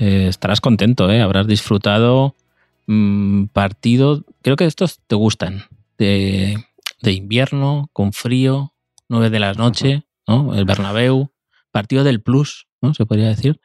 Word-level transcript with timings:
Eh, 0.00 0.26
estarás 0.28 0.60
contento, 0.60 1.10
¿eh? 1.10 1.20
Habrás 1.20 1.46
disfrutado 1.46 2.34
mm, 2.86 3.44
partido, 3.52 4.24
creo 4.42 4.56
que 4.56 4.64
estos 4.64 4.98
te 5.06 5.14
gustan, 5.14 5.64
de, 5.98 6.56
de 7.02 7.12
invierno, 7.12 7.90
con 7.92 8.12
frío, 8.12 8.72
9 9.08 9.30
de 9.30 9.40
la 9.40 9.52
noche, 9.54 10.04
¿no? 10.26 10.54
El 10.54 10.64
Bernabéu, 10.64 11.32
partido 11.70 12.02
del 12.04 12.22
plus, 12.22 12.66
¿no? 12.80 12.94
Se 12.94 13.04
podría 13.06 13.28
decir, 13.28 13.60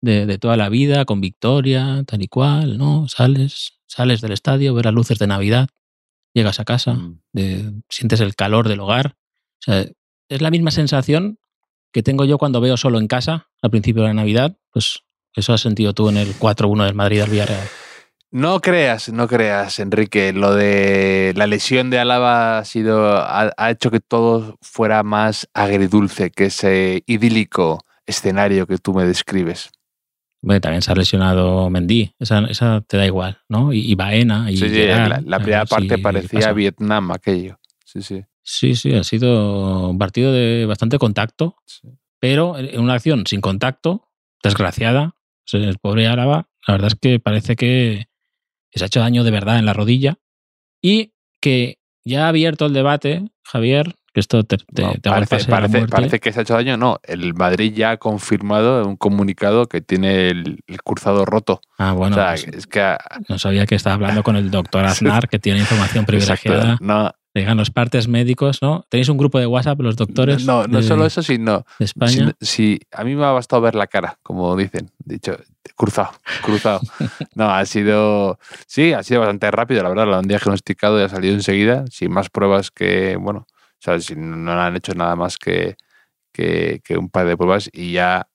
de, 0.00 0.26
de 0.26 0.38
toda 0.38 0.56
la 0.56 0.68
vida, 0.70 1.04
con 1.04 1.20
victoria, 1.20 2.02
tal 2.06 2.22
y 2.22 2.28
cual, 2.28 2.78
¿no? 2.78 3.06
Sales, 3.08 3.78
sales 3.86 4.20
del 4.22 4.32
estadio, 4.32 4.74
ves 4.74 4.84
las 4.86 4.94
luces 4.94 5.18
de 5.18 5.26
Navidad, 5.26 5.68
llegas 6.34 6.60
a 6.60 6.64
casa, 6.64 6.94
Mm. 6.94 7.20
de- 7.32 7.72
sientes 7.90 8.20
el 8.20 8.34
calor 8.34 8.68
del 8.68 8.80
hogar. 8.80 9.16
O 9.60 9.62
sea, 9.72 9.84
es 10.30 10.40
la 10.42 10.50
misma 10.50 10.70
sensación 10.72 11.38
que 11.92 12.02
tengo 12.02 12.24
yo 12.24 12.38
cuando 12.38 12.60
veo 12.60 12.76
solo 12.76 12.98
en 12.98 13.06
casa 13.06 13.48
al 13.62 13.70
principio 13.70 14.02
de 14.02 14.08
la 14.08 14.14
Navidad. 14.14 14.56
Pues 14.72 15.03
eso 15.34 15.52
has 15.52 15.60
sentido 15.60 15.92
tú 15.94 16.08
en 16.08 16.16
el 16.16 16.34
4-1 16.38 16.84
del 16.86 16.94
Madrid 16.94 17.20
al 17.20 17.30
Villarreal. 17.30 17.66
No 18.30 18.60
creas, 18.60 19.10
no 19.12 19.28
creas, 19.28 19.78
Enrique. 19.78 20.32
Lo 20.32 20.54
de 20.54 21.32
la 21.36 21.46
lesión 21.46 21.90
de 21.90 22.00
Álava 22.00 22.58
ha 22.58 22.64
sido 22.64 23.16
ha, 23.16 23.52
ha 23.56 23.70
hecho 23.70 23.92
que 23.92 24.00
todo 24.00 24.56
fuera 24.60 25.04
más 25.04 25.48
agridulce 25.54 26.30
que 26.32 26.46
ese 26.46 27.04
idílico 27.06 27.80
escenario 28.06 28.66
que 28.66 28.78
tú 28.78 28.92
me 28.92 29.04
describes. 29.04 29.70
Bueno, 30.42 30.60
también 30.60 30.82
se 30.82 30.90
ha 30.92 30.94
lesionado 30.96 31.70
Mendy, 31.70 32.12
esa, 32.18 32.40
esa 32.50 32.82
te 32.82 32.96
da 32.96 33.06
igual, 33.06 33.38
¿no? 33.48 33.72
Y, 33.72 33.80
y 33.90 33.94
Baena. 33.94 34.50
Y 34.50 34.56
Sí, 34.58 34.68
sí, 34.68 34.84
la, 34.84 35.22
la 35.24 35.36
a 35.36 35.40
primera 35.40 35.64
parte 35.64 35.96
parecía. 35.98 36.52
Vietnam 36.52 37.12
aquello. 37.12 37.58
Sí, 37.84 38.02
sí. 38.02 38.24
Sí, 38.42 38.74
sí, 38.74 38.94
ha 38.94 39.04
sido 39.04 39.88
un 39.88 39.96
partido 39.98 40.32
de 40.32 40.66
bastante 40.66 40.98
contacto, 40.98 41.56
Sí. 41.64 41.88
pero 42.18 42.58
en 42.58 42.78
una 42.80 42.94
acción 42.94 43.26
sin 43.26 43.40
contacto, 43.40 44.10
desgraciada. 44.42 45.14
El 45.52 45.78
pobre 45.78 46.06
Álava, 46.06 46.48
la 46.66 46.74
verdad 46.74 46.88
es 46.88 46.94
que 47.00 47.20
parece 47.20 47.54
que 47.56 48.06
se 48.72 48.84
ha 48.84 48.86
hecho 48.86 49.00
daño 49.00 49.22
de 49.24 49.30
verdad 49.30 49.58
en 49.58 49.66
la 49.66 49.72
rodilla 49.72 50.16
y 50.82 51.12
que 51.40 51.78
ya 52.04 52.26
ha 52.26 52.28
abierto 52.28 52.66
el 52.66 52.72
debate, 52.72 53.24
Javier, 53.44 53.94
que 54.12 54.20
esto 54.20 54.44
te, 54.44 54.56
te- 54.58 54.82
No, 54.82 54.94
parece, 55.02 55.44
parece- 55.44 55.86
parece 55.88 56.20
que 56.20 56.32
se 56.32 56.38
ha 56.40 56.42
hecho 56.42 56.54
daño. 56.54 56.76
No, 56.76 56.98
el 57.02 57.34
Madrid 57.34 57.72
ya 57.74 57.92
ha 57.92 57.96
confirmado 57.96 58.80
en 58.82 58.88
un 58.88 58.96
comunicado 58.96 59.66
que 59.66 59.80
tiene 59.80 60.28
el, 60.28 60.60
el 60.66 60.82
cruzado 60.82 61.24
roto. 61.24 61.60
Ah, 61.78 61.92
bueno, 61.92 62.16
o 62.16 62.18
sea, 62.18 62.30
pues 62.30 62.46
es 62.46 62.66
que. 62.66 62.96
no 63.28 63.38
sabía 63.38 63.66
que 63.66 63.74
estaba 63.74 63.94
hablando 63.94 64.22
con 64.22 64.36
el 64.36 64.50
doctor 64.50 64.84
Aznar, 64.86 65.28
que 65.28 65.38
tiene 65.38 65.60
información 65.60 66.04
privilegiada. 66.04 66.62
Exacto, 66.74 66.84
no, 66.84 67.12
Digan 67.34 67.56
los 67.56 67.70
partes 67.70 68.06
médicos, 68.06 68.62
¿no? 68.62 68.86
¿Tenéis 68.88 69.08
un 69.08 69.16
grupo 69.18 69.40
de 69.40 69.46
WhatsApp, 69.46 69.80
los 69.80 69.96
doctores? 69.96 70.44
no, 70.44 70.66
no 70.68 70.80
de- 70.80 70.86
solo 70.86 71.04
eso, 71.04 71.20
sino 71.20 71.66
de 71.80 71.84
España. 71.84 72.32
Si, 72.40 72.46
si- 72.46 72.80
a 72.92 73.02
mí 73.02 73.16
me 73.16 73.24
ha 73.24 73.32
bastado 73.32 73.60
ver 73.62 73.74
la 73.74 73.88
cara, 73.88 74.18
como 74.22 74.56
dicen, 74.56 74.88
dicho, 75.04 75.36
cruzado, 75.74 76.12
cruzado. 76.42 76.80
No, 77.34 77.50
ha 77.50 77.64
sido, 77.66 78.38
sí, 78.68 78.92
ha 78.92 79.02
sido 79.02 79.20
bastante 79.20 79.50
rápido, 79.50 79.82
la 79.82 79.88
verdad, 79.88 80.06
lo 80.06 80.16
han 80.16 80.28
diagnosticado 80.28 81.00
y 81.00 81.02
ha 81.02 81.08
salido 81.08 81.34
enseguida, 81.34 81.84
sin 81.90 82.12
más 82.12 82.30
pruebas 82.30 82.70
que, 82.70 83.16
bueno, 83.16 83.46
o 83.48 83.80
sea, 83.80 83.98
si 83.98 84.14
no 84.14 84.52
han 84.52 84.76
hecho 84.76 84.94
nada 84.94 85.16
más 85.16 85.36
que, 85.36 85.76
que, 86.32 86.80
que 86.84 86.96
un 86.96 87.08
par 87.10 87.26
de 87.26 87.36
pruebas 87.36 87.68
y 87.72 87.92
ya 87.92 88.28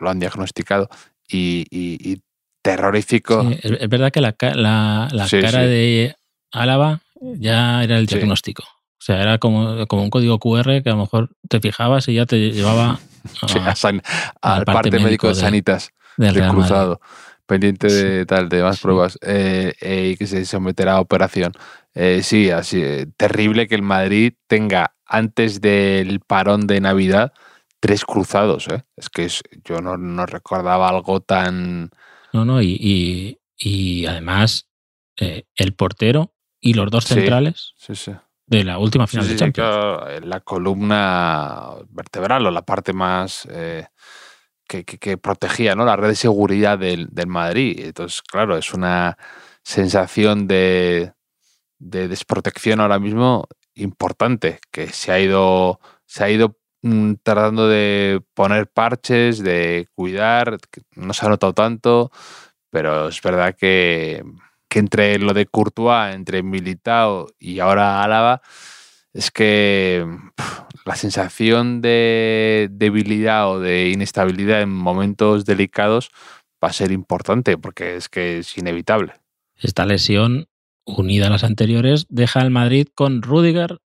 lo 0.00 0.10
han 0.10 0.18
diagnosticado. 0.18 0.88
Y, 1.28 1.64
y- 1.70 2.12
y 2.12 2.20
terrorífico. 2.62 3.42
Sí, 3.42 3.58
es, 3.62 3.88
verdad 3.88 4.10
que 4.10 4.20
la, 4.20 4.34
la, 4.54 5.08
la 5.12 5.28
Sí, 5.28 5.40
cara 5.40 5.62
sí. 5.62 5.68
de 5.68 6.16
Álava 6.52 7.00
ya 7.20 7.82
era 7.84 7.98
el 7.98 8.08
Sí. 8.08 8.16
diagnóstico. 8.16 8.62
O 8.62 9.02
sea, 9.02 9.22
era 9.22 9.38
como, 9.38 9.86
como 9.86 10.02
un 10.02 10.10
código 10.10 10.38
QR 10.38 10.82
que 10.82 10.90
a 10.90 10.92
lo 10.92 10.98
mejor 10.98 11.30
te 11.48 11.60
fijabas 11.60 12.06
y 12.08 12.14
ya 12.14 12.26
te 12.26 12.50
llevaba 12.52 12.90
a- 12.90 13.00
Sí, 13.48 13.58
a 13.58 13.74
San- 13.74 14.02
al 14.42 14.64
parte 14.64 14.90
parte, 14.90 15.00
médico 15.00 15.28
de 15.28 15.34
de- 15.34 15.40
Sanitas. 15.40 15.90
del 16.16 16.48
cruzado, 16.48 17.00
pendiente 17.46 17.86
de 17.90 18.26
tal, 18.26 18.48
de 18.50 18.62
más 18.62 18.78
pruebas, 18.80 19.18
eh, 19.22 19.72
eh, 19.80 20.10
y 20.12 20.16
que 20.16 20.26
se 20.26 20.44
someterá 20.44 20.94
a 20.94 21.00
operación. 21.00 21.52
Eh, 21.94 22.20
sí, 22.22 22.50
así, 22.50 22.82
terrible 23.16 23.66
que 23.68 23.74
el 23.74 23.82
Madrid 23.82 24.34
tenga 24.46 24.94
antes 25.06 25.60
del 25.62 26.20
parón 26.20 26.66
de 26.66 26.80
Navidad 26.80 27.32
tres 27.80 28.04
cruzados. 28.04 28.66
Es 28.96 29.08
que 29.08 29.24
es- 29.24 29.42
yo 29.64 29.80
no, 29.80 29.96
no 29.96 30.26
recordaba 30.26 30.88
algo 30.90 31.20
tan... 31.20 31.90
No, 32.34 32.44
no, 32.44 32.60
y, 32.60 32.76
y, 32.78 33.38
y 33.58 34.06
además 34.06 34.68
el 35.16 35.72
portero 35.74 36.34
y 36.60 36.74
los 36.74 36.90
dos 36.90 37.04
Sí. 37.04 37.14
centrales 37.14 37.74
Sí, 37.76 37.94
sí. 37.94 38.12
de 38.46 38.64
la 38.64 38.78
última 38.78 39.06
Sí, 39.06 39.12
final 39.12 39.26
sí, 39.26 39.32
de 39.32 39.38
sí, 39.38 39.40
Champions. 39.44 39.68
claro, 39.70 40.20
la 40.20 40.40
columna 40.40 41.70
vertebral 41.88 42.46
o 42.46 42.50
la 42.50 42.62
parte 42.62 42.92
más 42.92 43.46
eh, 43.50 43.86
que, 44.68 44.84
que- 44.84 44.98
que 44.98 45.16
protegía, 45.18 45.74
¿no? 45.74 45.84
La 45.84 45.96
red 45.96 46.08
de 46.08 46.14
seguridad 46.16 46.78
del, 46.78 47.08
del 47.10 47.26
Madrid. 47.26 47.78
Entonces, 47.80 48.22
claro, 48.22 48.56
es 48.56 48.72
una 48.74 49.16
sensación 49.62 50.46
de, 50.46 51.12
de 51.78 52.08
desprotección 52.08 52.80
ahora 52.80 52.98
mismo 52.98 53.46
importante, 53.74 54.58
que 54.70 54.88
se 54.88 55.12
ha 55.12 55.20
ido, 55.20 55.80
se 56.06 56.24
ha 56.24 56.30
ido 56.30 56.56
mm, 56.82 57.14
tratando 57.22 57.68
de 57.68 58.20
poner 58.34 58.68
parches, 58.68 59.42
de 59.42 59.86
cuidar, 59.94 60.58
no 60.96 61.12
se 61.14 61.24
ha 61.26 61.28
notado 61.28 61.52
tanto, 61.54 62.10
pero 62.70 63.08
es 63.08 63.20
verdad 63.22 63.54
que, 63.56 64.22
que 64.70 64.78
entre 64.78 65.18
lo 65.18 65.34
de 65.34 65.46
Courtois, 65.46 66.14
entre 66.14 66.42
Militao 66.42 67.26
y 67.38 67.58
ahora 67.58 68.02
Álava, 68.02 68.40
es 69.12 69.30
que 69.30 70.06
la 70.86 70.94
sensación 70.94 71.80
de 71.82 72.68
debilidad 72.70 73.50
o 73.50 73.60
de 73.60 73.90
inestabilidad 73.90 74.62
en 74.62 74.70
momentos 74.70 75.44
delicados 75.44 76.10
va 76.62 76.68
a 76.68 76.72
ser 76.72 76.92
importante 76.92 77.58
porque 77.58 77.96
es 77.96 78.08
que 78.08 78.38
es 78.38 78.56
inevitable. 78.56 79.14
Esta 79.56 79.84
lesión, 79.84 80.48
unida 80.84 81.26
a 81.26 81.30
las 81.30 81.44
anteriores, 81.44 82.06
deja 82.08 82.40
al 82.40 82.50
Madrid 82.50 82.86
con 82.94 83.22
Rudiger 83.22 83.80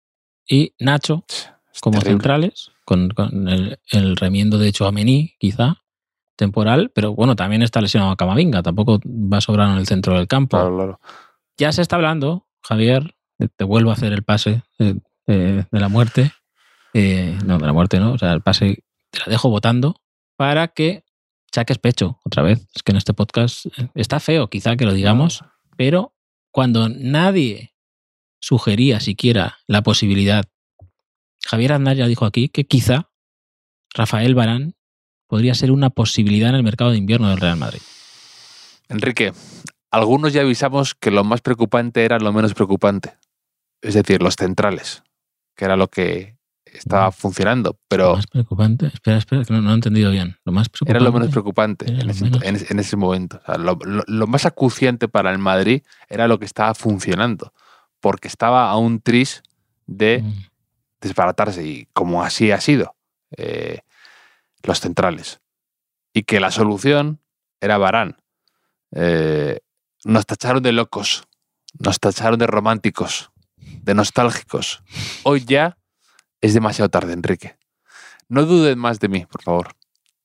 y 0.49 0.73
Nacho 0.79 1.25
Es 1.73 1.81
como 1.81 1.99
terrible. 1.99 2.13
centrales, 2.13 2.71
con, 2.85 3.11
con 3.11 3.49
el, 3.49 3.79
el 3.91 4.17
remiendo 4.17 4.59
de 4.59 4.73
Chouameni, 4.73 5.35
quizá, 5.39 5.83
temporal, 6.41 6.91
pero 6.93 7.15
bueno, 7.15 7.37
también 7.37 7.63
está 7.63 7.81
lesionado 7.81 8.17
Camavinga, 8.17 8.63
tampoco 8.63 8.99
va 9.07 9.37
a 9.37 9.41
sobrar 9.41 9.71
en 9.71 9.77
el 9.79 9.87
centro 9.87 10.15
del 10.17 10.27
campo. 10.27 10.57
Claro, 10.57 10.75
claro. 10.77 11.01
Ya 11.57 11.71
se 11.71 11.83
está 11.83 11.95
hablando, 11.97 12.49
Javier, 12.63 13.15
te, 13.57 13.65
vuelvo 13.65 13.91
a 13.91 13.93
hacer 13.93 14.13
el 14.13 14.25
pase 14.25 14.63
de, 14.79 15.01
de- 15.27 15.67
de 15.71 15.81
la 15.81 15.89
muerte. 15.89 16.33
Eh, 16.95 17.39
no, 17.45 17.59
de 17.59 17.67
la 17.67 17.73
muerte 17.73 18.01
no, 18.01 18.13
o 18.15 18.19
sea, 18.19 18.33
el 18.33 18.43
pase 18.43 18.83
te 19.11 19.19
la 19.21 19.27
dejo 19.27 19.49
votando 19.49 19.95
para 20.37 20.69
que 20.69 21.05
saques 21.53 21.79
pecho 21.79 22.19
otra 22.25 22.43
vez. 22.43 22.67
Es 22.75 22.83
que 22.83 22.91
en 22.93 22.97
este 22.99 23.15
podcast 23.15 23.67
eh, 23.67 23.89
está 23.95 24.19
feo, 24.19 24.49
quizá 24.49 24.77
que 24.77 24.87
lo 24.87 24.93
digamos, 24.93 25.45
pero 25.77 26.15
cuando 26.51 26.89
nadie 26.89 27.75
sugería 28.41 28.99
siquiera 29.01 29.59
la 29.69 29.83
posibilidad, 29.83 30.45
Javier 31.47 31.75
Aznar 31.75 31.97
ya 31.97 32.07
dijo 32.07 32.25
aquí 32.25 32.49
que 32.49 32.67
quizá 32.67 33.11
Rafael 33.95 34.35
Barán 34.35 34.75
podría 35.31 35.55
ser 35.55 35.71
una 35.71 35.91
posibilidad 35.91 36.51
en 36.51 36.57
el 36.57 36.63
mercado 36.65 36.91
de 36.91 36.97
invierno 36.99 37.31
del 37.31 37.39
Real 37.41 37.57
Madrid. 37.57 37.81
Enrique, 38.89 39.33
algunos 39.93 40.33
ya 40.33 40.41
avisamos 40.43 40.95
que 40.97 41.11
lo 41.13 41.23
más 41.25 41.41
preocupante 41.41 42.05
era 42.05 42.19
lo 42.19 42.33
menos 42.33 42.53
preocupante. 42.53 43.15
Es 43.81 43.95
decir, 43.95 44.21
los 44.23 44.35
centrales, 44.35 45.03
que 45.57 45.65
era 45.65 45.77
lo 45.77 45.87
que 45.89 46.37
estaba 46.67 47.13
funcionando, 47.13 47.71
Lo 47.71 47.79
pero 47.89 48.17
más 48.17 48.27
preocupante, 48.27 48.87
espera, 48.89 49.19
espera, 49.19 49.45
que 49.45 49.53
no, 49.53 49.61
no 49.61 49.69
lo 49.69 49.71
he 49.71 49.75
entendido 49.75 50.11
bien. 50.11 50.37
Lo 50.45 50.53
más 50.53 50.69
preocupante. 50.69 50.91
era 50.99 51.05
lo 51.05 51.13
menos 51.13 51.31
preocupante 51.31 51.87
en 51.89 52.07
lo 52.07 52.11
ese, 52.13 52.25
menos- 52.25 52.43
en 52.43 52.57
ese- 52.57 52.73
en 52.73 52.79
ese 52.81 52.97
momento. 52.97 53.41
O 53.43 53.47
sea, 53.47 53.57
lo, 53.57 53.79
lo- 53.85 54.05
lo 54.07 54.27
más 54.27 54.47
acuciante 54.47 55.07
para 55.09 55.31
el 55.31 55.39
Madrid 55.39 55.83
era 56.09 56.27
lo 56.29 56.39
que 56.41 56.45
estaba 56.45 56.75
funcionando, 56.75 57.53
porque 58.01 58.27
estaba 58.29 58.69
a 58.71 58.77
un 58.77 59.01
tris 59.01 59.43
de 59.87 60.23
Mm. 60.25 60.33
desbaratarse 61.01 61.65
y 61.65 61.87
como 61.93 62.23
así 62.25 62.51
ha 62.51 62.61
sido 62.61 62.95
eh, 63.37 63.81
los 64.63 64.81
centrales. 64.81 65.41
Y 66.13 66.23
que 66.25 66.41
la 66.41 66.51
solución 66.51 67.21
era 67.61 67.79
Barán. 67.79 68.17
Eh, 68.93 69.61
nos 70.05 70.27
tacharon 70.27 70.63
de 70.63 70.73
locos, 70.73 71.25
nos 71.79 72.01
tacharon 72.01 72.39
de 72.39 72.47
románticos, 72.47 73.31
de 73.57 73.95
nostálgicos. 73.95 74.83
Hoy 75.23 75.45
ya 75.45 75.77
es 76.41 76.55
demasiado 76.55 76.89
tarde, 76.89 77.13
Enrique. 77.13 77.57
No 78.29 78.45
duden 78.47 78.79
más 78.79 78.99
de 79.01 79.09
mí, 79.09 79.27
por 79.27 79.43
favor. 79.43 79.69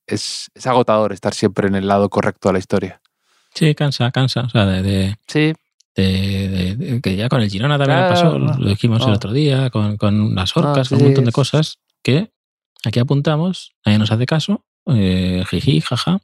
Es, 0.08 0.50
es 0.54 0.68
agotador 0.68 1.12
estar 1.14 1.34
siempre 1.34 1.68
en 1.68 1.76
el 1.76 1.88
lado 1.88 2.10
correcto 2.10 2.50
de 2.50 2.54
la 2.54 2.60
historia. 2.60 3.02
Sí, 3.54 3.74
cansa, 3.76 4.12
cansa. 4.12 4.42
O 4.42 4.50
sea, 4.50 4.66
de, 4.66 4.82
de- 4.84 5.16
Sí, 5.28 5.54
de- 5.96 6.50
de- 6.50 6.76
de- 6.76 7.02
que 7.02 7.16
ya 7.16 7.30
con 7.30 7.42
el 7.42 7.50
Girona 7.50 7.78
también 7.78 8.00
Claro, 8.00 8.14
pasó, 8.14 8.40
no, 8.40 8.58
lo 8.58 8.70
dijimos 8.70 9.06
el 9.06 9.14
otro 9.14 9.32
día, 9.34 9.70
con, 9.70 9.98
con 9.98 10.36
las 10.36 10.56
orcas, 10.58 10.92
No, 10.92 10.98
con 10.98 11.06
un 11.06 11.12
montón 11.12 11.26
de 11.26 11.32
cosas 11.32 11.80
que 12.04 12.32
aquí 12.86 13.00
apuntamos, 13.00 13.74
nadie 13.86 14.00
nos 14.00 14.12
hace 14.12 14.26
caso, 14.26 14.66
eh, 14.88 15.44
jiji, 15.50 15.82
jaja. 15.82 16.20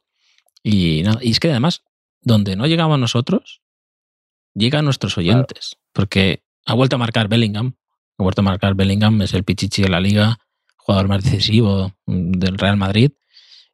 Y, 0.64 1.02
nada, 1.04 1.20
y 1.22 1.32
es 1.32 1.40
que 1.40 1.50
además, 1.50 1.84
donde 2.22 2.56
no 2.56 2.68
llegamos 2.68 3.00
nosotros, 3.00 3.62
llegan 4.54 4.86
nuestros 4.86 5.18
oyentes. 5.18 5.78
Porque 5.94 6.44
ha 6.66 6.74
vuelto 6.74 6.96
a 6.96 7.00
marcar 7.00 7.28
Bellingham. 7.28 7.76
Ha 8.18 8.24
vuelto 8.24 8.42
a 8.42 8.44
marcar 8.44 8.76
Bellingham, 8.76 9.22
es 9.22 9.34
el 9.34 9.44
pichichi 9.44 9.82
de 9.82 9.90
la 9.90 10.00
liga, 10.00 10.38
jugador 10.78 11.08
más 11.08 11.24
decisivo 11.24 11.94
mm, 12.06 12.32
del 12.34 12.58
Real 12.58 12.78
Madrid. 12.78 13.12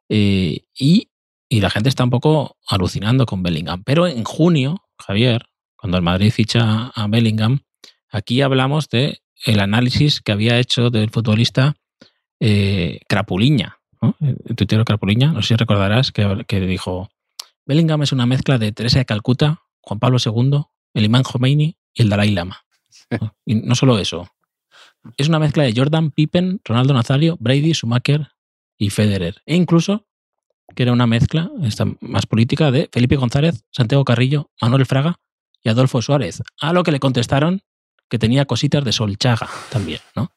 Eh, 0.08 0.62
y, 0.78 1.10
y 1.48 1.60
la 1.60 1.70
gente 1.70 1.88
está 1.88 2.04
un 2.04 2.10
poco 2.10 2.56
alucinando 2.66 3.26
con 3.26 3.42
Bellingham. 3.42 3.82
Pero 3.84 4.06
en 4.06 4.24
junio, 4.24 4.82
Javier, 4.98 5.46
cuando 5.76 5.98
el 5.98 6.02
Madrid 6.02 6.32
ficha 6.32 6.88
a 6.94 7.06
Bellingham, 7.08 7.60
aquí 8.10 8.40
hablamos 8.40 8.88
de 8.88 9.20
el 9.44 9.60
análisis 9.60 10.20
que 10.20 10.32
había 10.32 10.58
hecho 10.58 10.90
del 10.90 11.10
futbolista 11.10 11.76
eh, 12.40 13.00
Crapuliña, 13.08 13.78
¿no? 14.00 14.16
el 14.20 14.56
tuitero 14.56 14.84
Crapuliña, 14.84 15.32
no 15.32 15.42
sé 15.42 15.48
si 15.48 15.56
recordarás 15.56 16.12
que, 16.12 16.44
que 16.46 16.60
dijo, 16.60 17.10
Bellingham 17.66 18.02
es 18.02 18.12
una 18.12 18.26
mezcla 18.26 18.58
de 18.58 18.72
Teresa 18.72 18.98
de 18.98 19.04
Calcuta, 19.04 19.62
Juan 19.80 19.98
Pablo 19.98 20.18
II, 20.24 20.62
el 20.94 21.04
imán 21.04 21.22
Khomeini 21.22 21.76
y 21.94 22.02
el 22.02 22.08
Dalai 22.08 22.30
Lama. 22.30 22.64
Y 23.44 23.54
no 23.54 23.74
solo 23.74 23.98
eso, 23.98 24.30
es 25.16 25.28
una 25.28 25.38
mezcla 25.38 25.64
de 25.64 25.72
Jordan, 25.74 26.10
Pippen, 26.10 26.60
Ronaldo 26.64 26.94
Nazario, 26.94 27.36
Brady, 27.40 27.72
Schumacher 27.72 28.28
y 28.76 28.90
Federer. 28.90 29.42
E 29.46 29.56
incluso 29.56 30.06
que 30.74 30.82
era 30.82 30.92
una 30.92 31.06
mezcla, 31.06 31.50
esta 31.62 31.86
más 32.00 32.26
política, 32.26 32.70
de 32.70 32.88
Felipe 32.92 33.16
González, 33.16 33.64
Santiago 33.70 34.04
Carrillo, 34.04 34.50
Manuel 34.60 34.86
Fraga 34.86 35.18
y 35.62 35.70
Adolfo 35.70 36.02
Suárez. 36.02 36.42
A 36.60 36.72
lo 36.72 36.82
que 36.82 36.92
le 36.92 37.00
contestaron 37.00 37.62
que 38.08 38.18
tenía 38.18 38.44
cositas 38.44 38.84
de 38.84 38.92
Solchaga 38.92 39.48
también, 39.70 40.00
¿no? 40.14 40.30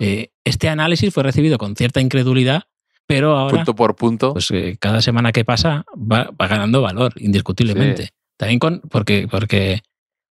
Eh, 0.00 0.30
este 0.44 0.68
análisis 0.68 1.12
fue 1.12 1.22
recibido 1.22 1.58
con 1.58 1.76
cierta 1.76 2.00
incredulidad, 2.00 2.64
pero 3.06 3.36
ahora, 3.36 3.56
punto 3.58 3.74
por 3.74 3.94
punto. 3.96 4.32
pues 4.32 4.50
eh, 4.50 4.76
cada 4.80 5.00
semana 5.00 5.30
que 5.32 5.44
pasa 5.44 5.84
va, 5.94 6.30
va 6.40 6.46
ganando 6.48 6.82
valor, 6.82 7.12
indiscutiblemente. 7.16 8.10
También 8.36 8.58
con, 8.58 8.80
porque, 8.90 9.28
porque, 9.30 9.82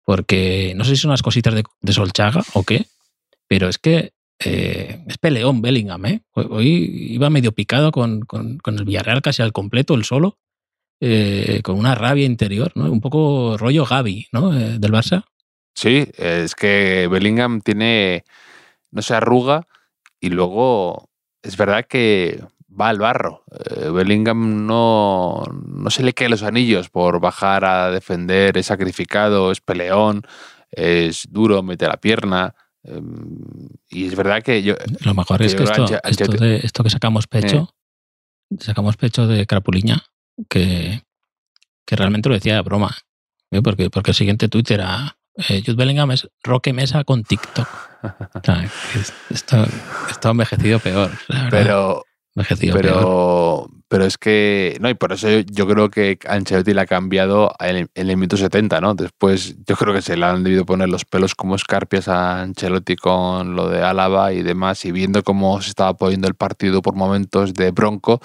porque 0.05 0.73
no 0.75 0.83
sé 0.85 0.91
si 0.91 1.01
son 1.01 1.11
las 1.11 1.21
cositas 1.21 1.53
de, 1.53 1.63
de 1.81 1.93
Solchaga 1.93 2.43
o 2.53 2.63
qué, 2.63 2.85
pero 3.47 3.67
es 3.67 3.77
que 3.77 4.13
eh, 4.43 5.03
es 5.07 5.17
peleón 5.17 5.61
Bellingham, 5.61 6.05
¿eh? 6.05 6.21
Hoy- 6.31 6.47
Hoy 6.49 6.67
iba 7.13 7.29
medio 7.29 7.51
picado 7.51 7.91
con, 7.91 8.21
con- 8.21 8.57
con 8.59 8.77
el 8.77 8.85
Villarreal 8.85 9.21
casi 9.21 9.41
al 9.41 9.51
completo, 9.51 9.93
el 9.95 10.05
solo, 10.05 10.37
eh, 11.01 11.61
con 11.63 11.77
una 11.77 11.95
rabia 11.95 12.25
interior, 12.25 12.71
¿no? 12.75 12.89
Un 12.91 13.01
poco 13.01 13.57
rollo 13.57 13.85
Gaby, 13.85 14.27
¿no? 14.31 14.57
Eh, 14.57 14.79
del 14.79 14.91
Barça. 14.91 15.23
Sí, 15.75 16.07
es 16.17 16.55
que 16.55 17.07
Bellingham 17.11 17.61
tiene, 17.61 18.23
no 18.91 19.01
se 19.01 19.13
arruga 19.13 19.67
y 20.19 20.29
luego 20.29 21.09
es 21.41 21.55
verdad 21.57 21.85
que 21.87 22.43
va 22.79 22.89
al 22.89 22.99
barro. 22.99 23.43
Eh, 23.75 23.89
Bellingham 23.89 24.65
no, 24.65 25.43
no 25.65 25.89
se 25.89 26.03
le 26.03 26.13
caen 26.13 26.31
los 26.31 26.43
anillos 26.43 26.89
por 26.89 27.19
bajar 27.19 27.65
a 27.65 27.91
defender, 27.91 28.57
es 28.57 28.67
sacrificado, 28.67 29.51
es 29.51 29.61
peleón, 29.61 30.23
es 30.71 31.27
duro, 31.31 31.63
mete 31.63 31.87
la 31.87 31.97
pierna. 31.97 32.53
eh, 32.83 33.01
y 33.89 34.07
es 34.07 34.15
verdad 34.15 34.41
que 34.43 34.61
yo, 34.63 34.75
Lo 35.03 35.13
mejor 35.13 35.39
Que 35.39 35.45
es 35.47 35.55
que 35.55 35.63
esto, 35.63 35.85
esto, 35.85 36.25
Ancelotti- 36.25 36.39
de, 36.39 36.55
esto 36.57 36.83
que 36.83 36.89
sacamos 36.89 37.27
pecho, 37.27 37.73
sacamos 38.59 38.97
pecho 38.97 39.27
de 39.27 39.45
Crapuliña, 39.47 40.03
que, 40.49 41.03
que 41.85 41.95
realmente 41.95 42.29
lo 42.29 42.35
decía 42.35 42.55
de 42.55 42.61
broma. 42.61 42.95
¿eh? 43.51 43.61
Porque, 43.61 43.89
porque 43.89 44.11
el 44.11 44.15
siguiente 44.15 44.47
tuit 44.47 44.69
era 44.71 45.17
eh, 45.35 45.61
Jude 45.65 45.75
Bellingham 45.77 46.11
es 46.11 46.29
Roque 46.43 46.71
Mesa 46.73 47.03
con 47.03 47.23
TikTok. 47.23 47.67
O 48.03 48.41
sea, 48.43 48.61
que 48.93 48.99
es- 48.99 49.13
esto, 49.29 49.65
esto 50.09 50.27
ha 50.27 50.31
envejecido 50.31 50.79
peor, 50.79 51.11
la 51.27 51.43
verdad. 51.45 51.49
pero, 51.51 52.05
envejecido 52.35 52.73
peor. 52.79 52.85
pero, 52.85 53.69
pero 53.87 54.05
es 54.05 54.17
que, 54.17 54.77
no, 54.79 54.89
y 54.89 54.93
por 54.93 55.11
eso 55.13 55.27
yo, 55.29 55.67
creo 55.67 55.89
que 55.89 56.19
Ancelotti 56.27 56.73
le 56.73 56.81
ha 56.81 56.85
cambiado 56.85 57.53
en, 57.59 57.89
en 57.93 58.09
el 58.09 58.15
minuto 58.17 58.37
70, 58.37 58.79
¿no? 58.81 58.93
Después 58.93 59.55
yo 59.65 59.75
creo 59.75 59.93
que 59.93 60.01
se 60.01 60.15
le 60.15 60.25
han 60.25 60.43
debido 60.43 60.65
poner 60.65 60.89
los 60.89 61.05
pelos 61.05 61.33
como 61.35 61.55
escarpias 61.55 62.07
a 62.07 62.41
Ancelotti 62.41 62.95
con 62.95 63.55
lo 63.55 63.67
de 63.67 63.81
Álava 63.83 64.31
y 64.31 64.43
demás, 64.43 64.85
y 64.85 64.91
viendo 64.91 65.23
cómo 65.23 65.61
se 65.61 65.69
estaba 65.69 65.95
poniendo 65.95 66.27
el 66.27 66.35
partido 66.35 66.81
por 66.81 66.93
momentos 66.95 67.53
de 67.53 67.71
bronco, 67.71 68.21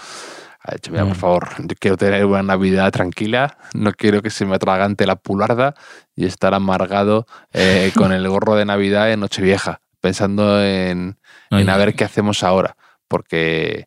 ha 0.66 0.74
dicho, 0.74 0.90
mira, 0.90 1.04
por 1.04 1.16
Mm. 1.16 1.20
favor, 1.20 1.48
yo 1.58 1.76
quiero 1.78 1.96
tener 1.98 2.24
una 2.24 2.42
Navidad 2.42 2.90
tranquila, 2.90 3.58
no 3.74 3.92
quiero 3.92 4.22
que 4.22 4.30
se 4.30 4.46
me 4.46 4.54
atragante 4.56 5.06
la 5.06 5.16
pularda 5.16 5.74
y 6.16 6.24
estar 6.24 6.54
amargado 6.54 7.26
eh, 7.52 7.92
con 7.94 8.12
el 8.12 8.26
gorro 8.28 8.54
de 8.56 8.64
Navidad 8.64 9.12
en 9.12 9.20
Nochevieja, 9.20 9.80
pensando 10.00 10.62
en, 10.62 11.18
en 11.50 11.68
a 11.68 11.76
ver 11.76 11.94
qué 11.94 12.04
hacemos 12.04 12.42
ahora. 12.42 12.76
Porque 13.08 13.86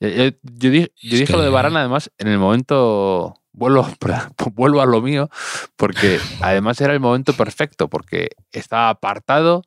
yo, 0.00 0.08
yo- 0.08 0.30
yo 0.50 0.70
dije 1.18 1.32
lo 1.32 1.42
de 1.42 1.50
Varane, 1.50 1.78
además, 1.80 2.10
en 2.18 2.28
el 2.28 2.38
momento. 2.38 3.34
Vuelvo, 3.56 3.86
vuelvo 4.54 4.80
a 4.82 4.86
lo 4.86 5.00
mío, 5.00 5.28
porque 5.76 6.18
además 6.42 6.80
era 6.80 6.92
el 6.92 6.98
momento 7.00 7.34
perfecto, 7.34 7.88
porque 7.88 8.30
estaba 8.50 8.88
apartado, 8.88 9.62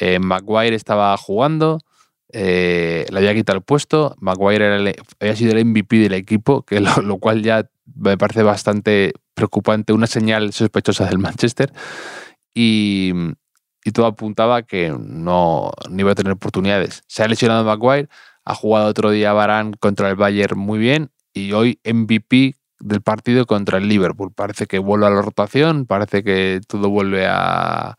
eh, 0.00 0.18
Maguire 0.18 0.76
estaba 0.76 1.16
jugando, 1.16 1.80
eh, 2.32 3.06
le 3.10 3.18
había 3.18 3.34
quitado 3.34 3.58
el 3.58 3.64
puesto, 3.64 4.16
Maguire 4.18 4.66
era 4.66 4.92
había 5.20 5.36
sido 5.36 5.52
el 5.52 5.64
MVP 5.64 5.96
del 5.98 6.14
equipo, 6.14 6.62
que 6.66 6.80
lo, 6.80 7.18
cual 7.18 7.42
ya 7.42 7.68
me 7.94 8.18
parece 8.18 8.42
bastante 8.42 9.12
preocupante, 9.34 9.92
una 9.92 10.06
señal 10.06 10.52
sospechosa 10.52 11.06
del 11.06 11.18
Manchester, 11.18 11.72
y, 12.54 13.12
y 13.84 13.90
todo 13.92 14.06
apuntaba 14.06 14.62
que 14.62 14.90
no, 14.98 15.70
no 15.88 16.00
iba 16.00 16.12
a 16.12 16.14
tener 16.14 16.32
oportunidades. 16.32 17.04
Se 17.06 17.22
ha 17.22 17.28
lesionado 17.28 17.64
Maguire, 17.64 18.08
ha 18.44 18.54
jugado 18.54 18.88
otro 18.88 19.10
día 19.10 19.32
Barán 19.32 19.72
contra 19.72 20.08
el 20.08 20.16
Bayern 20.16 20.58
muy 20.58 20.78
bien 20.78 21.10
y 21.34 21.52
hoy 21.52 21.80
MVP 21.84 22.54
del 22.78 23.02
partido 23.02 23.46
contra 23.46 23.78
el 23.78 23.88
Liverpool. 23.88 24.32
Parece 24.32 24.66
que 24.66 24.78
vuelve 24.78 25.06
a 25.06 25.10
la 25.10 25.22
rotación, 25.22 25.86
parece 25.86 26.22
que 26.22 26.60
todo 26.66 26.88
vuelve 26.88 27.26
a, 27.26 27.98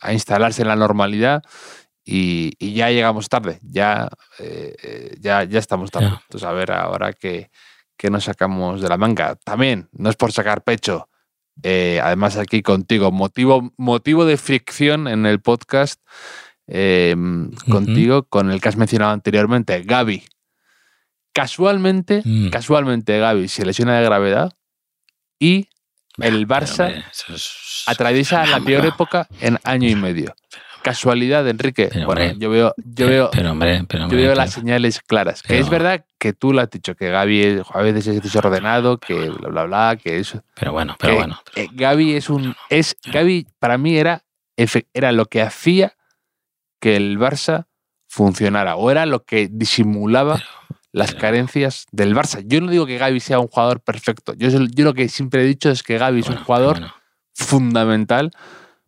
a 0.00 0.12
instalarse 0.12 0.62
en 0.62 0.68
la 0.68 0.76
normalidad 0.76 1.42
y, 2.04 2.52
y 2.58 2.74
ya 2.74 2.90
llegamos 2.90 3.28
tarde, 3.28 3.58
ya, 3.62 4.08
eh, 4.38 4.74
eh, 4.82 5.16
ya, 5.20 5.44
ya 5.44 5.58
estamos 5.58 5.90
tarde. 5.90 6.08
Entonces, 6.08 6.44
a 6.48 6.52
ver 6.52 6.70
ahora 6.72 7.12
qué, 7.12 7.50
qué 7.96 8.10
nos 8.10 8.24
sacamos 8.24 8.80
de 8.82 8.88
la 8.88 8.96
manga. 8.98 9.36
También, 9.44 9.88
no 9.92 10.10
es 10.10 10.16
por 10.16 10.30
sacar 10.32 10.62
pecho, 10.64 11.08
eh, 11.62 12.00
además 12.02 12.36
aquí 12.36 12.62
contigo, 12.62 13.10
motivo, 13.12 13.72
motivo 13.76 14.24
de 14.26 14.36
fricción 14.36 15.06
en 15.08 15.24
el 15.26 15.40
podcast 15.40 16.00
eh, 16.66 17.14
contigo, 17.70 18.24
con 18.24 18.50
el 18.50 18.60
que 18.60 18.68
has 18.68 18.76
mencionado 18.76 19.12
anteriormente, 19.12 19.82
Gaby. 19.82 20.24
Casualmente, 21.32 22.22
Mm. 22.24 22.50
casualmente 22.50 23.18
Gaby 23.18 23.48
se 23.48 23.64
lesiona 23.66 23.98
de 23.98 24.04
gravedad 24.04 24.52
y 25.38 25.68
el 26.18 26.46
Pero, 26.46 26.48
Barça 26.48 26.86
hombre, 26.86 27.04
eso 27.10 27.34
es- 27.34 27.82
atraviesa 27.86 28.46
la 28.46 28.60
peor 28.60 28.86
época 28.86 29.26
en 29.40 29.58
año 29.64 29.88
y 29.88 29.94
medio. 29.96 30.34
Casualidad, 30.84 31.48
Enrique. 31.48 31.88
Pero, 31.90 32.04
bueno, 32.06 32.20
hombre, 32.20 32.36
yo 32.38 32.50
veo, 32.50 32.74
yo 32.76 33.08
veo, 33.08 33.30
pero, 33.32 33.52
hombre, 33.52 33.84
pero, 33.88 34.06
yo 34.08 34.16
veo 34.18 34.34
las 34.34 34.50
señales 34.52 35.00
claras. 35.00 35.42
Que 35.42 35.58
es 35.58 35.70
verdad 35.70 36.04
que 36.18 36.34
tú 36.34 36.52
lo 36.52 36.60
has 36.60 36.68
dicho, 36.68 36.94
que 36.94 37.08
Gaby 37.08 37.42
es- 37.42 37.62
a 37.72 37.80
veces 37.80 38.06
es 38.06 38.22
desordenado, 38.22 38.98
que 38.98 39.14
bueno. 39.14 39.34
bla, 39.38 39.48
bla, 39.48 39.64
bla, 39.64 39.96
que 39.96 40.18
eso. 40.18 40.42
pero 40.54 40.72
bueno, 40.72 40.94
pero 41.00 41.14
bueno. 41.16 41.40
eh, 41.56 41.68
Gaby 41.72 42.12
es 42.16 42.28
un. 42.28 42.54
Es, 42.68 42.96
Gaby 43.10 43.46
para 43.58 43.78
mí 43.78 43.96
era, 43.96 44.24
era 44.92 45.10
lo 45.12 45.24
que 45.24 45.40
hacía 45.40 45.94
que 46.80 46.96
el 46.96 47.18
Barça 47.18 47.64
funcionara, 48.06 48.76
o 48.76 48.90
era 48.90 49.06
lo 49.06 49.24
que 49.24 49.48
disimulaba 49.50 50.42
las 50.92 51.14
carencias 51.14 51.86
del 51.92 52.14
Barça. 52.14 52.42
Yo 52.46 52.60
no 52.60 52.70
digo 52.70 52.84
que 52.84 52.98
Gaby 52.98 53.20
sea 53.20 53.40
un 53.40 53.48
jugador 53.48 53.80
perfecto. 53.80 54.34
Yo, 54.34 54.50
yo 54.50 54.84
lo 54.84 54.92
que 54.92 55.08
siempre 55.08 55.42
he 55.42 55.46
dicho 55.46 55.70
es 55.70 55.82
que 55.82 55.96
Gaby 55.96 56.20
es 56.20 56.28
un 56.28 56.36
jugador 56.44 56.78
bueno. 56.78 56.94
fundamental, 57.34 58.30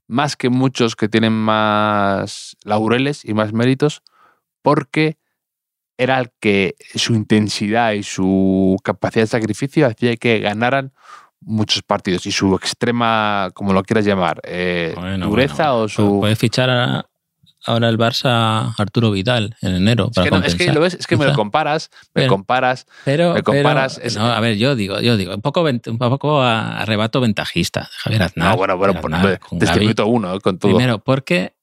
más 0.09 0.37
que 0.37 0.49
muchos 0.51 0.97
que 0.97 1.09
tienen 1.09 1.33
más 1.33 2.57
laureles 2.65 3.25
y 3.25 3.35
más 3.35 3.53
méritos, 3.53 4.03
porque 4.63 5.19
era 5.99 6.19
el 6.21 6.31
que 6.41 6.75
su 6.95 7.15
intensidad 7.15 7.93
y 7.93 8.03
su 8.03 8.77
capacidad 8.85 9.23
de 9.23 9.29
sacrificio 9.29 9.87
hacía 9.87 10.17
que 10.17 10.41
ganaran 10.41 10.93
muchos 11.41 11.83
partidos. 11.83 12.27
Y 12.27 12.33
su 12.33 12.55
extrema, 12.55 13.51
como 13.55 13.73
lo 13.73 13.83
quieras 13.83 14.05
llamar, 14.05 14.41
eh, 14.45 14.93
Bueno, 14.97 15.27
dureza 15.29 15.71
bueno, 15.73 15.85
o 15.85 15.89
su... 15.89 16.21
Puede 16.21 16.37
fichar 16.37 16.71
a- 16.71 17.07
ahora 17.67 17.89
el 17.89 17.99
Barça 17.99 18.75
Arturo 18.79 19.11
Vidal 19.11 19.57
en 19.61 19.75
enero 19.75 20.07
Es 20.11 20.15
para 20.15 20.31
que, 20.31 20.37
no, 20.39 20.45
es 20.45 20.55
que 20.55 20.73
lo 20.73 20.81
ves, 20.81 20.95
es 20.95 21.07
que 21.07 21.17
me 21.17 21.27
lo 21.27 21.35
comparas, 21.35 21.91
me 22.15 22.23
Pero- 22.23 22.29
comparas. 22.31 22.87
Pero, 23.05 23.35
me 23.35 23.43
comparas, 23.43 23.97
pero- 23.97 24.07
es- 24.07 24.17
no, 24.17 24.27
a 24.27 24.41
ver, 24.41 24.57
yo 24.57 24.75
digo, 24.77 25.01
yo 25.01 25.17
digo, 25.17 25.35
un 25.35 25.43
poco, 25.43 25.63
un 25.63 25.99
poco 25.99 26.41
a- 26.43 26.79
arrebato 26.79 27.21
ventajista 27.21 27.89
Javier 27.99 28.23
Aznar. 28.25 28.51
No, 28.51 28.57
bueno, 28.57 28.77
bueno, 28.79 29.01
por- 29.01 29.11
con 29.41 29.59
desde 29.59 29.75
el 29.75 29.81
minuto 29.81 30.07
uno, 30.07 30.35
eh, 30.35 30.41
con 30.41 30.59
todo. 30.59 30.73
Primero, 30.73 30.99
porque, 31.03 31.57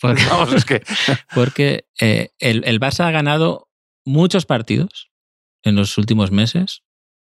porque, 0.00 0.22
Vamos, 0.30 0.52
es 0.52 0.64
que 0.64 0.82
porque 1.34 1.86
eh, 2.00 2.30
el, 2.38 2.62
el 2.66 2.80
Barça 2.80 3.06
ha 3.06 3.10
ganado 3.10 3.68
muchos 4.04 4.46
partidos 4.46 5.10
en 5.62 5.76
los 5.76 5.96
últimos 5.96 6.30
meses, 6.30 6.82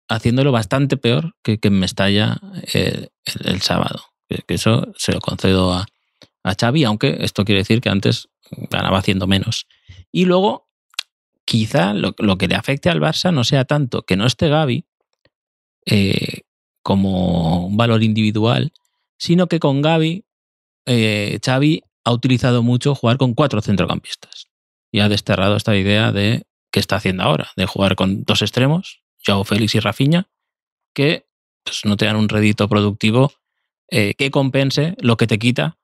haciéndolo 0.08 0.52
bastante 0.52 0.98
peor 0.98 1.36
que, 1.44 1.60
que 1.60 1.68
en 1.70 1.80
Mestalla 1.80 2.38
eh, 2.74 3.10
el, 3.26 3.48
el 3.54 3.62
sábado. 3.62 4.04
Que, 4.30 4.44
que 4.48 4.54
eso 4.54 4.88
se 4.96 5.12
lo 5.12 5.20
concedo 5.20 5.74
a, 5.74 5.88
a 6.43 6.55
Xavi, 6.55 6.84
aunque 6.84 7.17
esto 7.22 7.46
quiere 7.46 7.62
decir 7.62 7.81
que 7.81 7.89
antes 7.89 8.29
ganaba 8.69 9.00
haciendo 9.00 9.27
menos. 9.27 9.67
Y 10.12 10.25
luego, 10.25 10.69
quizá 11.46 11.93
lo, 11.93 12.13
que 12.13 12.48
le 12.48 12.55
afecte 12.55 12.89
al 12.89 13.00
Barça 13.00 13.34
no 13.34 13.43
sea 13.43 13.65
tanto 13.65 14.03
que 14.03 14.15
no 14.15 14.25
esté 14.25 14.50
Gavi 14.50 14.86
eh, 15.86 16.41
como 16.84 17.65
un 17.67 17.77
valor 17.77 18.03
individual, 18.03 18.72
sino 19.17 19.48
que 19.48 19.60
con 19.60 19.81
Gavi 19.81 20.25
eh, 20.86 21.39
Xavi 21.43 21.84
ha 22.05 22.12
utilizado 22.12 22.63
mucho 22.63 22.96
jugar 22.96 23.17
con 23.17 23.34
cuatro 23.34 23.62
centrocampistas 23.62 24.48
y 24.91 25.00
ha 25.00 25.10
desterrado 25.10 25.55
esta 25.55 25.75
idea 25.75 26.12
de 26.12 26.48
que 26.72 26.79
está 26.79 26.98
haciendo 26.98 27.24
ahora, 27.24 27.51
de 27.55 27.65
jugar 27.65 27.96
con 27.96 28.24
dos 28.24 28.41
extremos, 28.41 29.01
Joao 29.25 29.43
Félix 29.43 29.75
y 29.75 29.79
Rafinha, 29.79 30.29
que 30.93 31.27
pues, 31.63 31.81
no 31.86 31.98
te 31.98 32.05
dan 32.05 32.15
un 32.15 32.29
rédito 32.29 32.69
productivo 32.69 33.34
eh, 33.89 34.13
que 34.15 34.31
compense 34.31 34.96
lo 35.00 35.17
que 35.17 35.27
te 35.27 35.39
quita 35.39 35.79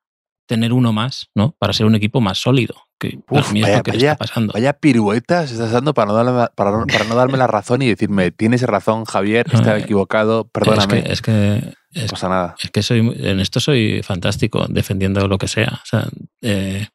tener 0.46 0.74
uno 0.74 0.94
más, 0.94 1.30
¿no? 1.36 1.56
Para 1.60 1.74
ser 1.74 1.86
un 1.86 1.96
equipo 1.96 2.22
más 2.22 2.38
sólido. 2.40 2.75
Que 3.00 3.20
para 3.28 3.42
Uf, 3.42 3.52
mí 3.52 3.60
es 3.60 3.64
vaya- 3.66 3.78
lo 3.78 3.84
que 3.84 3.92
vaya- 3.92 4.12
está 4.14 4.25
pasando. 4.25 4.54
vaya 4.54 4.74
piruetas 4.74 5.52
estás 5.52 5.72
dando 5.72 5.94
para 5.94 6.08
no, 6.12 6.14
darme, 6.14 6.48
para, 6.56 6.72
no- 6.72 6.86
para 6.88 7.04
no 7.06 7.16
darme 7.16 7.38
la 7.38 7.48
razón 7.48 7.82
y 7.82 7.88
decirme, 7.88 8.32
tienes 8.32 8.62
razón, 8.64 9.04
Javier, 9.06 9.48
estaba 9.52 9.78
Eh, 9.78 9.82
equivocado, 9.82 10.48
perdóname. 10.48 11.00
Es 11.00 11.04
que, 11.04 11.12
es 11.12 11.22
que, 11.22 11.74
no 11.96 12.02
es- 12.06 12.12
pasa 12.12 12.30
nada. 12.30 12.56
es 12.64 12.72
que 12.72 12.82
soy, 12.84 13.00
en 13.00 13.40
esto 13.40 13.60
soy 13.60 14.02
fantástico, 14.04 14.66
defendiendo 14.70 15.28
lo 15.28 15.38
que 15.38 15.48
sea. 15.48 15.82
O 15.84 15.86
sea, 15.86 16.08
eh, 16.42 16.88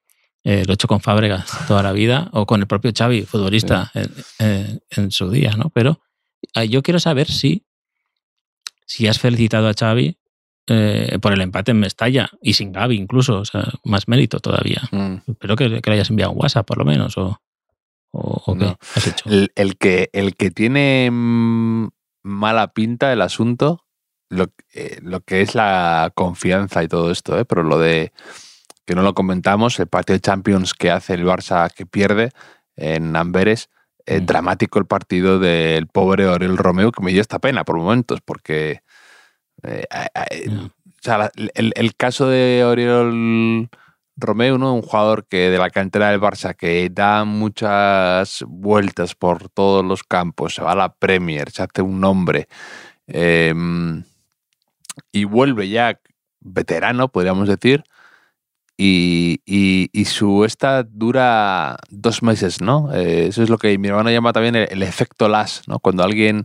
eh, 0.43 0.65
lo 0.67 0.73
he 0.73 0.75
hecho 0.75 0.89
con 0.89 1.01
Fábregas 1.01 1.51
toda 1.69 1.83
la 1.83 1.93
vida, 1.93 2.31
o 2.33 2.47
con 2.47 2.61
el 2.61 2.67
propio 2.67 2.93
Xavi, 2.97 3.23
futbolista, 3.23 3.91
en, 3.93 4.11
en- 4.39 4.81
en 4.91 5.11
su 5.11 5.31
día, 5.31 5.51
¿no? 5.57 5.69
Pero 5.69 6.01
ah, 6.55 6.65
yo 6.65 6.83
quiero 6.83 6.99
saber 6.99 7.31
si, 7.31 7.67
si 8.87 9.07
has 9.07 9.19
felicitado 9.19 9.69
a 9.69 9.75
Xavi 9.79 10.17
eh, 10.71 11.19
por 11.21 11.33
el 11.33 11.41
empate 11.43 11.73
en 11.73 11.81
Mestalla, 11.81 12.31
y 12.41 12.55
sin 12.55 12.73
Gavi 12.73 12.97
incluso, 12.97 13.41
o 13.41 13.45
sea, 13.45 13.65
más 13.85 14.09
mérito 14.09 14.41
todavía. 14.41 14.83
Mm. 14.93 15.17
Espero 15.31 15.57
que, 15.57 15.81
que 15.83 15.91
le 15.91 15.97
hayas 15.97 16.11
enviado 16.11 16.33
un 16.33 16.39
WhatsApp, 16.41 16.67
por 16.67 16.79
lo 16.79 16.85
menos, 16.85 17.19
o, 17.19 17.41
o, 18.13 18.43
o 18.47 18.55
qué 18.57 18.65
No. 18.65 18.79
has 18.97 19.07
hecho. 19.07 19.29
El, 19.29 19.53
el 19.57 19.77
que, 19.77 20.09
el 20.13 20.37
que 20.37 20.51
tiene 20.51 21.11
mm, 21.11 21.89
mala 22.23 22.73
pinta 22.73 23.13
el 23.13 23.21
asunto, 23.23 23.85
lo, 24.31 24.47
eh, 24.75 24.99
lo 25.03 25.21
que 25.21 25.43
es 25.43 25.55
la 25.55 26.13
confianza 26.15 26.83
y 26.85 26.89
todo 26.89 27.11
esto, 27.11 27.39
¿eh? 27.39 27.45
pero 27.45 27.63
lo 27.65 27.79
de 27.79 28.13
que 28.87 28.95
no 28.95 29.03
lo 29.03 29.15
comentamos, 29.15 29.79
el 29.81 29.87
partido 29.89 30.15
de 30.15 30.21
Champions 30.21 30.75
que 30.75 30.91
hace 30.91 31.15
el 31.15 31.25
Barça 31.25 31.71
que 31.73 31.87
pierde 31.87 32.31
en 32.77 33.15
Amberes, 33.17 33.69
eh, 34.07 34.21
Mm. 34.21 34.27
dramático 34.27 34.79
el 34.79 34.87
partido 34.87 35.39
del 35.39 35.87
pobre 35.87 36.27
Oriol 36.27 36.57
Romeo, 36.57 36.91
que 36.91 37.03
me 37.03 37.13
dio 37.13 37.21
esta 37.21 37.39
pena 37.39 37.65
por 37.65 37.77
momentos, 37.77 38.21
porque 38.25 38.81
eh, 39.63 39.87
o 40.51 41.03
sea, 41.03 41.31
el, 41.55 41.73
el 41.75 41.95
caso 41.97 42.29
de 42.29 42.65
Oriol 42.65 43.69
Romeo, 44.17 44.59
¿no? 44.59 44.75
un 44.75 44.83
jugador 44.83 45.27
que 45.27 45.49
de 45.51 45.59
la 45.59 45.71
cantera 45.71 46.11
del 46.11 46.21
Barça 46.21 46.55
que 46.55 46.91
da 46.91 47.25
muchas 47.25 48.45
vueltas 48.47 49.15
por 49.15 49.49
todos 49.49 49.85
los 49.85 50.03
campos, 50.05 50.55
se 50.55 50.63
va 50.63 50.73
a 50.73 50.77
la 50.77 50.93
Premier, 50.95 51.51
se 51.51 51.63
hace 51.63 51.81
un 51.83 52.01
nombre 52.01 52.49
eh, 53.07 53.55
y 55.13 55.25
vuelve 55.25 55.69
ya 55.69 55.99
veterano, 56.41 57.09
podríamos 57.09 57.49
decir, 57.49 57.85
y, 58.77 59.41
y- 59.45 59.91
y 59.93 60.05
su 60.07 60.45
esta 60.45 60.83
dura 60.83 61.77
dos 61.91 62.23
meses, 62.23 62.61
¿no? 62.63 62.93
Eh, 62.95 63.27
eso 63.29 63.43
es 63.43 63.51
lo 63.51 63.59
que 63.59 63.77
mi 63.79 63.89
hermano 63.89 64.11
llama 64.11 64.33
también 64.33 64.57
el, 64.57 64.69
el 64.71 64.83
efecto 64.83 65.29
LAS, 65.29 65.63
¿no? 65.67 65.79
Cuando 65.81 66.03
alguien 66.03 66.45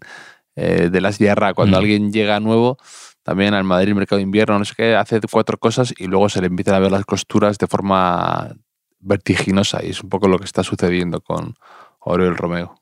eh, 0.55 0.89
de 0.91 1.01
las 1.01 1.17
Diarra, 1.17 1.53
cuando 1.53 1.77
Mm. 1.77 1.79
alguien 1.79 2.11
llega 2.13 2.39
nuevo, 2.39 2.77
también 3.23 3.53
al 3.53 3.63
Madrid 3.63 3.93
Mercado 3.93 4.17
de 4.17 4.23
Invierno, 4.23 4.59
no 4.59 4.65
sé 4.65 4.73
qué, 4.75 4.95
hace 4.95 5.19
cuatro 5.31 5.57
cosas 5.57 5.93
y 5.97 6.07
luego 6.07 6.29
se 6.29 6.41
le 6.41 6.47
empiezan 6.47 6.75
a 6.75 6.79
ver 6.79 6.91
las 6.91 7.05
costuras 7.05 7.57
de 7.57 7.67
forma 7.67 8.55
vertiginosa 8.99 9.83
y 9.83 9.89
es 9.89 10.01
un 10.01 10.09
poco 10.09 10.27
lo 10.27 10.39
que 10.39 10.45
está 10.45 10.63
sucediendo 10.63 11.21
con 11.21 11.55
Oriol 11.99 12.37
Romeo. 12.37 12.81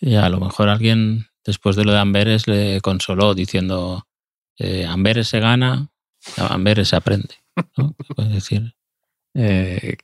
Y 0.00 0.14
a 0.16 0.28
lo 0.28 0.40
mejor 0.40 0.68
alguien, 0.68 1.26
después 1.44 1.76
de 1.76 1.84
lo 1.84 1.92
de 1.92 1.98
Amberes, 1.98 2.46
le 2.46 2.80
consoló 2.80 3.34
diciendo, 3.34 4.06
eh, 4.58 4.86
Amberes 4.86 5.28
se 5.28 5.40
gana, 5.40 5.88
Amberes 6.36 6.88
se 6.88 6.96
aprende. 6.96 7.34
¿no? 7.76 7.94
Puedes 8.16 8.32
decir, 8.32 8.74
eh, 9.34 9.96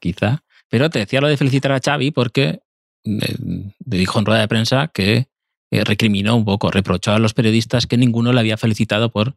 quizá. 0.00 0.44
Pero 0.68 0.90
te 0.90 1.00
decía 1.00 1.20
lo 1.20 1.28
de 1.28 1.36
felicitar 1.36 1.72
a 1.72 1.80
Xavi 1.80 2.10
porque 2.10 2.60
le 3.04 3.98
dijo 3.98 4.18
en 4.18 4.26
rueda 4.26 4.40
de 4.40 4.48
prensa 4.48 4.88
que 4.88 5.28
eh, 5.74 5.82
recriminó 5.82 6.36
un 6.36 6.44
poco, 6.44 6.70
reprochó 6.70 7.10
a 7.10 7.18
los 7.18 7.34
periodistas 7.34 7.88
que 7.88 7.96
ninguno 7.96 8.32
le 8.32 8.38
había 8.38 8.56
felicitado 8.56 9.10
por 9.10 9.34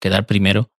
quedar 0.00 0.24
primero 0.24 0.70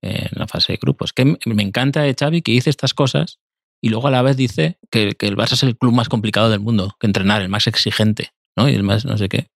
en 0.00 0.28
la 0.30 0.46
fase 0.46 0.74
de 0.74 0.78
grupos. 0.80 1.12
Que 1.12 1.24
me 1.24 1.62
encanta 1.64 2.02
de 2.02 2.14
Xavi 2.14 2.40
que 2.40 2.52
dice 2.52 2.70
estas 2.70 2.94
cosas 2.94 3.40
y 3.80 3.88
luego 3.88 4.06
a 4.06 4.12
la 4.12 4.22
vez 4.22 4.36
dice 4.36 4.78
que, 4.88 5.16
el 5.18 5.36
Barça 5.36 5.54
es 5.54 5.64
el 5.64 5.76
club 5.76 5.92
más 5.92 6.08
complicado 6.08 6.50
del 6.50 6.60
mundo 6.60 6.94
que 7.00 7.08
entrenar, 7.08 7.42
el 7.42 7.48
más 7.48 7.66
exigente, 7.66 8.30
¿no? 8.56 8.68
Y 8.68 8.74
el 8.74 8.84
más 8.84 9.04
no 9.04 9.18
sé 9.18 9.28
qué. 9.28 9.48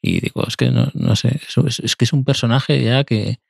Y 0.00 0.20
digo, 0.20 0.46
es 0.48 0.56
que 0.56 0.70
no, 0.70 0.90
no 0.94 1.14
sé, 1.14 1.42
es 1.82 1.96
que 1.96 2.04
es 2.06 2.12
un 2.14 2.24
personaje 2.24 2.82
ya 2.82 3.04
que... 3.04 3.40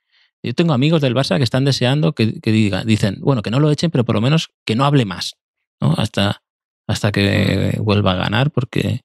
Yo 0.42 0.52
tengo 0.52 0.74
amigos 0.74 1.00
del 1.00 1.14
Barça 1.14 1.36
que 1.38 1.44
están 1.44 1.64
deseando 1.64 2.12
que, 2.12 2.40
que 2.40 2.50
diga, 2.50 2.82
dicen, 2.82 3.18
bueno, 3.20 3.42
que 3.42 3.52
no 3.52 3.60
lo 3.60 3.70
echen, 3.70 3.92
pero 3.92 4.04
por 4.04 4.16
lo 4.16 4.20
menos 4.20 4.50
que 4.66 4.74
no 4.74 4.84
hable 4.84 5.04
más, 5.04 5.36
¿no? 5.80 5.94
Hasta, 5.96 6.42
hasta 6.88 7.12
que 7.12 7.78
vuelva 7.80 8.12
a 8.12 8.16
ganar, 8.16 8.50
porque 8.50 9.04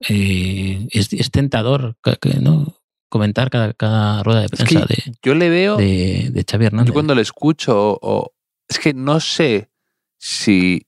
eh, 0.00 0.86
es, 0.90 1.12
es 1.12 1.30
tentador 1.30 1.96
¿no? 2.40 2.74
comentar 3.08 3.50
cada, 3.50 3.72
cada 3.74 4.22
rueda 4.22 4.40
de 4.40 4.46
Es 4.46 4.50
prensa 4.64 4.86
que 4.86 5.12
yo 5.22 5.34
le 5.34 5.48
veo... 5.48 5.76
de, 5.76 5.84
de, 5.84 6.30
de 6.30 6.44
Xavi 6.48 6.66
Hernández. 6.66 6.88
Yo 6.88 6.94
cuando 6.94 7.14
le 7.14 7.22
escucho, 7.22 7.92
o- 7.92 7.98
o- 8.02 8.32
es 8.68 8.78
que 8.78 8.92
no 8.94 9.20
sé 9.20 9.70
si 10.18 10.86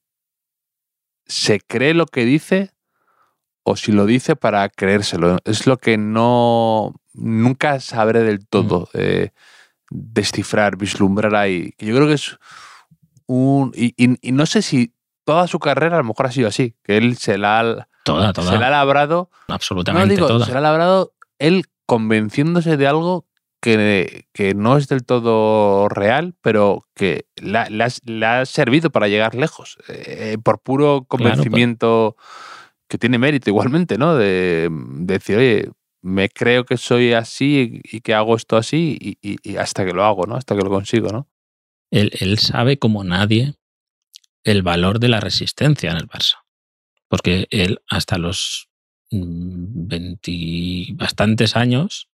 se 1.26 1.60
cree 1.60 1.94
lo 1.94 2.06
que 2.06 2.24
dice 2.24 2.70
o 3.64 3.76
si 3.76 3.92
lo 3.92 4.06
dice 4.06 4.36
para 4.36 4.68
creérselo. 4.68 5.38
Es 5.44 5.66
lo 5.66 5.76
que 5.78 5.98
no 5.98 6.94
nunca 7.14 7.80
sabré 7.80 8.22
del 8.22 8.46
todo 8.46 8.88
eh, 8.94 9.30
descifrar, 9.90 10.76
vislumbrar 10.76 11.34
ahí. 11.34 11.72
Que 11.72 11.86
yo 11.86 11.96
creo 11.96 12.06
que 12.06 12.14
es 12.14 12.38
un 13.26 13.72
y, 13.74 13.92
y- 13.96 14.16
y 14.20 14.32
no 14.32 14.46
sé 14.46 14.62
si 14.62 14.94
toda 15.24 15.48
su 15.48 15.58
carrera 15.58 15.96
a 15.96 15.98
lo 15.98 16.04
mejor 16.04 16.26
ha 16.26 16.32
sido 16.32 16.48
así, 16.48 16.76
que 16.84 16.96
él 16.96 17.16
se 17.16 17.38
la 17.38 17.58
ha, 17.60 17.88
Toda, 18.06 18.32
toda. 18.32 18.52
se 18.52 18.58
la 18.58 18.68
ha 18.68 18.70
labrado 18.70 19.30
absolutamente 19.48 20.06
no 20.06 20.14
digo, 20.14 20.26
toda. 20.28 20.46
se 20.46 20.52
la 20.52 20.58
ha 20.58 20.62
labrado 20.62 21.12
él 21.38 21.64
convenciéndose 21.86 22.76
de 22.76 22.86
algo 22.86 23.26
que, 23.60 24.26
que 24.32 24.54
no 24.54 24.76
es 24.76 24.86
del 24.86 25.04
todo 25.04 25.88
real, 25.88 26.34
pero 26.40 26.86
que 26.94 27.26
le 27.36 28.24
ha, 28.24 28.44
servido 28.46 28.90
para 28.90 29.08
llegar 29.08 29.34
lejos, 29.34 29.76
eh, 29.88 30.36
por 30.42 30.60
puro 30.60 31.04
convencimiento 31.08 32.16
que 32.88 32.98
tiene 32.98 33.18
mérito 33.18 33.50
igualmente, 33.50 33.98
¿no? 33.98 34.14
De, 34.14 34.68
de 34.70 35.14
decir, 35.14 35.36
oye, 35.38 35.70
me 36.00 36.28
creo 36.28 36.64
que 36.64 36.76
soy 36.76 37.12
así 37.12 37.80
y 37.82 38.00
que 38.02 38.14
hago 38.14 38.36
esto 38.36 38.56
así 38.56 38.96
y, 39.00 39.18
y- 39.20 39.38
y 39.42 39.56
hasta 39.56 39.84
que 39.84 39.92
lo 39.92 40.04
hago, 40.04 40.26
¿no? 40.26 40.36
Hasta 40.36 40.54
que 40.54 40.62
lo 40.62 40.70
consigo, 40.70 41.08
¿no? 41.10 41.26
Él, 41.90 42.12
él 42.20 42.38
sabe 42.38 42.78
como 42.78 43.02
nadie 43.02 43.54
el 44.44 44.62
valor 44.62 45.00
de 45.00 45.08
la 45.08 45.18
resistencia 45.18 45.90
en 45.90 45.96
el 45.96 46.06
Barça. 46.08 46.36
Porque 47.08 47.46
él, 47.50 47.80
hasta 47.88 48.18
los 48.18 48.68
mm, 49.10 49.88
20 49.88 50.94
bastantes 50.94 51.56
años, 51.56 52.08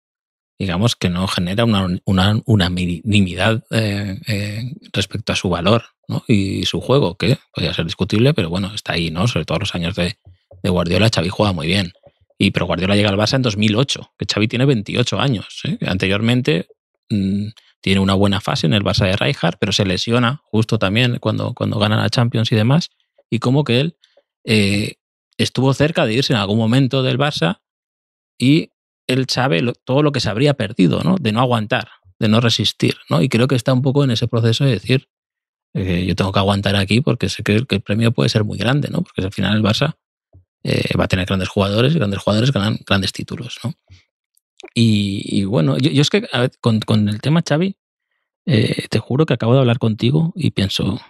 digamos 0.59 0.95
que 0.95 1.09
no 1.09 1.27
genera 1.27 1.65
una, 1.65 1.87
una 2.05 2.41
unanimidad 2.45 3.63
eh, 3.71 4.19
eh, 4.27 4.63
respecto 4.93 5.33
a 5.33 5.35
su 5.35 5.49
valor 5.49 5.85
y 6.27 6.65
su 6.65 6.81
juego, 6.81 7.17
que 7.17 7.37
podría 7.53 7.73
ser 7.73 7.85
discutible, 7.85 8.33
pero 8.33 8.49
bueno, 8.49 8.73
está 8.75 8.93
ahí, 8.93 9.09
¿no? 9.09 9.27
Sobre 9.27 9.45
todo 9.45 9.59
los 9.59 9.73
años 9.73 9.95
de, 9.95 10.19
de 10.61 10.69
Guardiola, 10.69 11.09
Xavi 11.13 11.29
juega 11.29 11.51
muy 11.53 11.67
bien. 11.67 11.93
Y 12.37 12.51
pero 12.51 12.65
Guardiola 12.65 12.95
llega 12.95 13.09
al 13.09 13.17
Barça 13.17 13.35
en 13.35 13.43
2008, 13.43 14.13
que 14.17 14.25
Xavi 14.31 14.47
tiene 14.47 14.65
28 14.65 15.19
años. 15.19 15.61
¿eh? 15.63 15.77
Anteriormente 15.87 16.67
mm, 17.09 17.47
tiene 17.81 17.99
una 17.99 18.13
buena 18.13 18.41
fase 18.41 18.67
en 18.67 18.73
el 18.73 18.83
Barça 18.83 19.05
de 19.05 19.15
Rijkaard, 19.15 19.57
pero 19.59 19.71
se 19.71 19.85
lesiona 19.85 20.41
justo 20.45 20.79
también 20.79 21.17
cuando, 21.19 21.53
cuando 21.53 21.79
gana 21.79 21.97
la 21.97 22.09
Champions 22.09 22.51
y 22.51 22.55
demás. 22.55 22.89
Y 23.29 23.39
como 23.39 23.63
que 23.63 23.79
él 23.79 23.97
eh, 24.43 24.95
estuvo 25.37 25.73
cerca 25.73 26.05
de 26.05 26.13
irse 26.13 26.33
en 26.33 26.39
algún 26.39 26.57
momento 26.57 27.03
del 27.03 27.17
Barça 27.17 27.61
y 28.37 28.69
él 29.07 29.25
sabe 29.29 29.61
todo 29.83 30.03
lo 30.03 30.11
que 30.11 30.19
se 30.19 30.29
habría 30.29 30.53
perdido, 30.53 31.01
¿no? 31.03 31.17
De 31.19 31.31
no 31.31 31.41
aguantar, 31.41 31.89
de 32.19 32.27
no 32.27 32.39
resistir, 32.39 32.97
¿no? 33.09 33.21
Y 33.21 33.29
creo 33.29 33.47
que 33.47 33.55
está 33.55 33.73
un 33.73 33.81
poco 33.81 34.03
en 34.03 34.11
ese 34.11 34.27
proceso 34.27 34.63
de 34.63 34.71
decir, 34.71 35.09
eh, 35.73 36.05
yo 36.05 36.15
tengo 36.15 36.31
que 36.31 36.39
aguantar 36.39 36.75
aquí 36.75 37.01
porque 37.01 37.29
sé 37.29 37.43
que, 37.43 37.55
el 37.55 37.81
premio 37.81 38.11
puede 38.11 38.29
ser 38.29 38.43
muy 38.43 38.57
grande, 38.57 38.89
¿no? 38.89 39.01
Porque 39.01 39.21
al 39.21 39.31
final 39.31 39.55
el 39.55 39.63
Barça 39.63 39.95
eh, 40.63 40.95
va 40.97 41.05
a 41.05 41.07
tener 41.07 41.25
grandes 41.25 41.49
jugadores 41.49 41.93
y 41.93 41.97
grandes 41.97 42.19
jugadores 42.19 42.51
ganan 42.51 42.79
grandes 42.85 43.11
títulos, 43.13 43.59
¿no? 43.63 43.73
Y, 44.73 45.43
bueno, 45.45 45.77
yo, 45.77 46.01
es 46.01 46.09
que 46.09 46.27
con, 46.59 47.09
el 47.09 47.19
tema 47.19 47.43
Xavi, 47.47 47.75
eh, 48.45 48.85
te 48.89 48.99
juro 48.99 49.25
que 49.25 49.33
acabo 49.33 49.53
de 49.53 49.59
hablar 49.59 49.79
contigo 49.79 50.33
y 50.35 50.51
pienso, 50.51 51.01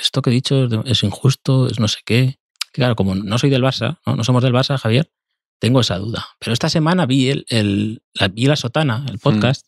esto 0.00 0.22
que 0.22 0.30
he 0.30 0.32
dicho 0.32 0.64
es, 0.84 1.02
injusto, 1.02 1.68
es 1.68 1.78
no 1.78 1.88
sé 1.88 1.98
qué. 2.04 2.38
Claro, 2.76 2.94
como 2.94 3.14
no 3.14 3.38
soy 3.38 3.48
del 3.48 3.62
Barça, 3.62 4.00
¿no? 4.04 4.16
no 4.16 4.22
somos 4.22 4.42
del 4.42 4.52
Barça, 4.52 4.76
Javier, 4.76 5.10
tengo 5.58 5.80
esa 5.80 5.96
duda. 5.96 6.26
Pero 6.38 6.52
esta 6.52 6.68
semana 6.68 7.06
vi, 7.06 7.30
el, 7.48 8.02
la, 8.12 8.28
vi 8.28 8.44
la 8.44 8.56
sotana, 8.56 9.06
el 9.08 9.14
mm. 9.14 9.20
podcast, 9.20 9.66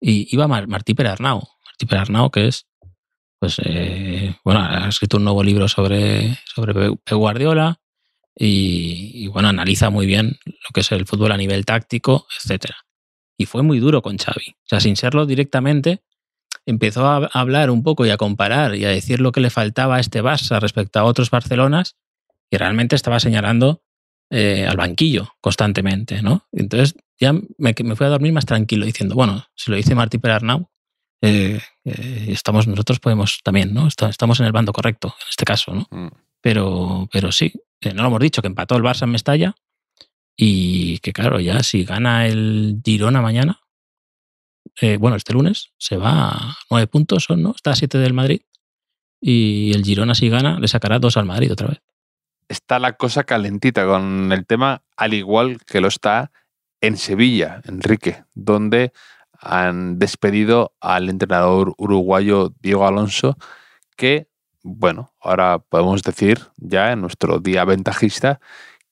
y 0.00 0.32
iba 0.32 0.46
Martí 0.46 0.94
Perarnau. 0.94 1.42
Martí 1.66 1.86
Perarnau, 1.86 2.30
que 2.30 2.46
es, 2.46 2.68
pues, 3.40 3.56
eh, 3.64 4.36
bueno, 4.44 4.60
ha 4.60 4.86
escrito 4.86 5.16
un 5.16 5.24
nuevo 5.24 5.42
libro 5.42 5.66
sobre, 5.66 6.38
sobre 6.54 6.90
Guardiola 7.10 7.80
y, 8.36 9.26
bueno, 9.26 9.48
analiza 9.48 9.90
muy 9.90 10.06
bien 10.06 10.38
lo 10.46 10.70
que 10.72 10.82
es 10.82 10.92
el 10.92 11.06
fútbol 11.06 11.32
a 11.32 11.36
nivel 11.36 11.64
táctico, 11.64 12.28
etcétera. 12.38 12.76
Y 13.36 13.46
fue 13.46 13.64
muy 13.64 13.80
duro 13.80 14.02
con 14.02 14.18
Xavi. 14.18 14.50
O 14.50 14.68
sea, 14.68 14.78
sin 14.78 14.94
serlo 14.94 15.26
directamente, 15.26 16.04
empezó 16.64 17.08
a 17.08 17.28
hablar 17.32 17.70
un 17.70 17.82
poco 17.82 18.06
y 18.06 18.10
a 18.10 18.16
comparar 18.16 18.76
y 18.76 18.84
a 18.84 18.90
decir 18.90 19.20
lo 19.20 19.32
que 19.32 19.40
le 19.40 19.50
faltaba 19.50 19.96
a 19.96 20.00
este 20.00 20.22
Barça 20.22 20.60
respecto 20.60 21.00
a 21.00 21.04
otros 21.04 21.30
Barcelonas 21.30 21.96
y 22.50 22.56
realmente 22.56 22.96
estaba 22.96 23.20
señalando 23.20 23.82
eh, 24.32 24.66
al 24.66 24.76
banquillo 24.76 25.34
constantemente, 25.40 26.22
¿no? 26.22 26.46
Entonces 26.52 26.94
ya 27.18 27.32
me, 27.32 27.74
fui 27.74 28.06
a 28.06 28.10
dormir 28.10 28.32
más 28.32 28.46
tranquilo 28.46 28.84
diciendo, 28.84 29.14
bueno, 29.14 29.44
si 29.54 29.70
lo 29.70 29.76
dice 29.76 29.94
Martí 29.94 30.18
Perarnau, 30.18 30.70
eh, 31.22 31.60
eh, 31.84 32.26
estamos, 32.28 32.66
nosotros 32.66 32.98
podemos 32.98 33.40
también, 33.42 33.74
¿no? 33.74 33.88
Estamos 33.88 34.40
en 34.40 34.46
el 34.46 34.52
bando 34.52 34.72
correcto, 34.72 35.08
en 35.08 35.28
este 35.28 35.44
caso, 35.44 35.74
¿no? 35.74 35.88
Mm. 35.90 36.10
Pero, 36.40 37.08
pero 37.12 37.32
sí, 37.32 37.52
no 37.84 38.02
lo 38.02 38.08
hemos 38.08 38.20
dicho, 38.20 38.40
que 38.40 38.48
empató 38.48 38.76
el 38.76 38.82
Barça 38.82 39.02
en 39.02 39.10
Mestalla 39.10 39.54
y 40.36 40.98
que 41.00 41.12
claro, 41.12 41.38
ya 41.40 41.62
si 41.62 41.84
gana 41.84 42.26
el 42.26 42.80
Girona 42.84 43.20
mañana, 43.20 43.60
bueno, 44.98 45.16
este 45.16 45.34
lunes, 45.34 45.72
se 45.76 45.98
va 45.98 46.30
a 46.30 46.58
nueve 46.70 46.86
puntos, 46.86 47.28
¿no? 47.28 47.50
Está 47.50 47.72
a 47.72 47.76
siete 47.76 47.98
del 47.98 48.14
Madrid 48.14 48.40
y 49.20 49.72
el 49.74 49.84
Girona 49.84 50.14
si 50.14 50.30
gana 50.30 50.58
le 50.58 50.68
sacará 50.68 50.98
dos 50.98 51.18
al 51.18 51.26
Madrid 51.26 51.52
otra 51.52 51.68
vez 51.68 51.82
está 52.50 52.78
la 52.80 52.94
cosa 52.94 53.24
calentita 53.24 53.86
con 53.86 54.32
el 54.32 54.44
tema, 54.44 54.82
al 54.96 55.14
igual 55.14 55.58
que 55.64 55.80
lo 55.80 55.88
está 55.88 56.32
en 56.80 56.96
Sevilla, 56.96 57.62
Enrique, 57.64 58.24
donde 58.34 58.92
han 59.40 59.98
despedido 59.98 60.74
al 60.80 61.08
entrenador 61.08 61.74
uruguayo 61.78 62.52
Diego 62.60 62.86
Alonso, 62.86 63.38
que, 63.96 64.28
bueno, 64.62 65.14
ahora 65.20 65.60
podemos 65.60 66.02
decir 66.02 66.40
ya 66.56 66.92
en 66.92 67.00
nuestro 67.00 67.38
día 67.38 67.64
ventajista 67.64 68.40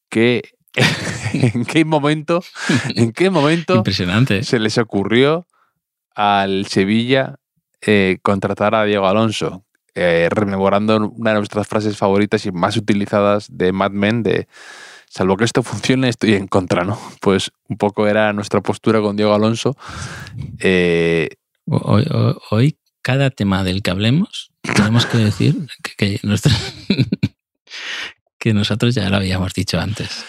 que 0.09 0.43
en 1.33 1.65
qué 1.65 1.85
momento, 1.85 2.43
en 2.95 3.13
qué 3.13 3.29
momento 3.29 3.75
Impresionante. 3.77 4.45
se 4.45 4.61
les 4.61 4.79
ocurrió 4.79 5.47
al 6.15 6.67
Sevilla 6.67 7.37
eh, 7.81 8.19
contratar 8.23 8.75
a 8.75 8.85
Diego 8.85 9.07
Alonso, 9.07 9.65
eh, 9.99 10.29
rememorando 10.31 11.13
una 11.17 11.31
de 11.31 11.39
nuestras 11.39 11.67
frases 11.67 11.97
favoritas 11.97 12.47
y 12.47 12.53
más 12.53 12.77
utilizadas 12.77 13.49
de 13.51 13.73
Mad 13.73 13.91
Men, 13.91 14.23
de 14.23 14.47
salvo 15.11 15.37
que 15.37 15.45
esto 15.45 15.63
funcione, 15.63 16.09
estoy 16.09 16.35
en 16.35 16.47
contra, 16.47 16.85
¿no? 16.85 16.99
Pues 17.21 17.51
un 17.69 17.77
poco 17.77 18.07
era 18.07 18.33
nuestra 18.33 18.61
postura 18.61 19.01
con 19.01 19.17
Diego 19.17 19.35
Alonso. 19.35 19.77
Eh, 20.61 21.31
hoy, 21.67 22.77
cada 23.03 23.31
tema 23.31 23.65
del 23.65 23.83
que 23.83 23.91
hablemos, 23.91 24.53
tenemos 24.63 25.07
que 25.07 25.19
decir 25.19 25.57
que, 25.97 26.21
que, 28.39 28.55
nosotros 28.55 28.95
ya 28.95 29.11
lo 29.11 29.17
habíamos 29.17 29.53
dicho 29.55 29.81
antes. 29.81 30.25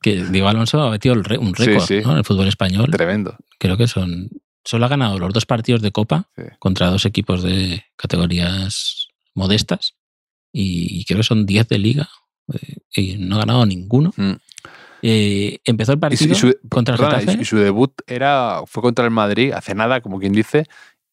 que, 0.00 0.24
Diego 0.30 0.48
Alonso 0.48 0.80
ha 0.80 0.90
metido 0.90 1.14
un 1.14 1.24
récord 1.24 1.90
en 1.90 2.10
el 2.10 2.24
fútbol 2.24 2.46
español. 2.46 2.90
Tremendo. 2.92 3.36
Creo 3.58 3.76
que 3.76 3.88
son 3.88 4.30
solo 4.66 4.84
ha 4.84 4.88
ganado 4.88 5.18
los 5.18 5.32
dos 5.32 5.46
partidos 5.46 5.80
de 5.80 5.92
Copa 5.92 6.28
contra 6.58 6.90
dos 6.90 7.06
equipos 7.06 7.42
de 7.42 7.84
categorías 7.96 9.08
modestas 9.34 9.94
y 10.52 11.04
creo 11.04 11.18
que 11.18 11.24
son 11.24 11.46
10 11.46 11.68
de 11.68 11.78
liga 11.78 12.08
eh, 12.52 12.76
y 12.94 13.16
no 13.18 13.36
ha 13.36 13.40
ganado 13.40 13.64
ninguno. 13.64 14.12
Mm. 14.16 14.32
Eh, 15.02 15.58
empezó 15.64 15.92
el 15.92 15.98
partido 15.98 16.34
contra 16.68 16.94
el 16.94 17.00
Getafe. 17.00 17.38
Y 17.40 17.44
su 17.44 17.58
debut 17.58 17.92
era, 18.06 18.62
fue 18.66 18.82
contra 18.82 19.04
el 19.04 19.10
Madrid 19.10 19.52
hace 19.52 19.74
nada, 19.74 20.00
como 20.00 20.18
quien 20.18 20.32
dice, 20.32 20.66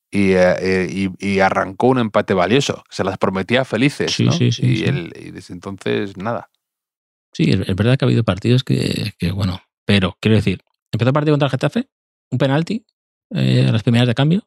y, 0.10 0.32
eh, 0.32 1.42
arrancó 1.44 1.88
un 1.88 2.00
empate 2.00 2.34
valioso. 2.34 2.84
Se 2.90 3.04
las 3.04 3.18
prometía 3.18 3.66
felices. 3.66 4.20
¿no? 4.20 4.34
y, 4.40 4.46
y, 4.46 5.32
desde 5.32 5.54
entonces, 5.54 6.18
nada. 6.18 6.50
Sí, 7.34 7.52
es, 7.52 7.76
verdad 7.76 7.98
que 7.98 8.06
ha 8.06 8.08
habido 8.08 8.24
partidos 8.24 8.64
que, 8.64 9.14
que, 9.20 9.32
bueno, 9.32 9.62
pero 9.86 10.18
quiero 10.20 10.38
decir, 10.38 10.64
empezó 10.92 11.10
el 11.10 11.14
partido 11.14 11.34
contra 11.34 11.48
el 11.48 11.52
Getafe, 11.52 11.90
un 12.32 12.38
penalti, 12.38 12.86
eh, 13.34 13.66
a 13.68 13.72
las 13.72 13.84
primeras 13.84 14.08
de 14.08 14.16
cambio. 14.16 14.44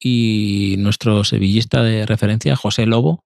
Y 0.00 0.76
nuestro 0.78 1.24
sevillista 1.24 1.82
de 1.82 2.06
referencia, 2.06 2.54
José 2.54 2.86
Lobo, 2.86 3.24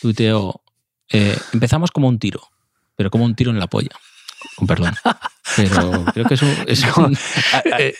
tuiteó, 0.00 0.62
eh, 1.10 1.36
empezamos 1.52 1.90
como 1.90 2.08
un 2.08 2.18
tiro, 2.18 2.48
pero 2.96 3.10
como 3.10 3.24
un 3.24 3.34
tiro 3.34 3.50
en 3.50 3.58
la 3.58 3.66
polla. 3.66 3.90
Con 4.56 4.66
perdón. 4.66 4.94
Pero 5.56 6.04
creo 6.14 6.24
que 6.24 6.34
es 6.34 6.42
un, 6.42 7.16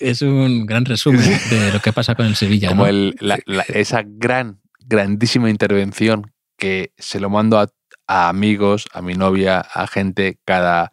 es 0.00 0.22
un, 0.22 0.64
gran 0.64 0.84
resumen 0.86 1.38
de 1.50 1.72
lo 1.72 1.80
que 1.80 1.92
pasa 1.92 2.14
con 2.14 2.24
el 2.24 2.34
Sevilla. 2.34 2.68
Como 2.68 2.86
esa 2.86 4.02
gran, 4.06 4.60
grandísima 4.86 5.50
intervención 5.50 6.32
que 6.56 6.92
se 6.96 7.20
lo 7.20 7.28
mando 7.28 7.58
a, 7.58 7.68
a 8.06 8.28
amigos, 8.28 8.86
a 8.94 9.02
mi 9.02 9.14
novia, 9.14 9.60
a 9.60 9.86
gente 9.86 10.38
cada 10.46 10.92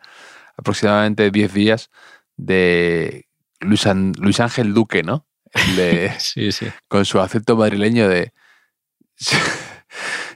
aproximadamente 0.58 1.32
10 1.32 1.54
días 1.54 1.90
de 2.36 3.29
Luis, 3.60 4.40
Ángel 4.40 4.74
Duque, 4.74 5.04
¿no? 5.04 5.26
sí, 6.20 6.52
sí. 6.52 6.68
Con 6.88 7.06
su 7.06 7.20
acento 7.20 7.56
madrileño 7.56 8.08
de 8.08 8.34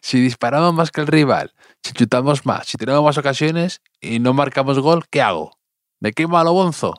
si 0.01 0.19
disparamos 0.19 0.73
más 0.73 0.91
que 0.91 1.01
el 1.01 1.07
rival, 1.07 1.53
si 1.81 1.93
chutamos 1.93 2.45
más, 2.45 2.67
si 2.67 2.77
tenemos 2.77 3.03
más 3.03 3.17
ocasiones 3.17 3.81
y 4.01 4.19
no 4.19 4.33
marcamos 4.33 4.79
gol, 4.79 5.05
¿qué 5.09 5.21
hago? 5.21 5.57
¿Me 5.99 6.11
quemo 6.11 6.37
a 6.37 6.43
lo 6.43 6.53
bonzo? 6.53 6.95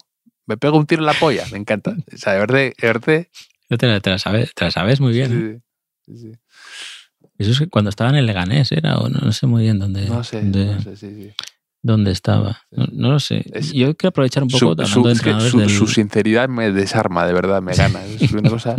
¿Me 0.47 0.57
pego 0.57 0.79
un 0.79 0.87
tiro 0.87 1.03
en 1.03 1.07
la 1.07 1.15
polla? 1.15 1.45
Me 1.53 1.59
encanta. 1.59 1.95
O 2.15 2.17
sea, 2.17 2.33
de 2.35 2.39
verdad, 2.39 2.59
de 3.69 3.79
Te 4.01 4.11
la, 4.11 4.19
sabes, 4.19 4.55
te 4.55 4.65
la 4.65 4.71
sabes 4.71 5.01
muy 5.01 5.13
bien. 5.13 5.63
Sí, 6.07 6.17
sí, 6.17 6.33
Eso 7.39 7.51
es 7.51 7.59
que 7.59 7.69
cuando 7.69 7.91
estaba 7.91 8.11
en 8.11 8.17
el 8.17 8.27
Leganés 8.27 8.73
era, 8.73 8.99
o 8.99 9.09
no, 9.09 9.33
sé 9.33 9.47
muy 9.47 9.63
bien 9.63 9.79
dónde. 9.79 10.07
No 10.07 10.23
sé, 10.23 10.43
no 10.43 10.81
sé, 10.81 10.97
sí, 10.97 11.15
sí 11.15 11.35
dónde 11.85 12.11
estaba. 12.11 12.63
No, 12.71 13.13
lo 13.13 13.21
sé. 13.21 13.45
Yo 13.75 13.95
quiero 13.95 14.09
aprovechar 14.09 14.43
un 14.43 14.49
poco 14.49 14.75
su, 14.87 15.15
su, 15.15 15.69
su, 15.69 15.87
sinceridad 15.87 16.49
me 16.49 16.73
desarma, 16.73 17.27
de 17.27 17.35
verdad, 17.35 17.61
me 17.61 17.75
gana. 17.75 18.03
Es 18.07 18.33
una 18.33 18.49
cosa. 18.49 18.75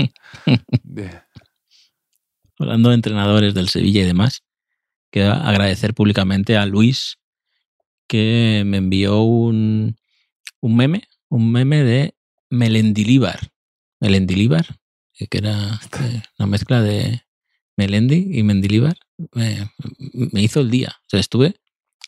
Hablando 2.58 2.90
de 2.90 2.96
entrenadores 2.96 3.54
del 3.54 3.70
Sevilla 3.70 4.02
y 4.02 4.06
demás, 4.06 4.44
quiero 5.12 5.34
agradecer 5.34 5.94
públicamente 5.94 6.58
a 6.58 6.66
Luis 6.66 7.20
que 8.08 8.64
me 8.66 8.78
envió 8.78 9.22
un, 9.22 9.98
un 10.60 10.76
meme, 10.76 11.04
un 11.30 11.52
meme 11.52 11.84
de 11.84 12.16
Melendilíbar. 12.50 13.52
Melendilíbar, 14.00 14.66
que 15.14 15.38
era 15.38 15.80
eh, 16.02 16.24
una 16.40 16.48
mezcla 16.48 16.82
de 16.82 17.22
Melendi 17.78 18.30
y 18.32 18.42
Mendilíbar. 18.42 18.98
Me, 19.34 19.70
me 20.12 20.42
hizo 20.42 20.62
el 20.62 20.72
día. 20.72 20.96
O 21.02 21.06
sea, 21.08 21.20
estuve 21.20 21.56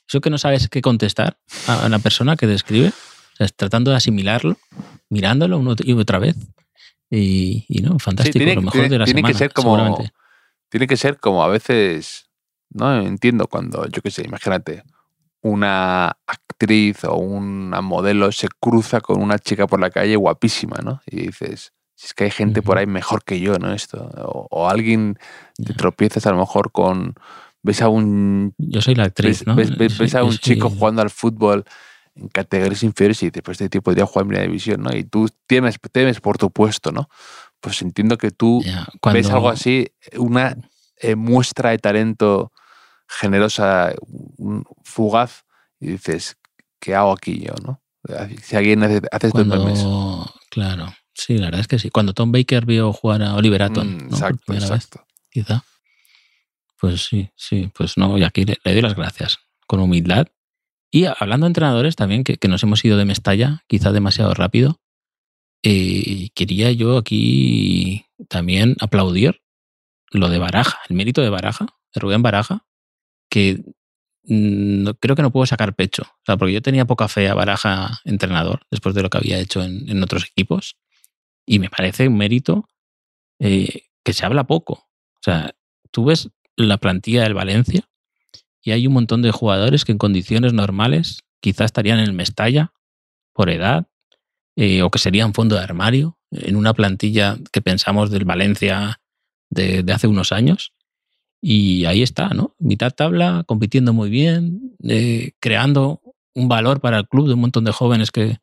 eso 0.08 0.22
que 0.22 0.30
no 0.30 0.38
sabes 0.38 0.70
qué 0.70 0.82
contestar 0.82 1.38
a 1.67 1.89
la 1.89 2.00
persona 2.00 2.36
que 2.36 2.48
describe, 2.48 2.91
tratando 3.56 3.91
de 3.91 3.98
asimilarlo, 3.98 4.58
mirándolo 5.10 5.58
una 5.58 5.76
y 5.80 5.93
otra 5.93 6.20
vez. 6.20 6.36
Y, 7.10 7.65
no, 7.82 8.00
fantástico, 8.00 8.46
lo 8.54 8.62
mejor 8.62 8.89
de 8.89 9.00
la 9.00 9.06
tiene 9.06 9.24
que 9.24 9.34
ser 9.34 9.54
como, 9.54 9.98
Tiene 10.70 10.88
que 10.88 10.98
ser 10.98 11.20
como 11.20 11.43
a 11.43 11.48
veces, 11.48 12.30
no 12.70 13.02
entiendo 13.02 13.48
cuando, 13.48 13.88
yo 13.88 14.02
qué 14.02 14.12
sé, 14.12 14.24
imagínate, 14.24 14.84
una 15.41 16.17
actriz 16.26 17.04
o 17.04 17.15
una 17.15 17.82
modelo 17.82 18.32
se 18.32 18.48
cruza 18.60 19.02
con 19.02 19.22
una 19.22 19.39
chica 19.39 19.67
por 19.67 19.80
la 19.80 19.89
calle 19.89 20.15
guapísima, 20.15 20.78
¿no? 20.84 21.02
Y 21.06 21.28
dices, 21.28 21.74
si 21.96 22.08
es 22.08 22.13
que 22.13 22.26
hay 22.26 22.32
gente 22.32 22.62
por 22.62 22.78
ahí 22.78 22.86
mejor 22.86 23.24
que 23.24 23.39
yo, 23.39 23.58
¿no? 23.58 23.74
Esto. 23.74 24.10
O, 24.52 24.70
alguien 24.70 25.17
te 25.56 25.74
tropiezas 25.74 26.26
a 26.28 26.32
lo 26.32 26.38
mejor 26.38 26.72
con 26.72 27.15
ves 27.67 27.82
a 27.82 27.89
un. 27.89 28.56
Yo 28.58 28.82
soy 28.82 28.95
la 28.95 29.03
actriz, 29.03 29.45
¿no? 29.45 29.56
Ves, 29.56 30.15
a 30.15 30.23
un 30.23 30.36
chico 30.38 30.69
jugando 30.69 31.01
al 31.01 31.10
fútbol 31.10 31.65
en 32.15 32.30
categorías 32.30 32.82
inferiores 32.82 33.21
y 33.21 33.30
después 33.30 33.56
este 33.56 33.69
tipo 33.69 33.84
podría 33.84 34.06
jugar 34.06 34.23
en 34.23 34.27
primera 34.30 34.47
división, 34.47 34.82
¿no? 34.82 34.95
Y 34.95 35.03
tú 35.03 35.30
temes, 35.45 35.75
temes 35.91 36.19
por 36.19 36.38
tu 36.38 36.49
puesto, 36.49 36.91
¿no? 36.91 37.10
Pues 37.60 37.82
entiendo 37.82 38.17
que 38.17 38.32
tú 38.32 38.63
ves 39.13 39.30
algo 39.30 39.49
así, 39.49 39.88
una 40.17 40.58
eh, 40.97 41.15
muestra 41.15 41.71
de 41.71 41.77
talento 41.77 42.51
generosa, 43.08 43.93
fugaz, 44.84 45.43
y 45.80 45.88
dices, 45.88 46.38
¿qué 46.80 46.95
hago 46.95 47.12
aquí 47.12 47.39
yo, 47.39 47.53
no? 47.63 47.82
Si 48.41 48.56
alguien 48.56 48.84
hace, 48.84 49.01
hace 49.12 49.27
esto 49.27 49.41
en. 49.41 49.49
Cuando, 49.49 50.34
claro, 50.49 50.93
sí, 51.13 51.38
la 51.38 51.45
verdad 51.45 51.62
es 51.62 51.67
que 51.67 51.77
sí. 51.80 51.89
Cuando 51.89 52.13
Tom 52.13 52.32
Baker 52.32 52.65
vio 52.65 52.93
jugar 52.93 53.21
a 53.21 53.36
Oliver 53.36 53.63
Atom, 53.63 53.88
Mm, 53.88 53.97
¿no? 53.97 54.15
Exacto, 54.15 54.39
primera 54.45 54.69
vez, 54.69 54.86
exacto. 54.86 55.06
quizá. 55.30 55.63
Pues 56.80 57.02
sí, 57.06 57.30
sí, 57.36 57.72
pues 57.74 57.98
no, 57.98 58.18
y 58.18 58.24
aquí 58.24 58.46
le, 58.46 58.58
le 58.63 58.74
doy 58.74 58.82
las 58.82 58.96
gracias, 58.96 59.38
con 59.66 59.80
humildad. 59.80 60.28
Y 60.92 61.06
hablando 61.06 61.46
de 61.46 61.50
entrenadores 61.50 61.96
también, 61.96 62.24
que, 62.24 62.38
que 62.38 62.48
nos 62.48 62.63
hemos 62.63 62.84
ido 62.86 62.98
de 62.98 63.06
Mestalla, 63.06 63.63
quizá 63.68 63.92
demasiado 63.92 64.34
rápido, 64.34 64.80
eh, 65.63 66.30
quería 66.36 66.72
yo 66.72 66.98
aquí 66.98 68.06
también 68.30 68.76
aplaudir 68.80 69.42
lo 70.12 70.30
de 70.30 70.40
Baraja, 70.40 70.80
el 70.90 70.96
mérito 70.96 71.22
de 71.22 71.30
Baraja, 71.30 71.68
de 71.94 72.02
Rubén 72.02 72.22
Baraja, 72.24 72.66
que 73.30 73.63
no- 74.24 74.96
creo 74.96 75.16
que 75.16 75.22
no 75.24 75.32
puedo 75.32 75.46
sacar 75.46 75.76
pecho. 75.76 76.04
O 76.04 76.24
sea, 76.26 76.38
porque 76.38 76.54
yo 76.54 76.62
tenía 76.62 76.86
poca 76.86 77.08
fe 77.08 77.30
a 77.30 77.36
Baraja 77.36 78.00
entrenador, 78.06 78.62
después 78.72 78.96
de 78.96 79.04
lo 79.04 79.10
que 79.10 79.20
había 79.20 79.40
hecho 79.40 79.63
en, 79.63 79.90
en 79.90 80.04
otros 80.04 80.26
equipos, 80.26 80.78
y 81.48 81.60
me 81.60 81.70
parece 81.70 82.08
un 82.08 82.18
mérito 82.18 82.68
eh, 83.40 83.84
que 84.04 84.13
se 84.13 84.26
habla 84.26 84.46
poco. 84.46 84.74
O 84.74 85.22
sea, 85.24 85.56
tú 85.92 86.06
ves 86.06 86.30
la 86.58 86.78
plantilla 86.78 87.24
del 87.24 87.34
Valencia 87.36 87.88
y 88.62 88.72
hay 88.72 88.86
un 88.88 88.93
montón 88.93 89.22
de 89.22 89.32
jugadores 89.32 89.86
que 89.86 89.93
en 89.93 89.98
condiciones 89.98 90.52
normales 90.54 91.22
quizás 91.39 91.65
estarían 91.67 92.00
en 92.00 92.06
el 92.06 92.13
Mestalla 92.13 92.74
por 93.34 93.50
edad 93.50 93.88
eh, 94.56 94.82
o 94.82 94.89
que 94.91 95.00
serían 95.00 95.34
fondo 95.34 95.56
de 95.56 95.62
armario 95.62 96.17
en 96.32 96.56
una 96.58 96.74
plantilla 96.74 97.38
que 97.54 97.62
pensamos 97.62 98.10
del 98.12 98.26
Valencia 98.26 99.00
de, 99.50 99.84
de 99.84 99.93
hace 99.93 100.08
unos 100.08 100.32
años. 100.34 100.74
Y 101.39 101.86
ahí 101.86 102.02
está, 102.02 102.30
¿no? 102.30 102.56
Mitad 102.58 102.91
tabla, 102.91 103.43
compitiendo 103.46 103.93
muy 103.93 104.10
bien, 104.10 104.76
eh, 104.84 105.34
creando 105.39 106.02
un 106.34 106.50
valor 106.50 106.82
para 106.82 106.98
el 106.98 107.08
club 107.08 107.28
de 107.28 107.36
un 107.36 107.41
montón 107.41 107.63
de 107.63 107.72
jóvenes 107.72 108.10
que, 108.12 108.39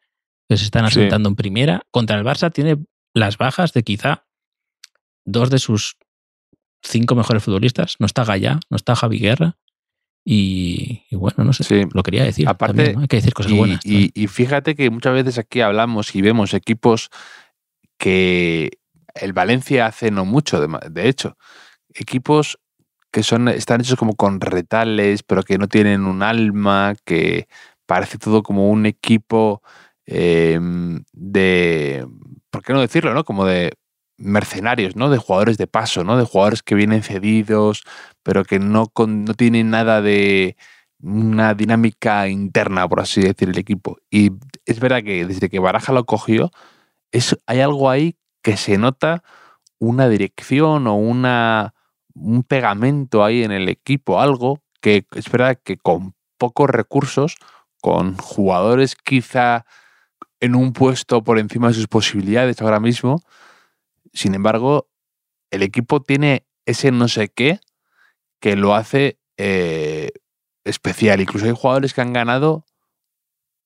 que 0.49 0.57
se 0.57 0.65
están 0.65 0.89
Sí. 0.89 1.01
asentando 1.01 1.29
en 1.29 1.35
primera. 1.35 1.83
Contra 1.91 2.17
el 2.17 2.25
Barça 2.25 2.53
tiene 2.53 2.79
las 3.13 3.37
bajas 3.37 3.73
de 3.73 3.83
quizá 3.83 4.25
dos 5.25 5.51
de 5.51 5.59
sus 5.59 5.97
cinco 6.85 7.15
mejores 7.15 7.43
futbolistas. 7.43 7.97
No 7.99 8.07
está 8.07 8.25
Gallá, 8.25 8.61
no 8.71 8.77
está 8.77 8.95
Javi 8.95 9.19
Guerra. 9.19 9.57
Y, 10.27 11.03
y 11.11 11.17
bueno, 11.17 11.45
no 11.45 11.53
sé, 11.53 11.65
Sí. 11.65 11.83
lo 11.93 12.03
quería 12.03 12.25
decir. 12.25 12.49
Aparte, 12.49 12.77
también, 12.77 12.95
¿no? 12.95 13.01
Hay 13.03 13.09
que 13.09 13.17
decir 13.17 13.35
cosas 13.35 13.53
Y, 13.53 13.59
buenas. 13.59 13.81
y- 13.85 14.11
y 14.15 14.27
fíjate 14.27 14.75
que 14.75 14.89
muchas 14.91 15.13
veces 15.13 15.39
aquí 15.39 15.61
hablamos 15.61 16.15
y 16.15 16.23
vemos 16.23 16.55
equipos 16.55 17.11
que 17.99 18.79
el 19.15 19.33
Valencia 19.33 19.87
hace 19.87 20.11
no 20.11 20.25
mucho, 20.25 20.61
de, 20.67 21.09
hecho, 21.09 21.37
equipos 21.95 22.59
que 23.11 23.23
son 23.23 23.49
están 23.49 23.81
hechos 23.81 23.99
como 23.99 24.17
con 24.17 24.41
retales, 24.41 25.23
pero 25.23 25.43
que 25.43 25.59
no 25.59 25.69
tienen 25.69 26.05
un 26.07 26.23
alma, 26.23 26.95
que 27.05 27.47
parece 27.87 28.19
todo 28.19 28.43
como 28.43 28.71
un 28.71 28.87
equipo 28.87 29.63
eh, 30.07 30.59
de, 31.13 32.07
¿por 32.51 32.63
qué 32.63 32.73
no 32.73 32.81
decirlo, 32.81 33.15
no? 33.15 33.25
Como 33.25 33.45
de 33.45 33.73
mercenarios, 34.17 34.97
¿no? 34.97 35.11
De 35.11 35.19
jugadores 35.19 35.59
de 35.59 35.67
paso, 35.67 36.05
¿no? 36.05 36.17
De 36.17 36.25
jugadores 36.25 36.63
que 36.63 36.75
vienen 36.75 37.03
cedidos, 37.03 37.85
pero 38.23 38.45
que 38.45 38.59
no, 38.59 38.87
con- 38.89 39.25
no 39.25 39.35
tienen 39.35 39.71
nada 39.71 40.03
de 40.03 40.57
una 41.01 41.55
dinámica 41.55 42.29
interna, 42.29 42.89
por 42.89 43.01
así 43.01 43.21
decir, 43.21 43.49
el 43.49 43.59
equipo. 43.59 43.99
Y 44.11 44.31
es 44.65 44.81
verdad 44.81 45.03
que 45.03 45.27
desde 45.27 45.49
que 45.49 45.59
Baraja 45.59 45.93
lo 45.93 46.05
cogió, 46.07 46.51
es, 47.13 47.39
hay 47.47 47.61
algo 47.61 47.91
ahí 47.91 48.17
que 48.43 48.57
se 48.57 48.79
nota 48.79 49.23
una 49.79 50.09
dirección 50.09 50.87
o 50.87 50.95
una, 50.95 51.75
un 52.15 52.43
pegamento 52.43 53.25
ahí 53.25 53.43
en 53.43 53.53
el 53.53 53.69
equipo, 53.69 54.21
algo 54.21 54.63
que 54.81 55.07
es 55.15 55.31
verdad 55.31 55.59
que 55.63 55.77
con 55.77 56.15
pocos 56.39 56.71
recursos, 56.71 57.37
con 57.81 58.17
jugadores 58.17 58.97
quizá 58.97 59.67
en 60.41 60.55
un 60.55 60.73
puesto 60.73 61.23
por 61.25 61.39
encima 61.39 61.69
de 61.69 61.75
sus 61.75 61.87
posibilidades 61.87 62.61
ahora 62.61 62.81
mismo, 62.81 63.21
sin 64.15 64.35
embargo, 64.35 64.89
el 65.51 65.63
equipo 65.63 66.01
tiene 66.01 66.47
ese 66.67 66.91
no 66.91 67.09
sé 67.09 67.29
qué 67.29 67.61
que 68.41 68.57
lo 68.57 68.75
hace 68.75 69.19
eh, 69.37 70.11
especial. 70.65 71.21
Incluso 71.21 71.47
hay 71.47 71.53
jugadores 71.55 71.95
que 71.95 72.01
han 72.01 72.13
ganado 72.13 72.65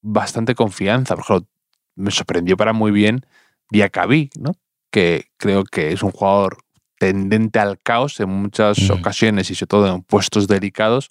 bastante 0.02 0.54
confianza. 0.54 1.14
Por 1.14 1.24
ejemplo, 1.24 1.48
me 1.96 2.10
sorprendió 2.10 2.56
para 2.56 2.72
muy 2.72 2.90
bien 2.90 3.26
Diacabí, 3.70 4.30
¿no? 4.38 4.52
que 4.90 5.26
creo 5.36 5.64
que 5.64 5.92
es 5.92 6.02
un 6.02 6.10
jugador 6.10 6.58
tendente 6.98 7.58
al 7.58 7.78
caos 7.78 8.18
en 8.20 8.30
muchas 8.30 8.78
Mm. 8.88 8.92
ocasiones 8.92 9.50
y 9.50 9.54
sobre 9.54 9.68
todo 9.68 9.94
en 9.94 10.02
puestos 10.02 10.48
delicados, 10.48 11.10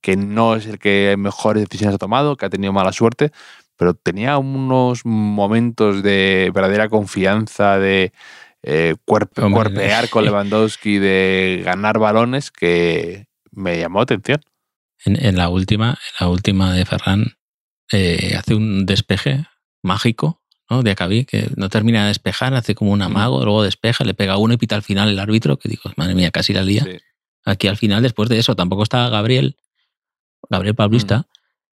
que 0.00 0.16
no 0.16 0.54
es 0.54 0.66
el 0.66 0.78
que 0.78 1.16
mejores 1.18 1.64
decisiones 1.64 1.96
ha 1.96 1.98
tomado, 1.98 2.36
que 2.36 2.46
ha 2.46 2.50
tenido 2.50 2.72
mala 2.72 2.92
suerte, 2.92 3.32
pero 3.76 3.94
tenía 3.94 4.38
unos 4.38 5.04
momentos 5.04 6.02
de 6.02 6.50
verdadera 6.54 6.88
confianza, 6.88 7.78
de 7.78 8.12
eh, 8.70 8.94
cuerpe- 9.06 9.42
Hombre, 9.42 9.62
cuerpear 9.62 10.08
con 10.10 10.24
Lewandowski, 10.24 10.98
de 10.98 11.62
ganar 11.64 11.98
balones, 11.98 12.50
que 12.50 13.26
me 13.50 13.78
llamó 13.78 14.00
la 14.00 14.02
atención. 14.04 14.40
En, 15.04 15.24
en 15.24 15.36
la 15.36 15.48
última, 15.48 15.90
en 15.90 16.26
la 16.26 16.28
última 16.28 16.72
de 16.74 16.84
Ferran, 16.84 17.36
eh, 17.92 18.34
hace 18.36 18.54
un 18.54 18.84
despeje 18.84 19.46
mágico, 19.82 20.42
¿no? 20.68 20.82
De 20.82 20.90
Acabí, 20.90 21.24
que 21.24 21.48
no 21.56 21.68
termina 21.70 22.02
de 22.02 22.08
despejar, 22.08 22.52
hace 22.54 22.74
como 22.74 22.92
un 22.92 23.00
amago, 23.00 23.42
luego 23.44 23.62
despeja, 23.62 24.04
le 24.04 24.12
pega 24.14 24.36
uno 24.36 24.52
y 24.54 24.58
pita 24.58 24.76
al 24.76 24.82
final 24.82 25.08
el 25.08 25.18
árbitro, 25.18 25.58
que 25.58 25.68
digo, 25.70 25.84
madre 25.96 26.14
mía, 26.14 26.30
casi 26.30 26.52
la 26.52 26.62
lía. 26.62 26.84
Sí. 26.84 26.98
Aquí 27.44 27.68
al 27.68 27.78
final, 27.78 28.02
después 28.02 28.28
de 28.28 28.38
eso, 28.38 28.54
tampoco 28.54 28.82
está 28.82 29.08
Gabriel, 29.08 29.56
Gabriel 30.50 30.74
Paulista, 30.74 31.26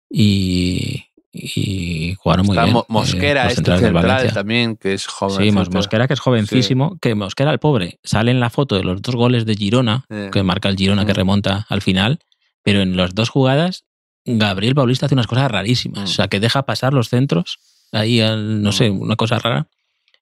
y, 0.09 1.03
y 1.37 2.15
jugaron 2.15 2.45
muy 2.45 2.55
Está 2.55 2.65
bien. 2.65 2.77
Eh, 2.77 2.83
Mosquera, 2.87 3.43
los 3.45 3.53
este 3.57 3.77
central 3.77 4.33
también, 4.33 4.77
que 4.77 4.93
es 4.93 5.05
joven. 5.05 5.37
Sí, 5.45 5.51
Mos- 5.51 5.69
Mosquera, 5.71 6.07
que 6.07 6.13
es 6.13 6.19
jovencísimo, 6.19 6.97
que 7.01 7.13
Mosquera, 7.13 7.51
el 7.51 7.59
pobre, 7.59 7.99
sale 8.03 8.31
en 8.31 8.39
la 8.39 8.49
foto 8.49 8.75
de 8.75 8.83
los 8.83 9.01
dos 9.01 9.15
goles 9.15 9.45
de 9.45 9.55
Girona, 9.55 10.05
Eh. 10.09 10.29
que 10.31 10.43
marca 10.43 10.69
el 10.69 10.77
Girona 10.77 11.05
que 11.05 11.11
Mm. 11.13 11.15
remonta 11.17 11.65
al 11.69 11.81
final, 11.81 12.19
pero 12.63 12.81
en 12.81 12.95
las 12.95 13.13
dos 13.13 13.29
jugadas, 13.29 13.83
Gabriel 14.25 14.73
Paulista 14.75 15.05
hace 15.05 15.15
unas 15.15 15.27
cosas 15.27 15.51
rarísimas. 15.51 16.01
Mm. 16.01 16.03
O 16.05 16.07
sea, 16.07 16.27
que 16.29 16.39
deja 16.39 16.63
pasar 16.63 16.93
los 16.93 17.09
centros, 17.09 17.59
ahí, 17.91 18.21
al- 18.21 18.63
no 18.63 18.71
sé, 18.71 18.89
una 18.89 19.15
cosa 19.17 19.37
rara, 19.37 19.67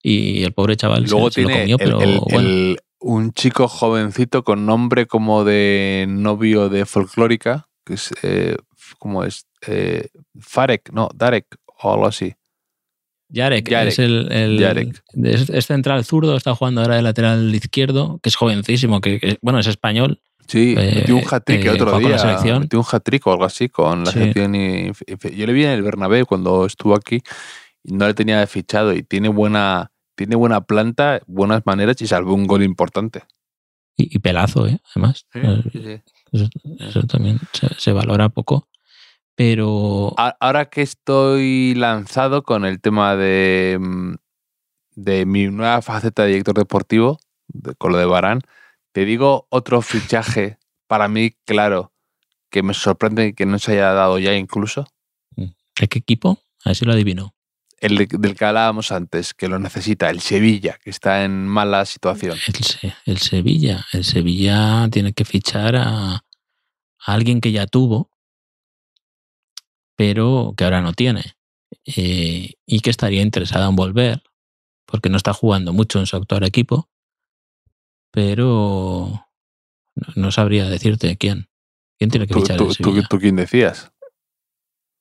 y 0.01 0.43
el 0.43 0.51
pobre 0.51 0.75
chaval 0.75 1.03
Luego 1.09 1.29
se, 1.29 1.35
se 1.35 1.41
lo 1.43 1.47
tiene 1.47 1.61
comió, 1.61 1.77
el- 1.79 1.85
pero 1.85 2.01
el- 2.01 2.19
bueno. 2.19 2.39
el- 2.49 2.79
un 2.99 3.33
chico 3.33 3.67
jovencito 3.67 4.43
con 4.43 4.65
nombre 4.65 5.05
como 5.07 5.43
de 5.43 6.05
novio 6.09 6.69
de 6.69 6.85
folclórica, 6.85 7.67
que 7.85 7.95
es, 7.95 8.13
eh, 8.23 8.55
¿cómo 8.97 9.23
es? 9.25 9.45
Eh, 9.67 10.09
Farek, 10.39 10.91
no, 10.91 11.09
Darek, 11.13 11.47
o 11.81 11.93
algo 11.93 12.05
así. 12.07 12.33
Yarek, 13.29 13.67
Yarek, 13.69 13.87
es 13.93 13.99
el, 13.99 14.31
el- 14.31 14.59
Yarek. 14.59 15.03
Es, 15.23 15.49
es 15.49 15.65
central 15.65 16.03
zurdo, 16.05 16.35
está 16.37 16.53
jugando 16.53 16.81
ahora 16.81 16.95
de 16.97 17.01
lateral 17.01 17.53
izquierdo, 17.55 18.19
que 18.21 18.29
es 18.29 18.35
jovencísimo, 18.35 19.01
que, 19.01 19.19
que- 19.19 19.37
bueno, 19.41 19.59
es 19.59 19.67
español. 19.67 20.21
Sí, 20.47 20.75
Eh, 20.77 20.91
metió 20.97 21.15
un 21.15 21.23
hat-trick 21.29 21.65
eh, 21.65 21.69
otro 21.69 21.97
día. 21.99 22.17
Metió 22.59 22.79
un 22.79 22.85
hat-trick 22.91 23.25
o 23.27 23.31
algo 23.31 23.45
así 23.45 23.69
con 23.69 24.03
la 24.03 24.11
Sí. 24.11 24.19
selección. 24.19 24.53
Y, 24.55 24.89
y- 24.89 25.35
yo 25.35 25.45
le 25.47 25.53
vi 25.53 25.63
en 25.63 25.71
el 25.71 25.81
Bernabéu 25.83 26.25
cuando 26.25 26.65
estuvo 26.65 26.93
aquí 26.95 27.21
y 27.83 27.93
no 27.93 28.05
le 28.07 28.13
tenía 28.13 28.45
fichado 28.45 28.93
y 28.93 29.03
tiene 29.03 29.29
buena, 29.29 29.91
tiene 30.15 30.35
buena 30.35 30.61
planta, 30.61 31.21
buenas 31.25 31.65
maneras 31.65 31.99
y 32.01 32.07
salvó 32.07 32.33
un 32.33 32.45
gol 32.45 32.61
importante. 32.61 33.23
Y, 33.95 34.15
y 34.15 34.19
pelazo, 34.19 34.67
¿eh? 34.67 34.79
además. 34.93 35.25
Eh, 35.33 36.01
Eso, 36.33 36.49
eso 36.79 37.03
también 37.03 37.39
se, 37.53 37.67
se 37.77 37.91
valora 37.93 38.27
poco. 38.29 38.67
Pero 39.35 40.13
Ahora 40.17 40.69
que 40.69 40.81
estoy 40.81 41.73
lanzado 41.75 42.43
con 42.43 42.65
el 42.65 42.79
tema 42.81 43.15
de, 43.15 43.77
mm, 43.79 44.13
de 44.95 45.25
mi 45.25 45.47
nueva 45.47 45.81
faceta 45.81 46.23
de 46.23 46.29
director 46.29 46.55
deportivo, 46.55 47.17
de- 47.47 47.73
con 47.75 47.91
lo 47.91 47.97
de 47.97 48.05
Barán, 48.05 48.41
te 48.91 49.05
digo 49.05 49.47
otro 49.49 49.81
fichaje 49.81 50.57
para 50.87 51.07
mí 51.07 51.31
claro 51.45 51.91
que 52.51 52.61
me 52.61 52.75
sorprende 52.75 53.33
que 53.33 53.47
no 53.47 53.57
se 53.57 53.71
haya 53.73 53.93
dado 53.93 54.19
ya 54.19 54.35
incluso. 54.35 54.85
¿de 55.35 55.87
qué 55.87 55.97
equipo? 55.97 56.37
A 56.63 56.69
ver 56.69 56.75
si 56.75 56.85
lo 56.85 56.93
adivino. 56.93 57.33
El 57.79 57.97
de- 57.97 58.05
del 58.07 58.35
que 58.35 58.45
hablábamos 58.45 58.91
antes, 58.91 59.33
que 59.33 59.47
lo 59.47 59.57
necesita, 59.57 60.11
el 60.11 60.21
Sevilla, 60.21 60.77
que 60.81 60.91
está 60.91 61.23
en 61.25 61.47
mala 61.47 61.83
situación. 61.85 62.37
El, 62.47 62.93
el 63.05 63.17
Sevilla. 63.17 63.83
El 63.91 64.03
Sevilla 64.03 64.87
tiene 64.91 65.13
que 65.13 65.25
fichar 65.25 65.75
a, 65.75 66.13
a 66.13 66.23
alguien 67.05 67.41
que 67.41 67.51
ya 67.51 67.65
tuvo, 67.65 68.11
pero 69.95 70.53
que 70.57 70.63
ahora 70.63 70.81
no 70.81 70.93
tiene. 70.93 71.35
Eh, 71.85 72.53
y 72.65 72.79
que 72.81 72.89
estaría 72.89 73.21
interesado 73.21 73.69
en 73.69 73.75
volver, 73.75 74.21
porque 74.85 75.09
no 75.09 75.17
está 75.17 75.33
jugando 75.33 75.73
mucho 75.73 75.99
en 75.99 76.05
su 76.05 76.15
actual 76.15 76.43
equipo, 76.43 76.89
pero 78.11 79.27
no, 79.95 80.07
no 80.15 80.31
sabría 80.31 80.69
decirte 80.69 81.17
quién. 81.17 81.47
¿Quién 81.97 82.09
tiene 82.11 82.27
que 82.27 82.33
¿Tú, 82.33 82.41
fichar 82.41 82.57
tú- 82.57 82.69
el 82.69 82.75
tú- 82.77 83.03
tú 83.09 83.19
quién 83.19 83.35
decías? 83.35 83.91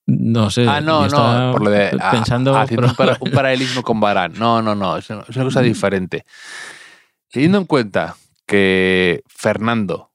No 0.05 0.49
sé. 0.49 0.67
Ah, 0.67 0.81
no, 0.81 1.07
no, 1.07 1.51
por 1.53 1.63
lo 1.63 1.69
de 1.69 1.97
ah, 1.99 2.11
pensando 2.11 2.55
haciendo 2.57 2.87
un, 2.87 2.95
para- 2.95 3.17
un 3.21 3.31
paralelismo 3.31 3.83
con 3.83 3.99
Barán. 3.99 4.33
No, 4.37 4.61
no, 4.61 4.75
no, 4.75 4.97
es 4.97 5.09
una 5.09 5.21
es 5.27 5.35
una 5.35 5.45
cosa 5.45 5.61
diferente. 5.61 6.25
Teniendo 7.31 7.57
en 7.59 7.65
cuenta 7.65 8.15
que 8.45 9.23
Fernando 9.27 10.11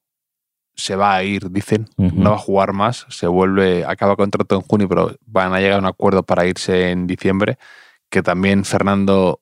se 0.78 0.94
va 0.94 1.16
a 1.16 1.24
ir, 1.24 1.50
dicen, 1.50 1.88
no 1.96 2.30
va 2.30 2.36
a 2.36 2.38
jugar 2.38 2.72
más, 2.72 3.04
se 3.08 3.26
vuelve, 3.26 3.84
acaba 3.84 4.14
contrato 4.14 4.54
en 4.54 4.60
junio, 4.62 4.88
pero 4.88 5.16
van 5.26 5.52
a 5.52 5.58
llegar 5.58 5.74
a 5.74 5.80
un 5.80 5.86
acuerdo 5.86 6.22
para 6.22 6.46
irse 6.46 6.90
en 6.92 7.08
diciembre, 7.08 7.58
que 8.08 8.22
también 8.22 8.64
Fernando, 8.64 9.40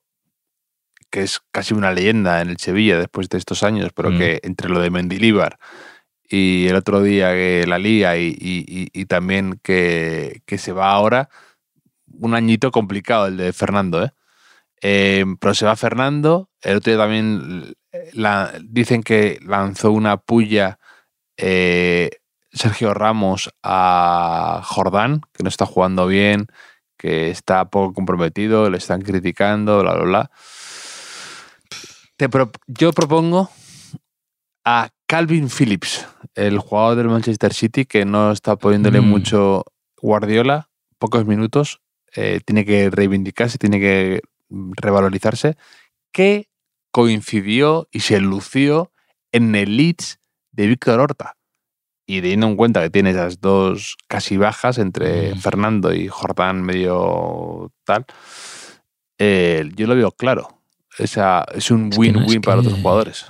que 1.11 1.21
es 1.21 1.39
casi 1.51 1.75
una 1.75 1.93
leyenda 1.93 2.41
en 2.41 2.49
el 2.49 2.57
Sevilla 2.57 2.97
después 2.97 3.29
de 3.29 3.37
estos 3.37 3.61
años, 3.61 3.91
pero 3.93 4.09
Mm. 4.09 4.17
que 4.17 4.39
entre 4.41 4.69
lo 4.69 4.79
de 4.79 4.89
Mendilíbar 4.89 5.59
y 6.27 6.67
el 6.67 6.75
otro 6.75 7.03
día 7.03 7.31
que 7.33 7.65
la 7.67 7.77
lía 7.77 8.17
y, 8.17 8.29
y- 8.29 8.65
y- 8.67 8.89
y 8.91 9.05
también 9.05 9.59
que, 9.63 10.41
que 10.47 10.57
se 10.57 10.73
va 10.73 10.89
ahora, 10.91 11.29
un 12.19 12.33
añito 12.33 12.71
complicado 12.71 13.27
el 13.27 13.37
de 13.37 13.53
Fernando, 13.53 14.03
¿eh? 14.03 14.11
Eh, 14.81 15.23
pero 15.39 15.53
se 15.53 15.65
va 15.67 15.75
Fernando, 15.75 16.49
el 16.61 16.77
otro 16.77 16.91
día 16.91 17.01
también 17.01 17.73
la- 18.13 18.53
dicen 18.63 19.03
que 19.03 19.39
lanzó 19.45 19.91
una 19.91 20.17
puya 20.17 20.79
eh, 21.37 22.09
Sergio 22.51 22.93
Ramos 22.93 23.49
a 23.63 24.61
Jordán, 24.65 25.21
que 25.33 25.43
no 25.43 25.49
está 25.49 25.65
jugando 25.65 26.07
bien, 26.07 26.47
que 26.97 27.29
está 27.29 27.69
poco 27.69 27.93
comprometido, 27.93 28.69
le 28.69 28.77
están 28.77 29.01
criticando, 29.01 29.79
bla, 29.81 29.93
bla, 29.93 30.03
bla. 30.03 30.31
Te 32.17 32.29
pro- 32.29 32.51
yo 32.67 32.91
propongo 32.93 33.49
a 34.65 34.89
Calvin 35.05 35.49
Phillips, 35.49 36.05
el 36.35 36.57
jugador 36.59 36.97
del 36.97 37.07
Manchester 37.09 37.53
City, 37.53 37.85
que 37.85 38.05
no 38.05 38.31
está 38.31 38.55
poniéndole 38.55 39.01
Mm. 39.01 39.05
mucho 39.05 39.63
Guardiola, 40.01 40.69
pocos 40.97 41.25
minutos, 41.25 41.79
eh, 42.15 42.39
tiene 42.45 42.65
que 42.65 42.89
reivindicarse, 42.89 43.57
tiene 43.57 43.79
que 43.79 44.21
revalorizarse, 44.49 45.55
que 46.11 46.49
coincidió 46.91 47.87
y 47.91 47.99
se 47.99 48.19
lució 48.19 48.91
en 49.31 49.53
el 49.55 49.77
Leeds 49.77 50.19
de 50.57 50.67
Víctor 50.67 50.99
Horta. 50.99 51.35
Y 52.05 52.21
teniendo 52.21 52.47
en 52.47 52.55
cuenta 52.55 52.81
que 52.81 52.89
tiene 52.89 53.11
esas 53.11 53.39
dos 53.41 53.95
casi 54.07 54.37
bajas 54.37 54.77
entre 54.77 55.35
Mm. 55.35 55.39
Fernando 55.39 55.93
y 55.93 56.07
Jordán 56.07 56.61
medio 56.63 57.71
tal, 57.85 58.05
eh, 59.17 59.69
yo 59.75 59.87
lo 59.87 59.95
veo 59.95 60.11
claro. 60.11 60.59
Esa, 60.97 61.45
es 61.53 61.69
un 61.71 61.89
no, 61.89 61.95
win-win 61.97 62.41
para 62.41 62.61
que- 62.61 62.69
los 62.69 62.79
jugadores. 62.79 63.25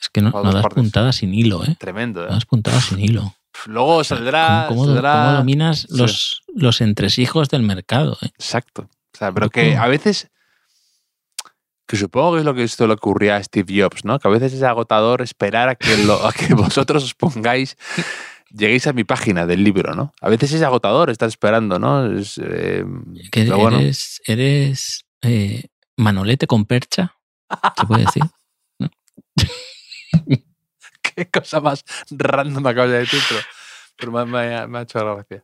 Es 0.00 0.08
que 0.08 0.22
no, 0.22 0.30
no 0.30 0.52
das 0.52 0.64
puntadas 0.66 1.16
sin 1.16 1.34
hilo, 1.34 1.64
¿eh? 1.64 1.76
Tremendo, 1.78 2.20
No 2.22 2.28
¿eh? 2.28 2.30
das 2.32 2.46
puntadas 2.46 2.84
sin 2.84 3.00
hilo. 3.00 3.34
Luego 3.66 4.02
saldrá. 4.04 4.66
¿Cómo, 4.68 4.86
saldrá- 4.86 5.24
cómo 5.26 5.32
dominas 5.38 5.80
Sí. 5.90 5.96
los, 5.98 6.42
los 6.54 6.80
entresijos 6.80 7.48
del 7.50 7.62
mercado? 7.62 8.16
¿eh? 8.22 8.26
Exacto. 8.38 8.88
O 9.14 9.18
sea, 9.18 9.32
pero 9.32 9.50
que 9.50 9.76
a 9.76 9.86
veces. 9.88 10.30
Que 11.90 11.96
supongo 11.96 12.34
que 12.34 12.38
es 12.38 12.44
lo 12.44 12.54
que 12.54 12.62
esto 12.62 12.86
le 12.86 12.92
ocurría 12.92 13.34
a 13.34 13.42
Steve 13.42 13.82
Jobs, 13.82 14.04
¿no? 14.04 14.20
Que 14.20 14.28
a 14.28 14.30
veces 14.30 14.52
es 14.52 14.62
agotador 14.62 15.22
esperar 15.22 15.68
a 15.68 15.74
que, 15.74 15.96
lo- 16.04 16.24
a 16.24 16.32
que 16.32 16.54
vosotros 16.54 17.02
os 17.02 17.14
pongáis. 17.14 17.76
Lleguéis 18.50 18.86
a 18.86 18.92
mi 18.92 19.02
página 19.02 19.44
del 19.46 19.64
libro, 19.64 19.94
¿no? 19.96 20.12
A 20.20 20.28
veces 20.28 20.52
es 20.52 20.62
agotador 20.62 21.10
estar 21.10 21.28
esperando, 21.28 21.80
¿no? 21.80 22.06
Es, 22.16 22.38
eh, 22.42 22.84
Que 23.32 23.42
pero 23.44 23.58
bueno, 23.58 23.78
eres 23.80 25.04
eh, 25.22 25.64
manolete 25.96 26.46
con 26.46 26.64
percha, 26.64 27.16
se 27.76 27.86
puede 27.86 28.04
decir. 28.04 28.22
qué 31.02 31.26
cosa 31.30 31.60
más 31.60 31.84
random 32.10 32.66
acabas 32.66 32.90
de 32.90 32.98
decir, 33.00 33.20
pero, 33.28 33.40
pero 33.96 34.12
me, 34.12 34.24
me- 34.26 34.66
me 34.68 34.78
ha 34.78 34.82
hecho 34.82 34.98
gracia. 35.00 35.40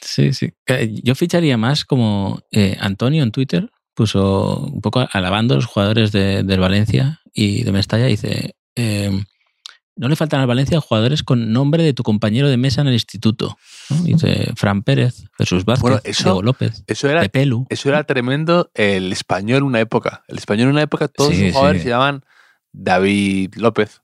Sí, 0.00 0.32
sí. 0.32 0.52
Que 0.66 1.00
Yo 1.02 1.14
ficharía 1.14 1.56
más 1.56 1.84
como 1.84 2.40
eh, 2.50 2.76
Antonio 2.80 3.22
en 3.22 3.32
Twitter 3.32 3.70
puso 3.94 4.56
un 4.72 4.80
poco 4.80 5.06
alabando 5.12 5.54
a 5.54 5.56
los 5.56 5.66
jugadores 5.66 6.12
de, 6.12 6.42
del 6.42 6.60
Valencia 6.60 7.20
y 7.32 7.62
de 7.64 7.72
Mestalla. 7.72 8.06
Dice: 8.06 8.54
eh, 8.76 9.10
No 9.96 10.08
le 10.08 10.16
faltan 10.16 10.40
al 10.40 10.46
Valencia 10.46 10.80
jugadores 10.80 11.22
con 11.22 11.52
nombre 11.52 11.82
de 11.82 11.92
tu 11.94 12.02
compañero 12.02 12.48
de 12.48 12.56
mesa 12.56 12.80
en 12.82 12.88
el 12.88 12.94
instituto. 12.94 13.56
¿no? 13.90 14.02
Dice 14.02 14.52
Fran 14.56 14.82
Pérez, 14.82 15.24
Jesús 15.38 15.64
Vázquez, 15.64 15.82
Bueno, 15.82 16.00
eso- 16.04 16.24
Diego 16.24 16.42
López, 16.42 16.84
Eso 16.86 17.08
era, 17.08 17.20
Pepelu. 17.22 17.66
eso 17.68 17.88
era 17.88 18.04
tremendo 18.04 18.70
el 18.74 19.12
español 19.12 19.58
en 19.58 19.64
una 19.64 19.80
época. 19.80 20.22
El 20.28 20.38
español 20.38 20.66
en 20.68 20.72
una 20.74 20.82
época, 20.82 21.08
todos 21.08 21.34
Sí, 21.34 21.44
los 21.46 21.52
jugadores 21.54 21.82
sí. 21.82 21.84
se 21.84 21.90
llamaban 21.90 22.24
David 22.72 23.54
López, 23.56 24.01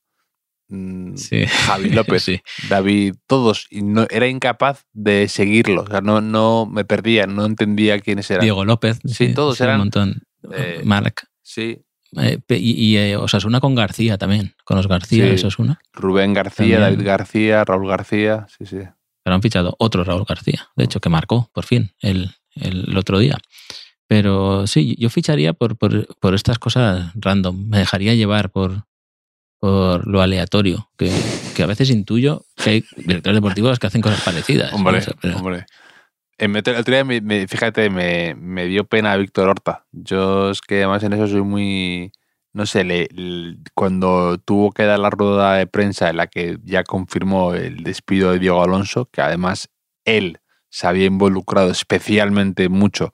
Sí. 1.17 1.47
Javi 1.47 1.91
López, 1.91 2.23
Sí. 2.23 2.41
David, 2.69 3.15
todos. 3.27 3.67
Y 3.71 3.83
no, 3.83 4.07
era 4.11 4.27
incapaz 4.29 4.85
de 4.93 5.29
seguirlos. 5.29 5.87
O 5.89 5.91
sea, 5.91 6.01
no, 6.01 6.21
no 6.21 6.67
me 6.67 6.85
perdía, 6.85 7.27
no 7.27 7.45
entendía 7.47 7.99
quiénes 8.01 8.31
eran. 8.31 8.43
Diego 8.43 8.65
López. 8.65 8.99
Sí, 9.05 9.33
todos 9.35 9.61
un 9.61 9.65
eran, 9.67 9.79
montón. 9.79 10.23
eh, 10.53 10.81
Marc. 10.85 11.27
Sí. 11.43 11.79
Eh, 12.17 12.39
y 12.49 12.93
y 12.93 12.97
eh, 12.97 13.17
Osasuna 13.17 13.61
con 13.61 13.75
García 13.75 14.17
también. 14.19 14.55
Con 14.65 14.77
los 14.77 14.89
García 14.89 15.27
Sí. 15.29 15.35
Osasuna. 15.35 15.79
Rubén 15.93 16.33
García, 16.35 16.79
También. 16.79 16.81
David 16.81 17.07
García, 17.07 17.65
Raúl 17.65 17.89
García. 17.89 18.47
Sí, 18.57 18.65
sí. 18.67 18.79
Pero 19.23 19.35
han 19.35 19.43
fichado 19.43 19.75
otro 19.79 20.05
Raúl 20.05 20.25
García, 20.27 20.69
de 20.77 20.85
hecho, 20.85 21.01
que 21.01 21.11
marcó 21.11 21.51
por 21.53 21.65
fin 21.67 21.93
el, 22.01 22.31
el 22.55 22.97
otro 22.97 23.19
día. 23.19 23.37
Pero 24.07 24.67
sí, 24.67 24.97
yo 24.99 25.11
ficharía 25.11 25.53
por, 25.53 25.77
por, 25.77 26.07
por 26.19 26.35
estas 26.35 26.59
cosas 26.59 27.13
random. 27.15 27.69
Me 27.69 27.79
dejaría 27.79 28.15
llevar 28.15 28.51
por, 28.51 28.85
por 29.59 30.07
lo 30.07 30.21
aleatorio, 30.23 30.91
que, 30.97 31.11
que 31.57 31.63
a 31.63 31.67
veces 31.67 31.91
intuyo 31.91 32.45
que 32.57 32.71
hay 32.71 32.85
directores 32.97 33.37
deportivos 33.37 33.79
que 33.79 33.87
hacen 33.89 34.01
cosas 34.03 34.23
parecidas. 34.23 34.71
¿no? 34.73 34.79
Hombre, 34.79 34.99
O 34.99 35.01
sea, 35.01 35.15
pero- 35.21 35.37
hombre. 35.39 35.67
En 36.41 36.55
el 36.55 36.59
otro 36.59 36.95
día, 36.95 37.05
me- 37.05 37.21
me- 37.21 37.49
fíjate, 37.49 37.91
me, 37.91 38.37
me 38.37 38.67
dio 38.67 38.85
pena 38.85 39.17
Víctor 39.17 39.49
Horta. 39.49 39.87
Yo 39.91 40.51
es 40.51 40.61
que 40.61 40.77
además 40.77 41.03
en 41.03 41.13
eso 41.15 41.27
soy 41.27 41.43
muy... 41.43 42.13
No 42.53 42.65
sé, 42.65 42.85
le- 42.85 43.09
le- 43.13 43.57
cuando 43.75 44.39
tuvo 44.39 44.71
que 44.71 44.85
dar 44.85 45.01
la 45.01 45.11
rueda 45.11 45.55
de 45.55 45.67
prensa 45.67 46.09
en 46.11 46.17
la 46.17 46.29
que 46.29 46.59
ya 46.63 46.85
confirmó 46.85 47.55
el 47.55 47.83
despido 47.83 48.31
de 48.31 48.39
Diego 48.39 48.63
Alonso, 48.63 49.07
que 49.13 49.21
además 49.21 49.69
él 50.05 50.39
se 50.71 50.87
había 50.87 51.07
involucrado 51.07 51.71
especialmente 51.73 52.69
mucho 52.69 53.13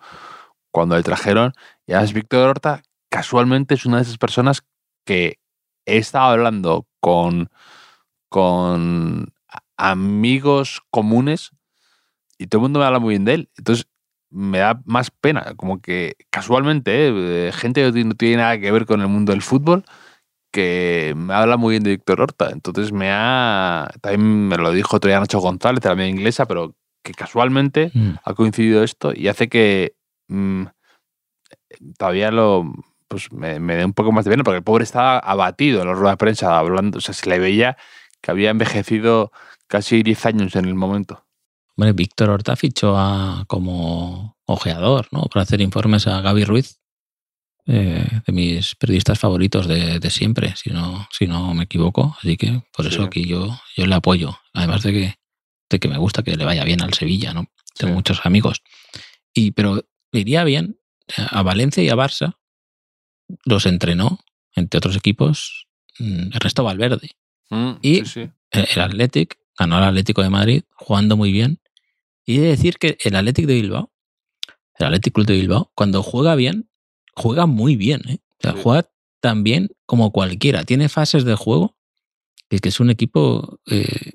cuando 0.71 0.95
le 0.97 1.03
trajeron, 1.03 1.53
y 1.87 1.93
además 1.93 2.13
Víctor 2.13 2.49
Horta 2.49 2.83
casualmente 3.11 3.75
es 3.75 3.87
una 3.87 3.97
de 3.99 4.03
esas 4.03 4.19
personas 4.19 4.63
que 5.07 5.39
he 5.87 5.97
estado 5.99 6.27
hablando 6.33 6.87
con, 7.01 7.49
con 8.29 9.33
amigos 9.77 10.83
comunes 10.91 11.51
y 12.39 12.47
todo 12.47 12.61
el 12.61 12.63
mundo 12.63 12.81
me 12.81 12.87
habla 12.87 12.99
muy 12.99 13.11
bien 13.15 13.25
de 13.25 13.35
él. 13.35 13.51
Entonces 13.57 13.87
me 14.31 14.59
da 14.59 14.81
más 14.85 15.11
pena, 15.11 15.55
como 15.57 15.81
que 15.81 16.17
casualmente, 16.31 17.47
¿eh? 17.49 17.53
gente 17.53 17.93
que 17.93 18.05
no 18.05 18.15
tiene 18.15 18.39
nada 18.39 18.59
que 18.59 18.73
ver 18.73 18.87
con 18.87 19.01
el 19.01 19.09
mundo 19.09 19.33
del 19.33 19.43
fútbol, 19.43 19.85
que 20.53 21.15
me 21.17 21.35
habla 21.35 21.57
muy 21.57 21.73
bien 21.75 21.83
de 21.85 21.91
Víctor 21.91 22.21
Horta. 22.21 22.51
Entonces 22.51 22.93
me 22.93 23.11
ha. 23.13 23.89
También 24.01 24.49
me 24.49 24.57
lo 24.57 24.71
dijo 24.73 24.97
otro 24.97 25.09
día 25.09 25.21
Nacho 25.21 25.39
González, 25.41 25.81
también 25.81 26.11
inglesa, 26.11 26.47
pero 26.47 26.75
que 27.05 27.13
casualmente 27.13 27.91
Mm. 27.95 28.15
ha 28.25 28.35
coincidido 28.35 28.83
esto 28.83 29.13
y 29.15 29.29
hace 29.29 29.49
que 29.49 29.95
mm, 30.29 30.65
todavía 31.99 32.31
lo. 32.31 32.73
Pues 33.15 33.31
me, 33.31 33.61
me 33.61 33.77
dé 33.77 33.85
un 33.85 33.93
poco 33.93 34.11
más 34.11 34.25
de 34.25 34.33
pena, 34.33 34.43
porque 34.43 34.57
el 34.57 34.65
pobre 34.65 34.83
estaba 34.83 35.21
abatido 35.21 35.81
en 35.83 35.87
la 35.87 35.95
rueda 35.95 36.11
de 36.11 36.17
prensa, 36.17 36.59
hablando, 36.59 36.99
o 36.99 37.01
sea, 37.01 37.15
se 37.15 37.31
le 37.31 37.39
veía 37.39 37.77
que 38.21 38.33
había 38.33 38.51
envejecido 38.51 39.31
casi 39.69 40.03
10 40.03 40.27
años 40.27 40.57
en 40.57 40.65
el 40.65 40.75
momento. 40.75 41.25
Hombre, 41.77 41.93
Víctor 41.93 42.31
Horta 42.31 42.57
fichó 42.57 42.97
a, 42.99 43.45
como 43.47 44.37
ojeador, 44.47 45.07
¿no? 45.13 45.23
Para 45.33 45.45
hacer 45.45 45.61
informes 45.61 46.09
a 46.09 46.23
Gaby 46.23 46.45
Ruiz, 46.45 46.81
eh, 47.67 48.05
de 48.27 48.33
mis 48.33 48.75
periodistas 48.75 49.21
favoritos 49.21 49.69
de, 49.69 50.01
de 50.01 50.11
siempre, 50.11 50.55
si 50.57 50.71
no, 50.71 51.07
si 51.13 51.29
no 51.29 51.55
me 51.55 51.65
equivoco. 51.65 52.17
Así 52.19 52.37
que 52.37 52.63
por 52.77 52.85
Sí. 52.87 52.95
eso 52.95 53.05
aquí 53.05 53.29
yo, 53.29 53.57
yo 53.77 53.87
le 53.87 53.95
apoyo. 53.95 54.37
Además 54.55 54.83
de 54.83 54.93
que, 54.93 55.15
de 55.71 55.79
que 55.79 55.87
me 55.87 55.99
gusta 55.99 56.25
que 56.25 56.35
le 56.35 56.45
vaya 56.45 56.65
bien 56.65 56.83
al 56.83 56.95
Sevilla, 56.95 57.33
¿no? 57.33 57.47
Tengo 57.77 57.93
Sí. 57.93 57.95
muchos 57.95 58.27
amigos. 58.27 58.61
Y, 59.33 59.53
pero 59.53 59.85
le 60.11 60.21
iría 60.21 60.43
bien 60.43 60.81
a 61.31 61.43
Valencia 61.45 61.81
y 61.81 61.89
a 61.91 61.95
Barça. 61.95 62.39
Los 63.45 63.67
entrenó, 63.67 64.21
entre 64.55 64.79
otros 64.79 64.97
equipos, 64.97 65.67
mm, 65.99 66.35
Ernesto 66.35 66.65
Valverde. 66.65 67.11
Mm, 67.51 67.73
Y- 67.83 67.97
sí, 68.05 68.05
sí. 68.07 68.31
El 68.51 68.81
Athletic 68.81 69.39
ganó 69.59 69.77
al 69.77 69.85
Atlético 69.85 70.23
de 70.23 70.31
Madrid 70.31 70.63
jugando 70.77 71.17
muy 71.17 71.33
bien. 71.33 71.61
Y 72.25 72.39
he 72.39 72.41
de 72.41 72.49
decir 72.49 72.77
que 72.79 72.97
el 73.05 73.17
Athletic 73.17 73.47
de 73.47 73.55
Bilbao, 73.55 73.93
el 74.79 74.87
Athletic 74.87 75.13
Club 75.15 75.27
de 75.27 75.35
Bilbao, 75.35 75.73
cuando 75.75 76.03
juega 76.03 76.35
bien, 76.37 76.69
juega 77.15 77.47
muy 77.47 77.77
bien. 77.77 78.03
¿eh? 78.09 78.19
O 78.31 78.37
sea, 78.41 78.53
Sí. 78.53 78.61
juega 78.63 78.89
tan 79.21 79.43
bien 79.45 79.69
como 79.87 80.11
cualquiera. 80.13 80.65
Tiene 80.65 80.89
fases 80.89 81.25
de 81.25 81.35
juego 81.35 81.77
que, 82.49 82.59
que 82.59 82.69
es 82.69 82.79
un 82.81 82.91
equipo 82.91 83.61
eh, 83.71 84.13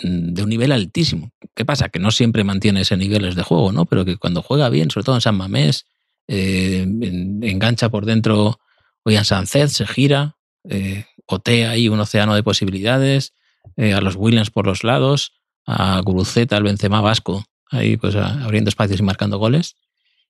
de 0.00 0.42
un 0.42 0.48
nivel 0.48 0.70
altísimo. 0.72 1.32
¿Qué 1.54 1.64
pasa? 1.64 1.88
Que 1.88 1.98
no 1.98 2.10
siempre 2.12 2.44
mantiene 2.44 2.82
ese 2.82 2.96
niveles 2.96 3.34
de 3.34 3.42
juego, 3.42 3.72
¿no? 3.72 3.84
Pero 3.86 4.04
que 4.04 4.16
cuando 4.16 4.42
juega 4.42 4.68
bien, 4.68 4.90
sobre 4.90 5.04
todo 5.04 5.16
en 5.16 5.20
San 5.20 5.36
Mamés, 5.36 5.86
eh, 6.28 6.82
en- 6.82 7.40
engancha 7.42 7.88
por 7.88 8.04
dentro 8.06 8.60
Oyan 9.04 9.24
Sánchez, 9.24 9.72
se 9.72 9.86
gira, 9.86 10.36
eh, 10.68 11.06
otea 11.26 11.70
ahí 11.70 11.88
un 11.88 11.98
océano 12.00 12.34
de 12.34 12.42
posibilidades, 12.42 13.32
eh, 13.76 13.94
a 13.94 14.00
los 14.00 14.14
Williams 14.16 14.50
por 14.50 14.66
los 14.66 14.84
lados, 14.84 15.32
a 15.66 16.00
Guruceta, 16.00 16.56
al 16.56 16.62
Benzema 16.62 17.00
vasco, 17.00 17.44
ahí 17.70 17.96
pues 17.96 18.14
a- 18.16 18.44
abriendo 18.44 18.68
espacios 18.68 19.00
y 19.00 19.02
marcando 19.02 19.38
goles. 19.38 19.76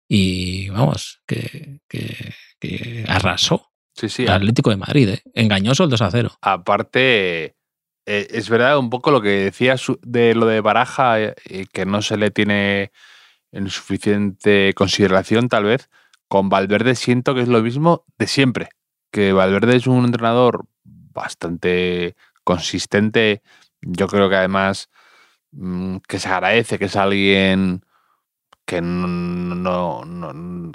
Y 0.08 0.70
vamos, 0.70 1.20
que, 1.26 1.80
que- 1.88 2.32
que 2.60 3.04
arrasó 3.06 3.70
Sí, 3.94 4.08
sí. 4.08 4.22
al 4.26 4.34
Atlético 4.36 4.70
de 4.70 4.76
Madrid, 4.76 5.08
¿eh? 5.10 5.22
engañoso 5.34 5.84
el 5.84 5.90
2 5.90 6.00
a 6.02 6.10
0. 6.10 6.38
Aparte, 6.40 7.56
es 8.06 8.48
verdad 8.48 8.78
un 8.78 8.88
poco 8.90 9.10
lo 9.10 9.20
que 9.20 9.28
decía 9.30 9.76
de 10.02 10.34
lo 10.34 10.46
de 10.46 10.60
Baraja, 10.62 11.16
que 11.72 11.84
no 11.86 12.00
se 12.02 12.16
le 12.16 12.30
tiene 12.30 12.90
en 13.52 13.68
suficiente 13.70 14.72
consideración 14.74 15.48
tal 15.48 15.64
vez. 15.64 15.88
Con 16.28 16.48
Valverde 16.48 16.94
siento 16.94 17.34
que 17.34 17.42
es 17.42 17.48
lo 17.48 17.62
mismo 17.62 18.04
de 18.18 18.26
siempre, 18.26 18.68
que 19.10 19.32
Valverde 19.32 19.76
es 19.76 19.86
un 19.86 20.04
entrenador 20.04 20.66
bastante 20.84 22.16
consistente, 22.44 23.42
yo 23.80 24.06
creo 24.08 24.28
que 24.28 24.36
además 24.36 24.90
mm, 25.52 25.98
que 26.06 26.18
se 26.18 26.28
agradece, 26.28 26.78
que 26.78 26.86
es 26.86 26.96
alguien 26.96 27.82
que 28.66 28.82
no, 28.82 30.02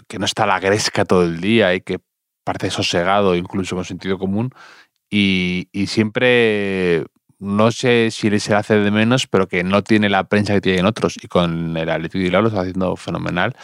que 0.07 0.19
no 0.19 0.25
está 0.25 0.43
a 0.43 0.47
la 0.47 0.59
gresca 0.59 1.05
todo 1.05 1.23
el 1.23 1.39
día 1.39 1.75
y 1.75 1.81
que 1.81 1.99
parece 2.43 2.71
sosegado, 2.71 3.35
incluso 3.35 3.75
con 3.75 3.85
sentido 3.85 4.17
común. 4.17 4.49
Y, 5.09 5.67
siempre, 5.87 7.05
no 7.43 7.71
sé 7.71 8.09
si 8.09 8.39
se 8.39 8.51
le 8.51 8.55
hace 8.55 8.75
de 8.79 8.89
menos, 8.89 9.27
pero 9.27 9.47
que 9.47 9.63
no 9.63 9.83
tiene 9.83 10.09
la 10.09 10.23
prensa 10.23 10.53
que 10.53 10.61
tienen 10.61 10.85
otros. 10.85 11.17
Y 11.21 11.27
con 11.27 11.75
el 11.75 11.89
Atlético 11.89 12.23
de 12.23 12.41
lo 12.41 12.47
está 12.47 12.61
haciendo 12.61 12.95
fenomenal. 12.95 13.55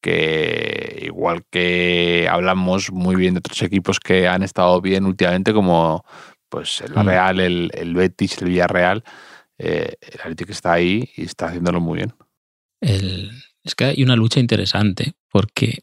Que 0.00 1.02
igual 1.02 1.44
que 1.50 2.28
hablamos 2.30 2.92
muy 2.92 3.16
bien 3.16 3.34
de 3.34 3.38
otros 3.38 3.60
equipos 3.62 3.98
que 3.98 4.28
han 4.28 4.44
estado 4.44 4.80
bien 4.80 5.04
últimamente, 5.04 5.52
como 5.52 6.04
pues 6.48 6.80
el 6.80 6.92
mm. 6.92 7.06
Real, 7.06 7.40
el, 7.40 7.70
el 7.74 7.94
Betis, 7.94 8.38
el 8.38 8.48
Villarreal, 8.48 9.02
eh, 9.58 9.96
el 10.00 10.20
Atlético 10.20 10.52
está 10.52 10.72
ahí 10.74 11.10
y 11.16 11.24
está 11.24 11.46
haciéndolo 11.46 11.80
muy 11.80 11.98
bien. 11.98 12.14
es 12.80 13.74
que 13.74 13.84
hay 13.86 14.02
una 14.04 14.14
lucha 14.14 14.38
interesante 14.38 15.14
porque 15.28 15.80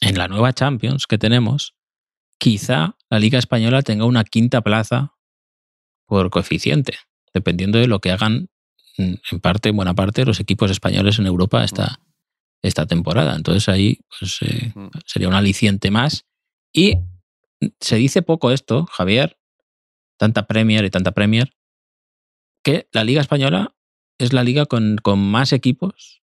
en 0.00 0.16
la 0.16 0.28
nueva 0.28 0.54
Champions 0.54 1.06
que 1.06 1.18
tenemos, 1.18 1.74
quizá 2.38 2.96
la 3.10 3.18
Liga 3.18 3.38
Española 3.38 3.82
tenga 3.82 4.06
una 4.06 4.24
quinta 4.24 4.62
plaza 4.62 5.12
por 6.12 6.28
coeficiente, 6.28 6.98
dependiendo 7.32 7.78
de 7.78 7.86
lo 7.86 8.00
que 8.00 8.10
hagan 8.10 8.50
mm, 8.98 9.14
en 9.30 9.40
parte, 9.40 9.70
en 9.70 9.76
buena 9.76 9.94
parte, 9.94 10.26
los 10.26 10.40
equipos 10.40 10.70
españoles 10.70 11.18
en 11.18 11.24
Europa 11.24 11.64
esta, 11.64 12.00
esta 12.60 12.84
temporada. 12.84 13.34
Entonces 13.34 13.66
ahí 13.70 14.00
pues, 14.20 14.42
eh, 14.42 14.74
sería 15.06 15.28
un 15.28 15.34
aliciente 15.34 15.90
más. 15.90 16.26
Y 16.70 16.98
se 17.80 17.96
dice 17.96 18.20
poco 18.20 18.50
esto, 18.50 18.84
Javier, 18.92 19.38
tanta 20.18 20.46
Premier 20.46 20.84
y 20.84 20.90
tanta 20.90 21.12
Premier, 21.12 21.54
que 22.62 22.90
la 22.92 23.04
Liga 23.04 23.22
Española 23.22 23.74
es 24.18 24.34
la 24.34 24.44
liga 24.44 24.66
con, 24.66 24.98
con 24.98 25.18
más 25.18 25.54
equipos 25.54 26.20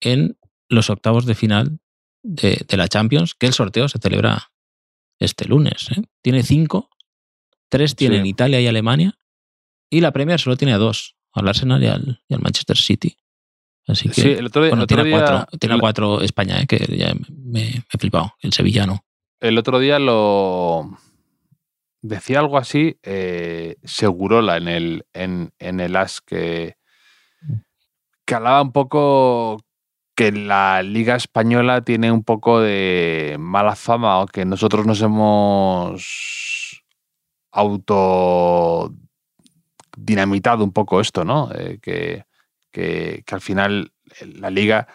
en 0.00 0.38
los 0.68 0.90
octavos 0.90 1.26
de 1.26 1.34
final 1.34 1.80
de, 2.22 2.64
la 2.76 2.86
Champions, 2.86 3.34
que 3.34 3.46
el 3.46 3.52
sorteo 3.52 3.88
se 3.88 3.98
celebra 3.98 4.52
este 5.18 5.46
lunes. 5.46 5.90
¿eh? 5.90 6.04
Tiene 6.22 6.44
cinco, 6.44 6.88
tres 7.68 7.96
tienen 7.96 8.26
Italia 8.26 8.60
y 8.60 8.68
Alemania, 8.68 9.18
y 9.94 10.00
la 10.00 10.10
Premier 10.10 10.40
solo 10.40 10.56
tiene 10.56 10.74
dos, 10.74 11.14
al 11.32 11.46
Arsenal 11.46 11.80
y 11.80 11.86
al, 11.86 12.40
Manchester 12.40 12.76
City. 12.76 13.16
Así 13.86 14.08
que 14.08 14.32
el 14.32 14.46
otro, 14.46 14.86
tiene, 14.86 15.10
cuatro, 15.10 15.46
tiene 15.60 15.78
cuatro 15.78 16.20
España, 16.20 16.60
¿eh? 16.60 16.66
que 16.66 16.78
ya 16.96 17.14
me, 17.28 17.68
he 17.92 17.98
flipado, 17.98 18.34
el 18.40 18.52
sevillano. 18.52 19.04
El 19.38 19.56
otro 19.56 19.78
día 19.78 20.00
lo 20.00 20.98
decía 22.02 22.40
algo 22.40 22.58
así, 22.58 22.98
eh, 23.04 23.76
Segurola 23.84 24.56
en 24.56 24.66
el, 24.66 25.06
en, 25.12 25.52
en 25.60 25.78
el 25.78 25.94
As 25.94 26.20
que, 26.20 26.76
que 28.24 28.34
hablaba 28.34 28.62
un 28.62 28.72
poco 28.72 29.60
que 30.16 30.32
la 30.32 30.82
Liga 30.82 31.14
Española 31.14 31.82
tiene 31.82 32.10
un 32.10 32.24
poco 32.24 32.60
de 32.60 33.36
mala 33.38 33.76
fama 33.76 34.18
o 34.18 34.26
que 34.26 34.44
nosotros 34.44 34.86
nos 34.86 35.00
hemos 35.02 36.82
auto 37.52 38.92
dinamitado 40.04 40.64
un 40.64 40.72
poco 40.72 41.00
esto, 41.00 41.24
¿no? 41.24 41.50
Eh, 41.54 41.78
que, 41.80 42.24
que, 42.70 43.24
al 43.30 43.40
final 43.40 43.92
la 44.38 44.50
liga, 44.50 44.86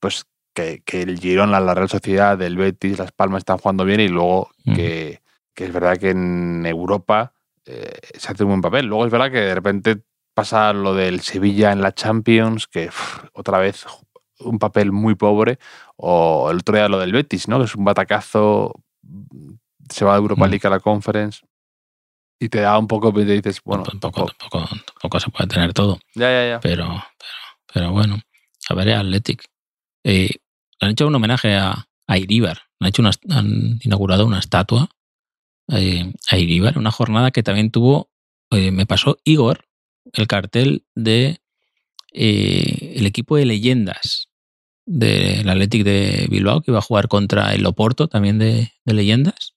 pues 0.00 0.26
que, 0.54 0.82
el 0.92 1.18
Girón, 1.18 1.50
la 1.50 1.74
Real 1.74 1.88
Sociedad, 1.88 2.40
el 2.42 2.56
Betis, 2.56 2.98
Las 2.98 3.12
Palmas 3.12 3.40
están 3.40 3.58
jugando 3.58 3.84
bien 3.84 4.00
y 4.00 4.08
luego 4.08 4.50
que, 4.64 5.20
es 5.54 5.72
verdad 5.72 5.96
que 5.96 6.10
en 6.10 6.64
Europa 6.66 7.32
eh, 7.64 7.98
se 8.16 8.30
hace 8.30 8.44
un 8.44 8.50
buen 8.50 8.60
papel. 8.60 8.86
Luego 8.86 9.06
es 9.06 9.10
verdad 9.10 9.30
que 9.30 9.40
de 9.40 9.54
repente 9.54 10.02
pasa 10.34 10.72
lo 10.72 10.94
del 10.94 11.20
Sevilla 11.20 11.72
en 11.72 11.80
la 11.80 11.92
Champions, 11.92 12.66
que 12.68 12.90
otra 13.32 13.58
vez 13.58 13.84
un 14.40 14.58
papel 14.58 14.92
muy 14.92 15.16
pobre, 15.16 15.58
o 15.96 16.50
el 16.50 16.58
otro 16.58 16.76
día 16.76 16.88
lo 16.88 17.00
del 17.00 17.12
Betis, 17.12 17.48
¿no? 17.48 17.58
Que 17.58 17.64
es 17.64 17.74
un 17.74 17.84
batacazo, 17.84 18.72
se 19.90 20.04
va 20.04 20.12
de 20.12 20.18
Europa 20.18 20.46
mm. 20.46 20.50
League 20.50 20.66
a 20.66 20.70
la 20.70 20.80
Conference 20.80 21.47
y 22.40 22.48
te 22.48 22.60
da 22.60 22.78
un 22.78 22.86
poco, 22.86 23.12
y 23.20 23.24
dices, 23.24 23.60
bueno. 23.64 23.84
Tampoco, 23.84 24.30
tampoco, 24.38 25.20
se 25.20 25.30
puede 25.30 25.48
tener 25.48 25.72
todo. 25.72 25.98
Ya, 26.14 26.30
ya, 26.30 26.48
ya. 26.48 26.60
Pero, 26.60 26.86
pero, 26.86 27.04
pero 27.72 27.92
bueno, 27.92 28.20
a 28.68 28.74
ver, 28.74 28.90
Athletic. 28.92 29.44
Eh, 30.04 30.30
han 30.80 30.90
hecho 30.90 31.06
un 31.06 31.14
homenaje 31.14 31.54
a, 31.54 31.88
a 32.06 32.18
Iribar. 32.18 32.62
Han, 32.80 32.88
hecho 32.88 33.02
una, 33.02 33.10
han 33.30 33.78
inaugurado 33.82 34.26
una 34.26 34.38
estatua 34.38 34.88
eh, 35.68 36.12
a 36.30 36.38
Iribar, 36.38 36.78
una 36.78 36.90
jornada 36.90 37.30
que 37.30 37.42
también 37.42 37.70
tuvo, 37.70 38.10
eh, 38.50 38.70
me 38.70 38.86
pasó 38.86 39.18
Igor, 39.24 39.66
el 40.12 40.26
cartel 40.26 40.84
de 40.94 41.40
el 42.10 43.04
equipo 43.04 43.36
de 43.36 43.44
leyendas 43.44 44.28
del 44.86 45.46
Athletic 45.48 45.84
de 45.84 46.26
Bilbao, 46.30 46.62
que 46.62 46.70
iba 46.70 46.78
a 46.78 46.82
jugar 46.82 47.08
contra 47.08 47.54
el 47.54 47.66
Oporto, 47.66 48.08
también 48.08 48.38
de, 48.38 48.72
leyendas. 48.86 49.54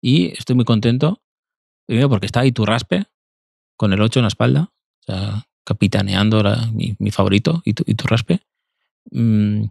Y 0.00 0.28
estoy 0.38 0.56
muy 0.56 0.64
contento, 0.64 1.22
primero 1.86 2.08
porque 2.08 2.26
está 2.26 2.44
Iturraspe, 2.44 3.06
con 3.76 3.92
el 3.92 4.00
8 4.00 4.20
en 4.20 4.22
la 4.22 4.28
espalda, 4.28 4.72
capitaneando 5.64 6.42
mi, 6.72 7.10
favorito, 7.10 7.62
Iturraspe. 7.64 8.40
Mm, 9.10 9.64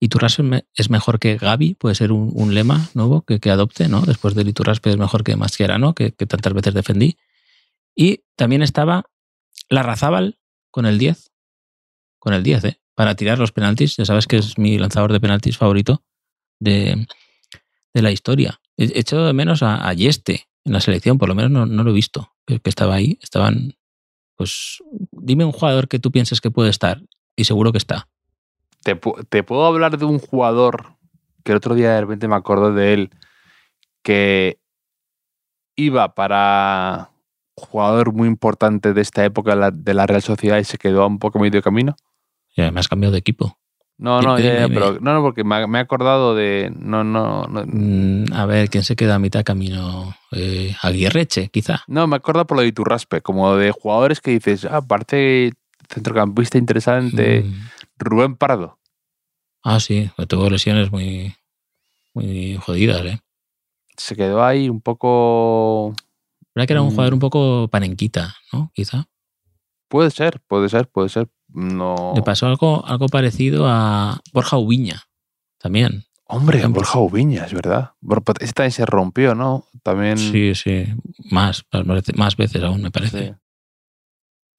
Iturraspe 0.00 0.66
es 0.74 0.90
mejor 0.90 1.18
que 1.18 1.36
Gaby, 1.36 1.74
puede 1.74 1.94
ser 1.94 2.12
un, 2.12 2.54
lema 2.54 2.88
nuevo 2.94 3.22
que, 3.22 3.50
adopte, 3.50 3.88
¿no? 3.88 4.02
Después 4.02 4.34
del 4.34 4.48
Iturraspe 4.48 4.90
es 4.90 4.96
mejor 4.96 5.24
que 5.24 5.36
Mascherano, 5.36 5.94
que, 5.94 6.10
tantas 6.10 6.52
veces 6.52 6.74
defendí. 6.74 7.16
Y 7.94 8.24
también 8.36 8.62
estaba 8.62 9.04
la 9.68 9.82
Razábal 9.82 10.38
con 10.70 10.86
el 10.86 10.98
10. 10.98 11.32
Con 12.18 12.34
el 12.34 12.42
10, 12.42 12.64
¿eh? 12.64 12.80
para 12.98 13.14
tirar 13.14 13.38
los 13.38 13.52
penaltis. 13.52 13.96
Ya 13.96 14.04
sabes 14.04 14.26
que 14.26 14.38
es 14.38 14.58
mi 14.58 14.76
lanzador 14.76 15.12
de 15.12 15.20
penaltis 15.20 15.56
favorito 15.56 16.02
de, 16.58 17.06
la 17.94 18.10
historia. 18.10 18.60
He 18.76 18.98
hecho 18.98 19.24
de 19.24 19.32
menos 19.32 19.62
a, 19.62 19.92
Yeste 19.92 20.48
en 20.68 20.74
la 20.74 20.80
selección, 20.80 21.18
por 21.18 21.28
lo 21.28 21.34
menos 21.34 21.68
no, 21.68 21.82
lo 21.84 21.90
he 21.90 21.94
visto, 21.94 22.32
que, 22.46 22.60
estaba 22.64 22.94
ahí. 22.94 23.18
Estaban, 23.22 23.74
pues, 24.36 24.82
dime 25.10 25.44
un 25.44 25.52
jugador 25.52 25.88
que 25.88 25.98
tú 25.98 26.12
pienses 26.12 26.40
que 26.40 26.50
puede 26.50 26.70
estar 26.70 27.02
y 27.36 27.44
seguro 27.44 27.72
que 27.72 27.78
está. 27.78 28.08
Te, 28.82 28.94
puedo 28.94 29.66
hablar 29.66 29.98
de 29.98 30.04
un 30.04 30.18
jugador 30.18 30.94
que 31.44 31.52
el 31.52 31.58
otro 31.58 31.74
día 31.74 31.92
de 31.92 32.00
repente 32.00 32.28
me 32.28 32.36
acuerdo 32.36 32.72
de 32.72 32.94
él, 32.94 33.10
que 34.02 34.58
iba 35.76 36.14
para 36.14 37.10
jugador 37.54 38.12
muy 38.12 38.28
importante 38.28 38.94
de 38.94 39.00
esta 39.00 39.24
época 39.24 39.70
de 39.72 39.94
la 39.94 40.06
Real 40.06 40.22
Sociedad 40.22 40.58
y 40.58 40.64
se 40.64 40.78
quedó 40.78 41.02
a 41.02 41.06
un 41.06 41.18
poco 41.18 41.38
medio 41.40 41.60
camino 41.60 41.96
me 42.58 42.80
has 42.80 42.88
cambiado 42.88 43.12
de 43.12 43.18
equipo. 43.18 43.58
No, 43.98 44.22
no, 44.22 44.36
pero, 44.36 45.00
no, 45.00 45.12
no, 45.12 45.22
porque 45.22 45.42
me, 45.42 45.56
he 45.56 45.80
acordado 45.80 46.36
de. 46.36 46.72
No, 46.78 47.02
no, 47.02 47.48
mm, 47.48 48.32
a 48.32 48.46
ver, 48.46 48.70
¿quién 48.70 48.84
se 48.84 48.94
queda 48.94 49.16
a 49.16 49.18
mitad 49.18 49.42
camino? 49.42 50.14
Eh, 50.30 50.76
Aguirreche, 50.82 51.48
quizá. 51.48 51.82
No, 51.88 52.06
me 52.06 52.14
acuerdo 52.14 52.46
por 52.46 52.56
lo 52.56 52.62
de 52.62 52.68
Iturraspe, 52.68 53.22
como 53.22 53.56
de 53.56 53.72
jugadores 53.72 54.20
que 54.20 54.30
dices, 54.30 54.64
ah, 54.66 54.76
aparte 54.76 55.52
centrocampista 55.88 56.58
interesante, 56.58 57.42
mm. 57.42 57.68
Rubén 57.98 58.36
Pardo. 58.36 58.78
Ah, 59.64 59.80
sí, 59.80 60.08
tuvo 60.28 60.48
lesiones 60.48 60.92
muy, 60.92 61.34
muy 62.14 62.56
jodidas, 62.56 63.04
¿eh? 63.04 63.18
Se 63.96 64.14
quedó 64.14 64.44
ahí 64.44 64.68
un 64.68 64.80
poco. 64.80 65.92
¿Verdad 66.54 66.68
que 66.68 66.72
era 66.72 66.82
un 66.82 66.90
jugador 66.90 67.14
mm. 67.14 67.16
un 67.16 67.20
poco 67.20 67.68
panenquita, 67.68 68.36
¿no? 68.52 68.70
Quizá. 68.74 69.08
Puede 69.88 70.12
ser, 70.12 70.40
puede 70.46 70.68
ser, 70.68 70.88
puede 70.88 71.08
ser. 71.08 71.28
No. 71.48 72.12
Le 72.14 72.22
pasó 72.22 72.46
algo, 72.46 72.84
algo 72.86 73.08
parecido 73.08 73.66
a 73.68 74.20
Borja 74.32 74.56
Ubiña, 74.56 75.02
también. 75.58 76.04
Hombre, 76.24 76.64
Borja 76.66 76.98
Ubiña, 76.98 77.46
es 77.46 77.54
verdad. 77.54 77.92
Ese 78.40 78.52
también 78.52 78.72
se 78.72 78.84
rompió, 78.84 79.34
¿no? 79.34 79.64
También. 79.82 80.18
Sí, 80.18 80.54
sí. 80.54 80.84
Más, 81.30 81.64
más 82.16 82.36
veces 82.36 82.62
aún, 82.62 82.82
me 82.82 82.90
parece. 82.90 83.36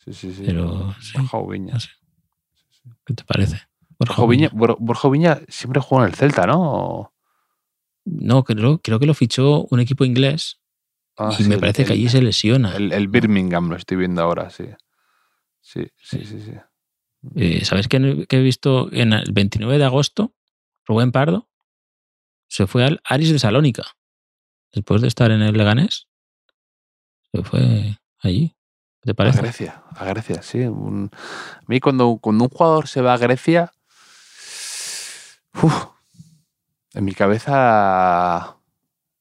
Sí, 0.03 0.13
sí, 0.13 0.33
sí. 0.33 0.43
Pero, 0.45 0.95
Borja 1.13 1.37
Ubiña. 1.37 1.77
¿Qué 3.05 3.13
te 3.13 3.23
parece? 3.23 3.61
Borja 3.99 4.23
Ubiña, 4.23 4.49
Borja 4.53 5.07
Ubiña 5.07 5.41
siempre 5.47 5.81
jugó 5.81 6.01
en 6.01 6.09
el 6.09 6.15
Celta, 6.15 6.47
¿no? 6.47 7.13
No, 8.05 8.43
creo, 8.43 8.79
creo 8.79 8.99
que 8.99 9.05
lo 9.05 9.13
fichó 9.13 9.67
un 9.69 9.79
equipo 9.79 10.05
inglés. 10.05 10.59
Ah, 11.17 11.35
y 11.37 11.43
me 11.43 11.57
parece 11.57 11.85
que 11.85 11.93
allí 11.93 12.07
se 12.07 12.21
lesiona. 12.21 12.75
El, 12.75 13.07
Birmingham 13.09 13.69
lo 13.69 13.75
estoy 13.75 13.97
viendo 13.97 14.21
ahora, 14.21 14.49
sí. 14.49 14.65
Sí, 15.61 15.85
sí, 16.01 16.25
sí, 16.25 16.41
sí. 16.41 16.53
Eh, 17.35 17.65
¿Sabes 17.65 17.87
qué, 17.87 18.25
he 18.29 18.39
visto 18.39 18.91
en 18.91 19.13
el 19.13 19.31
29 19.31 19.77
de 19.77 19.85
agosto? 19.85 20.33
Rubén 20.85 21.11
Pardo 21.11 21.47
se 22.47 22.65
fue 22.65 22.83
al 22.83 23.01
Aris 23.03 23.31
de 23.31 23.39
Salónica. 23.39 23.83
Después 24.71 25.01
de 25.01 25.07
estar 25.07 25.31
en 25.31 25.41
el 25.41 25.55
Leganés, 25.55 26.07
se 27.31 27.43
fue 27.43 27.99
allí. 28.19 28.55
¿Te 29.01 29.11
A 29.11 29.13
parece? 29.13 29.41
Grecia, 29.41 29.83
a 29.95 30.05
Grecia, 30.05 30.41
sí. 30.41 30.63
A 30.63 30.71
mí 31.67 31.79
cuando, 31.79 32.17
cuando 32.21 32.45
un 32.45 32.49
jugador 32.49 32.87
se 32.87 33.01
va 33.01 33.13
a 33.13 33.17
Grecia, 33.17 33.71
en 36.93 37.05
mi 37.05 37.13
cabeza 37.13 38.57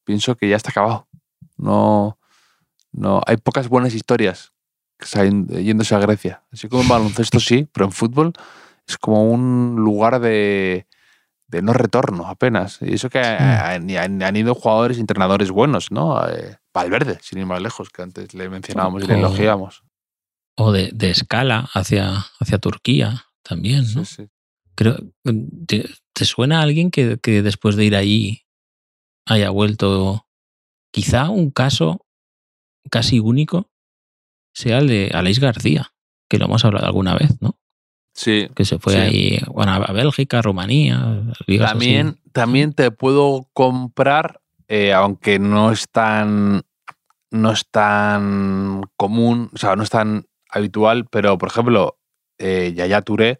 pienso 0.04 0.36
que 0.36 0.48
ya 0.48 0.56
está 0.56 0.70
acabado. 0.70 1.06
No, 1.56 2.18
no, 2.92 3.20
hay 3.26 3.36
pocas 3.36 3.68
buenas 3.68 3.94
historias 3.94 4.52
que 4.52 4.57
yéndose 5.00 5.94
a 5.94 5.98
Grecia. 5.98 6.42
Así 6.52 6.68
como 6.68 6.82
en 6.82 6.88
baloncesto 6.88 7.40
sí, 7.40 7.68
pero 7.72 7.86
en 7.86 7.92
fútbol 7.92 8.32
es 8.86 8.96
como 8.98 9.30
un 9.30 9.76
lugar 9.76 10.20
de, 10.20 10.86
de 11.46 11.62
no 11.62 11.72
retorno 11.72 12.26
apenas. 12.26 12.78
Y 12.82 12.94
eso 12.94 13.08
que 13.10 13.18
han, 13.20 13.90
han- 13.90 14.22
han 14.22 14.36
ido 14.36 14.54
jugadores 14.54 14.98
entrenadores 14.98 15.50
buenos, 15.50 15.90
¿no? 15.90 16.26
Eh, 16.28 16.56
Valverde, 16.72 17.18
sin 17.22 17.38
ir 17.38 17.46
más 17.46 17.60
lejos, 17.62 17.90
que 17.90 18.02
antes 18.02 18.34
le 18.34 18.48
mencionábamos 18.48 19.02
y 19.02 19.06
le 19.06 19.14
elogiábamos. 19.14 19.82
O 20.56 20.72
de, 20.72 20.90
de 20.92 21.10
escala 21.10 21.68
hacia, 21.72 22.26
hacia 22.40 22.58
Turquía 22.58 23.26
también, 23.42 23.84
¿no? 23.94 24.04
Sí, 24.04 24.16
sí. 24.16 24.28
Creo, 24.74 24.96
¿te, 25.66 25.88
te 26.12 26.24
suena 26.24 26.60
a 26.60 26.62
alguien 26.62 26.90
que, 26.90 27.18
que 27.18 27.42
después 27.42 27.74
de 27.76 27.84
ir 27.84 27.96
allí 27.96 28.44
haya 29.26 29.50
vuelto? 29.50 30.26
Quizá 30.92 31.28
un 31.30 31.50
caso 31.50 32.06
casi 32.90 33.18
único 33.20 33.70
sea 34.58 34.78
el 34.78 34.88
de 34.88 35.10
Aleix 35.14 35.38
García, 35.38 35.92
que 36.28 36.38
lo 36.38 36.46
hemos 36.46 36.64
hablado 36.64 36.86
alguna 36.86 37.14
vez, 37.14 37.30
¿no? 37.40 37.56
Sí. 38.14 38.48
Que 38.56 38.64
se 38.64 38.78
fue 38.78 38.94
Sí. 38.94 38.98
ahí 38.98 39.38
bueno, 39.52 39.72
a 39.74 39.92
Bélgica, 39.92 40.42
Rumanía, 40.42 41.22
así. 41.30 41.58
También, 41.58 42.18
también 42.32 42.72
te 42.72 42.90
puedo 42.90 43.48
comprar, 43.52 44.40
eh, 44.66 44.92
aunque 44.92 45.38
no 45.38 45.70
es 45.70 45.88
tan 45.90 46.62
no 47.30 47.52
es 47.52 47.68
tan 47.70 48.82
común, 48.96 49.50
o 49.54 49.58
sea, 49.58 49.76
no 49.76 49.82
es 49.82 49.90
tan 49.90 50.24
habitual, 50.50 51.06
pero 51.10 51.36
por 51.38 51.50
ejemplo, 51.50 51.98
eh, 52.38 52.72
Yaya 52.74 53.02
Touré 53.02 53.38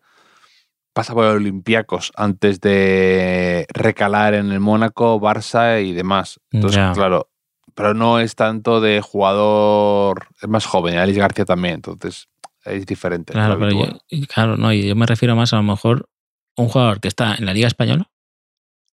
pasa 0.93 1.15
por 1.15 1.25
Olympiacos 1.25 2.13
antes 2.15 2.61
de 2.61 3.67
recalar 3.73 4.35
en 4.35 4.53
el 4.53 4.61
Mónaco, 4.61 5.19
Barça 5.21 5.83
y 5.83 5.93
demás. 5.95 6.39
Entonces, 6.53 6.81
claro, 6.95 7.31
pero 7.79 7.95
no 7.95 8.19
es 8.19 8.35
tanto 8.35 8.81
de 8.81 9.01
jugador, 9.01 10.27
es 10.43 10.49
más 10.49 10.67
joven, 10.67 10.99
Alex 10.99 11.17
García 11.17 11.45
también, 11.45 11.77
entonces 11.77 12.29
es 12.65 12.85
diferente. 12.85 13.33
Claro, 13.33 13.57
pero 13.57 13.71
yo, 13.71 14.27
claro, 14.27 14.57
no, 14.57 14.73
yo 14.73 14.97
me 14.97 15.07
refiero 15.07 15.37
más 15.37 15.53
a 15.53 15.59
lo 15.59 15.63
mejor 15.63 16.11
un 16.57 16.67
jugador 16.67 16.99
que 16.99 17.07
está 17.07 17.37
en 17.37 17.47
la 17.47 17.55
Liga 17.55 17.69
Española, 17.69 18.11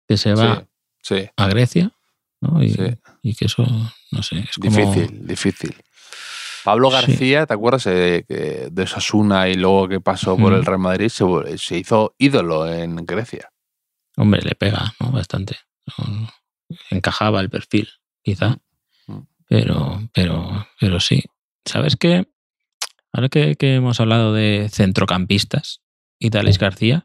que 0.08 0.16
se 0.16 0.32
va 0.32 0.64
Sí, 1.02 1.18
sí, 1.18 1.30
a 1.36 1.46
Grecia, 1.48 1.92
¿no? 2.40 2.62
Y, 2.62 2.70
sí. 2.70 2.96
y 3.20 3.34
que 3.34 3.44
eso, 3.44 3.66
no 4.12 4.22
sé, 4.22 4.38
es 4.38 4.56
como... 4.56 4.74
Difícil, 4.74 5.26
difícil. 5.26 5.76
Pablo. 6.64 6.88
García, 6.88 7.44
¿te 7.44 7.52
acuerdas 7.52 7.86
eh, 7.86 8.24
que 8.26 8.68
de 8.72 8.82
Osasuna 8.82 9.50
y 9.50 9.56
luego 9.56 9.88
que 9.88 10.00
pasó 10.00 10.38
por 10.38 10.54
el 10.54 10.64
Real 10.64 10.78
Madrid? 10.78 11.10
Se, 11.10 11.58
se 11.58 11.76
hizo 11.76 12.14
ídolo 12.16 12.66
en 12.66 12.96
Grecia. 12.96 13.50
Hombre, 14.16 14.40
le 14.40 14.54
pega, 14.54 14.94
¿no? 15.00 15.10
Bastante. 15.10 15.58
Encajaba 16.88 17.42
el 17.42 17.50
perfil, 17.50 17.90
quizá. 18.22 18.56
Pero, 19.50 20.08
pero, 20.14 20.68
pero 20.78 21.00
sí. 21.00 21.24
¿Sabes 21.66 21.96
qué? 21.96 22.28
Ahora 23.12 23.28
que, 23.28 23.56
que 23.56 23.74
hemos 23.74 23.98
hablado 23.98 24.32
de 24.32 24.68
centrocampistas 24.70 25.82
y 26.20 26.30
de 26.30 26.38
Alex 26.38 26.58
García, 26.58 27.02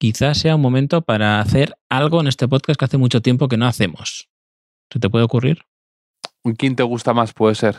quizás 0.00 0.38
sea 0.38 0.56
un 0.56 0.62
momento 0.62 1.02
para 1.02 1.38
hacer 1.38 1.76
algo 1.90 2.22
en 2.22 2.28
este 2.28 2.48
podcast 2.48 2.78
que 2.78 2.86
hace 2.86 2.96
mucho 2.96 3.20
tiempo 3.20 3.48
que 3.48 3.58
no 3.58 3.66
hacemos. 3.66 4.30
¿Se 4.90 4.98
te 4.98 5.10
puede 5.10 5.26
ocurrir? 5.26 5.66
¿Un 6.42 6.54
quién 6.54 6.76
te 6.76 6.82
gusta 6.82 7.12
más 7.12 7.34
puede 7.34 7.54
ser? 7.54 7.76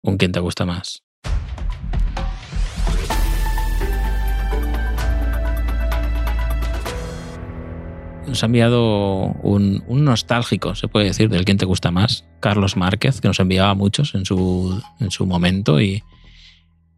¿Con 0.00 0.16
quién 0.16 0.30
te 0.30 0.38
gusta 0.38 0.64
más? 0.64 1.02
Nos 8.30 8.44
ha 8.44 8.46
enviado 8.46 9.24
un, 9.42 9.82
un 9.88 10.04
nostálgico, 10.04 10.76
se 10.76 10.86
puede 10.86 11.06
decir, 11.06 11.28
del 11.28 11.44
quién 11.44 11.58
te 11.58 11.66
gusta 11.66 11.90
más, 11.90 12.24
Carlos 12.38 12.76
Márquez, 12.76 13.20
que 13.20 13.26
nos 13.26 13.40
enviaba 13.40 13.74
muchos 13.74 14.14
en 14.14 14.24
su, 14.24 14.80
en 15.00 15.10
su 15.10 15.26
momento. 15.26 15.80
Y, 15.80 16.04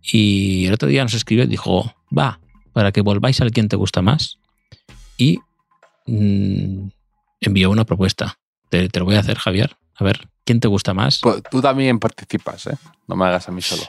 y 0.02 0.66
el 0.66 0.74
otro 0.74 0.90
día 0.90 1.02
nos 1.02 1.14
escribió 1.14 1.44
y 1.44 1.46
dijo: 1.46 1.94
Va, 2.16 2.38
para 2.74 2.92
que 2.92 3.00
volváis 3.00 3.40
al 3.40 3.50
quién 3.50 3.68
te 3.68 3.76
gusta 3.76 4.02
más. 4.02 4.38
Y 5.16 5.38
mm, 6.06 6.88
envió 7.40 7.70
una 7.70 7.86
propuesta. 7.86 8.38
Te, 8.68 8.90
te 8.90 8.98
lo 8.98 9.06
voy 9.06 9.14
a 9.14 9.20
hacer, 9.20 9.38
Javier. 9.38 9.74
A 9.96 10.04
ver, 10.04 10.28
¿quién 10.44 10.60
te 10.60 10.68
gusta 10.68 10.92
más? 10.92 11.20
Pues 11.22 11.42
tú 11.50 11.62
también 11.62 11.98
participas, 11.98 12.66
¿eh? 12.66 12.76
No 13.08 13.16
me 13.16 13.24
hagas 13.24 13.48
a 13.48 13.52
mí 13.52 13.62
solo. 13.62 13.84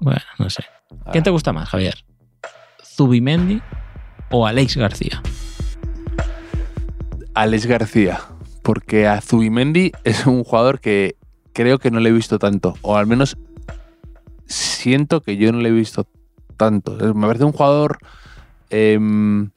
Bueno, 0.00 0.20
no 0.38 0.50
sé. 0.50 0.64
¿Quién 1.12 1.24
te 1.24 1.30
gusta 1.30 1.54
más, 1.54 1.70
Javier? 1.70 2.04
¿Zubimendi 2.84 3.62
o 4.30 4.46
Alex 4.46 4.76
García? 4.76 5.22
Alex 7.34 7.66
García. 7.66 8.20
Porque 8.62 9.06
a 9.06 9.20
Zubimendi 9.20 9.92
es 10.04 10.26
un 10.26 10.44
jugador 10.44 10.80
que 10.80 11.16
creo 11.52 11.78
que 11.78 11.90
no 11.90 12.00
le 12.00 12.10
he 12.10 12.12
visto 12.12 12.38
tanto. 12.38 12.74
O 12.82 12.96
al 12.96 13.06
menos 13.06 13.36
siento 14.46 15.22
que 15.22 15.36
yo 15.36 15.52
no 15.52 15.58
le 15.60 15.68
he 15.70 15.72
visto 15.72 16.06
tanto. 16.56 16.96
Me 17.14 17.26
parece 17.26 17.44
un 17.44 17.52
jugador 17.52 17.98
em, 18.70 19.50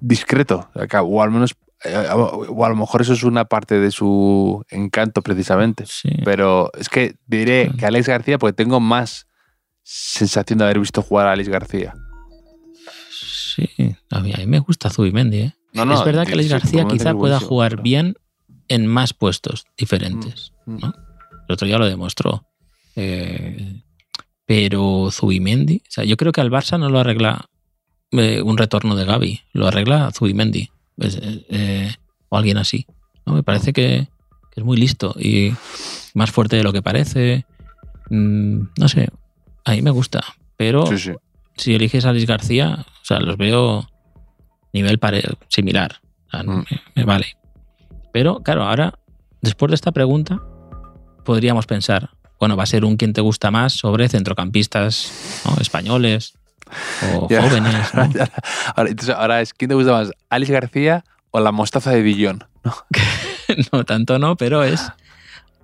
discreto. 0.00 0.68
O 1.04 1.22
al 1.22 1.30
menos. 1.30 1.54
eh, 1.84 2.08
O 2.12 2.64
a 2.64 2.68
lo 2.68 2.76
mejor 2.76 3.02
eso 3.02 3.12
es 3.12 3.22
una 3.22 3.44
parte 3.46 3.78
de 3.78 3.90
su 3.90 4.64
encanto 4.70 5.22
precisamente. 5.22 5.84
Sí. 5.86 6.10
Pero 6.24 6.70
es 6.78 6.88
que 6.88 7.16
diré 7.26 7.70
que 7.78 7.86
Alex 7.86 8.08
García 8.08 8.38
porque 8.38 8.52
tengo 8.54 8.80
más 8.80 9.26
sensación 9.82 10.58
de 10.58 10.64
haber 10.64 10.78
visto 10.78 11.02
jugar 11.02 11.26
a 11.26 11.32
Alex 11.32 11.48
García. 11.48 11.94
Sí, 13.10 13.68
a 14.10 14.20
mí, 14.20 14.32
a 14.32 14.38
mí 14.38 14.46
me 14.46 14.58
gusta 14.58 14.90
Zubimendi. 14.90 15.38
¿eh? 15.38 15.54
No, 15.74 15.84
no, 15.84 15.94
es 15.94 16.04
verdad 16.04 16.26
que 16.26 16.32
Alex 16.34 16.48
García 16.48 16.86
quizá 16.86 17.14
pueda 17.14 17.40
jugar 17.40 17.72
pero- 17.72 17.82
bien 17.82 18.14
en 18.68 18.86
más 18.86 19.12
puestos 19.12 19.64
diferentes. 19.76 20.52
Mm. 20.66 20.78
¿no? 20.78 20.94
El 21.48 21.52
otro 21.52 21.66
día 21.66 21.78
lo 21.78 21.86
demostró. 21.86 22.46
Eh, 22.96 23.82
pero 24.46 25.08
Zubimendi, 25.10 25.82
o 25.88 25.90
sea, 25.90 26.04
yo 26.04 26.16
creo 26.16 26.32
que 26.32 26.40
al 26.40 26.50
Barça 26.50 26.78
no 26.78 26.88
lo 26.90 26.98
arregla 27.00 27.46
eh, 28.12 28.40
un 28.42 28.56
retorno 28.58 28.94
de 28.94 29.04
Gaby, 29.04 29.40
lo 29.52 29.66
arregla 29.66 30.10
Zubimendi 30.12 30.70
pues, 30.96 31.16
eh, 31.16 31.44
eh, 31.48 31.94
o 32.28 32.36
alguien 32.36 32.58
así. 32.58 32.86
¿no? 33.26 33.34
Me 33.34 33.42
parece 33.42 33.72
que, 33.72 34.08
que 34.52 34.60
es 34.60 34.64
muy 34.64 34.76
listo 34.76 35.14
y 35.18 35.52
más 36.14 36.30
fuerte 36.30 36.56
de 36.56 36.62
lo 36.62 36.72
que 36.72 36.82
parece. 36.82 37.46
Mm, 38.10 38.60
no 38.78 38.88
sé, 38.88 39.08
a 39.64 39.72
mí 39.72 39.82
me 39.82 39.90
gusta, 39.90 40.22
pero 40.56 40.86
Sí, 40.86 40.98
sí. 40.98 41.12
si 41.56 41.74
eliges 41.74 42.04
a 42.04 42.10
Alex 42.10 42.26
García, 42.26 42.86
o 43.02 43.04
sea, 43.04 43.18
los 43.20 43.36
veo 43.38 43.88
nivel 44.74 44.98
pare- 44.98 45.22
similar. 45.48 46.00
Mm. 46.32 46.50
me, 46.58 46.64
me 46.96 47.04
vale. 47.04 47.36
Pero, 48.12 48.42
claro, 48.42 48.64
ahora, 48.64 48.98
después 49.40 49.70
de 49.70 49.76
esta 49.76 49.92
pregunta, 49.92 50.40
podríamos 51.24 51.66
pensar, 51.66 52.10
bueno, 52.38 52.56
va 52.56 52.64
a 52.64 52.66
ser 52.66 52.84
un 52.84 52.96
quien 52.96 53.12
te 53.12 53.20
gusta 53.22 53.50
más 53.50 53.72
sobre 53.72 54.08
centrocampistas 54.08 55.12
¿no? 55.46 55.56
españoles 55.60 56.34
o 57.14 57.28
Ya. 57.30 57.42
jóvenes. 57.42 57.94
¿no? 57.94 58.02
ahora, 58.76 58.90
entonces, 58.90 59.14
ahora 59.14 59.40
es 59.40 59.54
¿quién 59.54 59.68
te 59.70 59.74
gusta 59.74 59.92
más? 59.92 60.10
¿Alex 60.28 60.50
García 60.50 61.04
o 61.30 61.40
la 61.40 61.52
mostaza 61.52 61.90
de 61.92 62.02
Dillon? 62.02 62.44
no, 63.72 63.84
tanto 63.84 64.18
no, 64.18 64.36
pero 64.36 64.62
es 64.64 64.90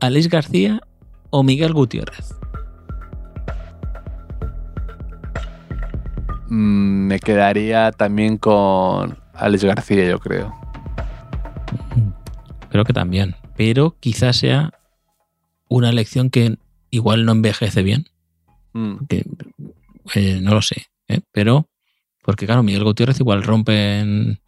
Alex 0.00 0.28
García 0.28 0.80
o 1.30 1.42
Miguel 1.42 1.72
Gutiérrez. 1.72 2.34
Mm, 6.50 7.06
me 7.06 7.18
quedaría 7.20 7.90
también 7.92 8.36
con 8.36 9.18
Alex 9.34 9.64
García, 9.64 10.08
yo 10.08 10.18
creo. 10.18 10.54
Creo 12.70 12.84
que 12.84 12.92
también. 12.92 13.36
Pero 13.56 13.96
quizás 14.00 14.36
sea 14.36 14.72
una 15.68 15.90
elección 15.90 16.30
que 16.30 16.56
igual 16.90 17.24
no 17.24 17.32
envejece 17.32 17.82
bien. 17.82 18.06
Mm, 18.72 19.04
que, 19.08 19.24
eh, 20.14 20.40
no 20.42 20.54
lo 20.54 20.62
sé, 20.62 20.86
¿eh? 21.08 21.20
pero 21.32 21.68
porque 22.22 22.46
claro, 22.46 22.62
Miguel 22.62 22.84
Gutiérrez 22.84 23.18
igual 23.18 23.42
rompe 23.42 23.98
en, 23.98 24.40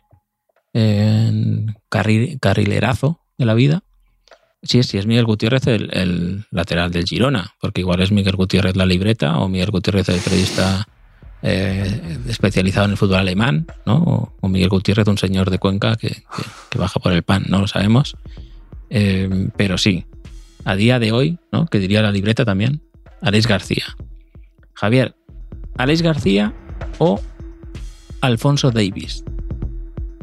en 0.72 1.74
carril- 1.90 2.38
carrilerazo 2.40 3.20
de 3.38 3.46
la 3.46 3.54
vida. 3.54 3.82
Sí, 4.62 4.82
sí, 4.84 4.98
es 4.98 5.06
Miguel 5.06 5.24
Gutiérrez 5.24 5.66
el, 5.66 5.90
el 5.92 6.44
lateral 6.52 6.92
del 6.92 7.04
Girona, 7.04 7.54
porque 7.60 7.80
igual 7.80 8.00
es 8.00 8.12
Miguel 8.12 8.36
Gutiérrez 8.36 8.76
la 8.76 8.86
libreta 8.86 9.38
o 9.38 9.48
Miguel 9.48 9.72
Gutiérrez 9.72 10.08
el 10.08 10.20
periodista 10.20 10.86
eh, 11.42 12.18
especializado 12.28 12.84
en 12.86 12.92
el 12.92 12.96
fútbol 12.96 13.16
alemán, 13.18 13.66
¿no? 13.86 13.96
O, 13.96 14.32
o 14.40 14.48
Miguel 14.48 14.68
Gutiérrez 14.68 15.06
un 15.08 15.18
señor 15.18 15.50
de 15.50 15.58
Cuenca 15.58 15.96
que, 15.96 16.08
que- 16.08 16.22
que 16.70 16.78
baja 16.78 17.00
por 17.00 17.12
el 17.12 17.22
pan, 17.22 17.44
no 17.48 17.60
lo 17.60 17.66
sabemos. 17.66 18.16
Eh, 18.90 19.48
pero 19.56 19.78
sí, 19.78 20.06
a 20.64 20.74
día 20.76 20.98
de 20.98 21.12
hoy, 21.12 21.38
¿no? 21.50 21.66
Que 21.66 21.78
diría 21.78 22.02
la 22.02 22.12
libreta 22.12 22.44
también, 22.44 22.80
Alex 23.20 23.46
García. 23.46 23.84
Javier, 24.74 25.14
¿Alex 25.78 26.02
García 26.02 26.52
o 26.98 27.20
Alfonso 28.20 28.70
Davis? 28.70 29.24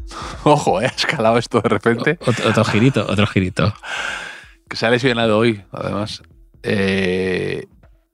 Ojo, 0.43 0.81
¿eh? 0.81 0.85
ha 0.85 0.89
escalado 0.89 1.37
esto 1.37 1.61
de 1.61 1.69
repente. 1.69 2.17
Otro, 2.25 2.49
otro 2.49 2.63
girito, 2.65 3.05
otro 3.07 3.27
girito. 3.27 3.73
Que 4.67 4.75
se 4.75 4.85
ha 4.85 4.89
lesionado 4.89 5.37
hoy, 5.37 5.61
además. 5.71 6.21
Eh, 6.63 7.65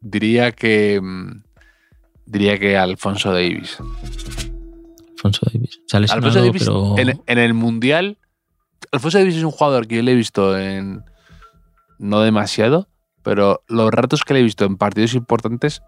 diría 0.02 0.52
que. 0.52 1.02
Diría 2.26 2.58
que 2.60 2.78
Alfonso 2.78 3.32
Davis. 3.32 3.78
Alfonso 5.16 5.46
Davis. 5.52 5.80
Alfonso 6.12 6.42
Davis 6.44 6.64
pero... 6.64 6.96
en, 6.98 7.22
en 7.26 7.38
el 7.38 7.54
Mundial. 7.54 8.18
Alfonso 8.92 9.18
Davis 9.18 9.36
es 9.38 9.44
un 9.44 9.52
jugador 9.52 9.88
que 9.88 9.96
yo 9.98 10.02
le 10.02 10.12
he 10.12 10.16
visto 10.16 10.58
en. 10.58 11.04
No 11.98 12.20
demasiado, 12.22 12.90
pero 13.24 13.64
los 13.68 13.90
ratos 13.92 14.24
que 14.24 14.34
le 14.34 14.42
he 14.42 14.44
visto 14.44 14.66
en 14.66 14.76
partidos 14.78 15.14
importantes, 15.14 15.82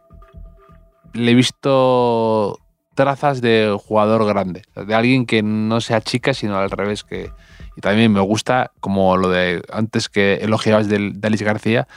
le 1.13 1.31
he 1.31 1.35
visto 1.35 2.59
trazas 2.95 3.41
de 3.41 3.77
jugador 3.85 4.25
grande, 4.25 4.63
de 4.75 4.95
alguien 4.95 5.25
que 5.25 5.43
no 5.43 5.81
sea 5.81 6.01
chica, 6.01 6.33
sino 6.33 6.57
al 6.57 6.71
revés. 6.71 7.03
que 7.03 7.29
Y 7.75 7.81
también 7.81 8.11
me 8.13 8.21
gusta, 8.21 8.71
como 8.79 9.17
lo 9.17 9.29
de 9.29 9.61
antes 9.71 10.07
que 10.09 10.35
elogiabas 10.35 10.87
del- 10.87 11.19
de 11.19 11.27
Alex 11.27 11.41
García, 11.43 11.87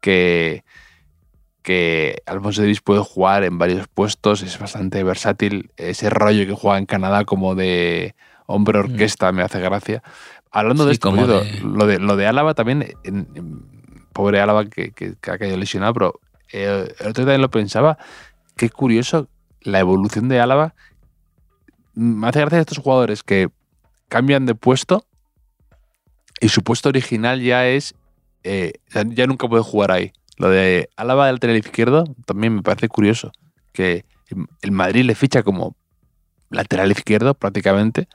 que, 0.00 0.64
que 1.62 2.22
Alfonso 2.26 2.62
Davis 2.62 2.80
puede 2.80 3.00
jugar 3.00 3.44
en 3.44 3.58
varios 3.58 3.86
puestos, 3.88 4.42
es 4.42 4.58
bastante 4.58 5.02
versátil. 5.04 5.70
Ese 5.76 6.08
rollo 6.10 6.46
que 6.46 6.54
juega 6.54 6.78
en 6.78 6.86
Canadá 6.86 7.24
como 7.24 7.54
de 7.54 8.14
hombre 8.46 8.78
orquesta 8.78 9.30
me 9.32 9.42
hace 9.42 9.60
gracia. 9.60 10.02
Hablando 10.50 10.84
de 10.84 10.92
Sí, 10.92 10.94
esto, 10.94 11.10
como 11.10 11.26
por 11.26 11.44
de- 11.44 11.60
lo, 11.60 11.86
de, 11.86 11.98
lo 11.98 12.16
de 12.16 12.26
Álava 12.26 12.54
también, 12.54 12.94
en- 13.04 13.28
en- 13.34 13.62
pobre 14.12 14.40
Álava 14.40 14.64
que, 14.64 14.90
que- 14.92 15.14
que 15.20 15.30
ha 15.30 15.38
caído 15.38 15.56
lesionado, 15.56 15.92
pero 15.94 16.20
eh, 16.52 16.92
el 16.98 17.06
otro 17.08 17.24
día 17.24 17.32
también 17.32 17.42
lo 17.42 17.50
pensaba, 17.50 17.96
qué 18.56 18.70
curioso 18.70 19.28
la 19.60 19.78
evolución 19.78 20.28
de 20.28 20.40
Álava. 20.40 20.74
Me 21.94 22.26
hace 22.28 22.40
gracia 22.40 22.60
estos 22.60 22.78
jugadores 22.78 23.22
que 23.22 23.48
cambian 24.08 24.46
de 24.46 24.54
puesto 24.54 25.04
y 26.40 26.48
su 26.48 26.62
puesto 26.62 26.88
original 26.88 27.40
ya 27.40 27.66
es, 27.68 27.94
eh, 28.42 28.72
ya 29.08 29.26
nunca 29.26 29.46
puede 29.48 29.62
jugar 29.62 29.90
ahí. 29.92 30.12
Lo 30.40 30.48
de 30.48 30.88
Álava 30.96 31.26
del 31.26 31.34
lateral 31.34 31.58
izquierdo 31.58 32.04
también 32.24 32.54
me 32.54 32.62
parece 32.62 32.88
curioso, 32.88 33.30
que 33.74 34.06
el 34.62 34.72
Madrid 34.72 35.04
le 35.04 35.14
ficha 35.14 35.42
como 35.42 35.76
lateral 36.48 36.90
izquierdo 36.90 37.34
prácticamente, 37.34 38.08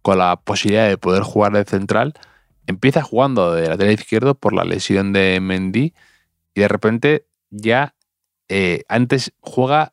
con 0.00 0.16
la 0.16 0.36
posibilidad 0.36 0.88
de 0.88 0.96
poder 0.96 1.22
jugar 1.22 1.52
de 1.52 1.66
central. 1.66 2.14
Empieza 2.66 3.02
jugando 3.02 3.52
de 3.52 3.68
lateral 3.68 3.92
izquierdo 3.92 4.34
por 4.34 4.54
la 4.54 4.64
lesión 4.64 5.12
de 5.12 5.38
Mendy 5.42 5.92
y 6.54 6.60
de 6.62 6.68
repente 6.68 7.26
ya 7.50 7.94
eh, 8.48 8.84
antes 8.88 9.34
juega 9.40 9.92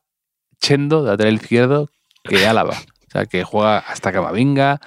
Chendo 0.61 1.03
de 1.03 1.11
lateral 1.11 1.34
izquierdo 1.34 1.89
que 2.24 2.47
Álava. 2.47 2.78
O 2.78 3.11
sea, 3.11 3.26
que 3.26 3.43
juega 3.43 3.80
hasta 3.80 4.13
Camavinga 4.13 4.80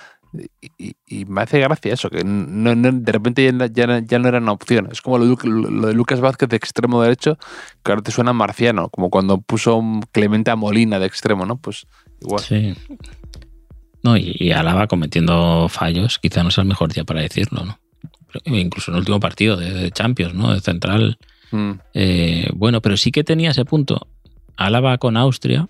y, 0.78 1.24
me 1.26 1.42
hace 1.42 1.58
gracia 1.60 1.92
eso, 1.92 2.08
que 2.10 2.22
no, 2.24 2.74
no- 2.74 2.92
de 2.92 3.12
repente 3.12 3.44
ya, 3.44 3.52
no- 3.52 3.66
ya 3.66 4.00
ya 4.00 4.18
no 4.18 4.28
era 4.28 4.38
una 4.38 4.52
opción. 4.52 4.88
Es 4.92 5.00
como 5.02 5.18
lo, 5.18 5.24
de 5.26 5.36
Lu- 5.48 5.70
lo 5.70 5.88
de 5.88 5.94
Lucas 5.94 6.20
Vázquez 6.20 6.48
de 6.48 6.56
extremo 6.56 7.02
derecho, 7.02 7.36
que 7.82 7.92
ahora 7.92 8.02
te 8.02 8.12
suena 8.12 8.32
marciano, 8.32 8.88
como 8.90 9.10
cuando 9.10 9.38
puso 9.40 9.82
Clemente 10.12 10.50
a 10.50 10.56
Molina 10.56 10.98
de 10.98 11.06
extremo, 11.06 11.46
¿no? 11.46 11.56
Pues 11.56 11.86
igual. 12.20 12.42
Sí. 12.42 12.74
No, 14.02 14.16
y, 14.16 14.34
y 14.38 14.52
Álava 14.52 14.86
cometiendo 14.86 15.68
fallos, 15.68 16.18
quizá 16.18 16.42
no 16.42 16.50
sea 16.50 16.62
el 16.62 16.68
mejor 16.68 16.92
día 16.92 17.04
para 17.04 17.20
decirlo, 17.20 17.64
¿no? 17.64 17.78
Pero 18.32 18.56
incluso 18.56 18.90
en 18.90 18.94
el 18.96 19.00
último 19.00 19.20
partido 19.20 19.56
de, 19.56 19.72
de 19.72 19.90
Champions, 19.90 20.34
¿no? 20.34 20.54
De 20.54 20.60
central. 20.60 21.18
Mm, 21.50 21.70
eh, 21.94 22.48
bueno, 22.54 22.80
pero 22.80 22.96
sí 22.96 23.10
que 23.10 23.24
tenía 23.24 23.50
ese 23.50 23.64
punto. 23.64 24.06
Álava 24.56 24.96
con 24.98 25.16
Austria, 25.16 25.68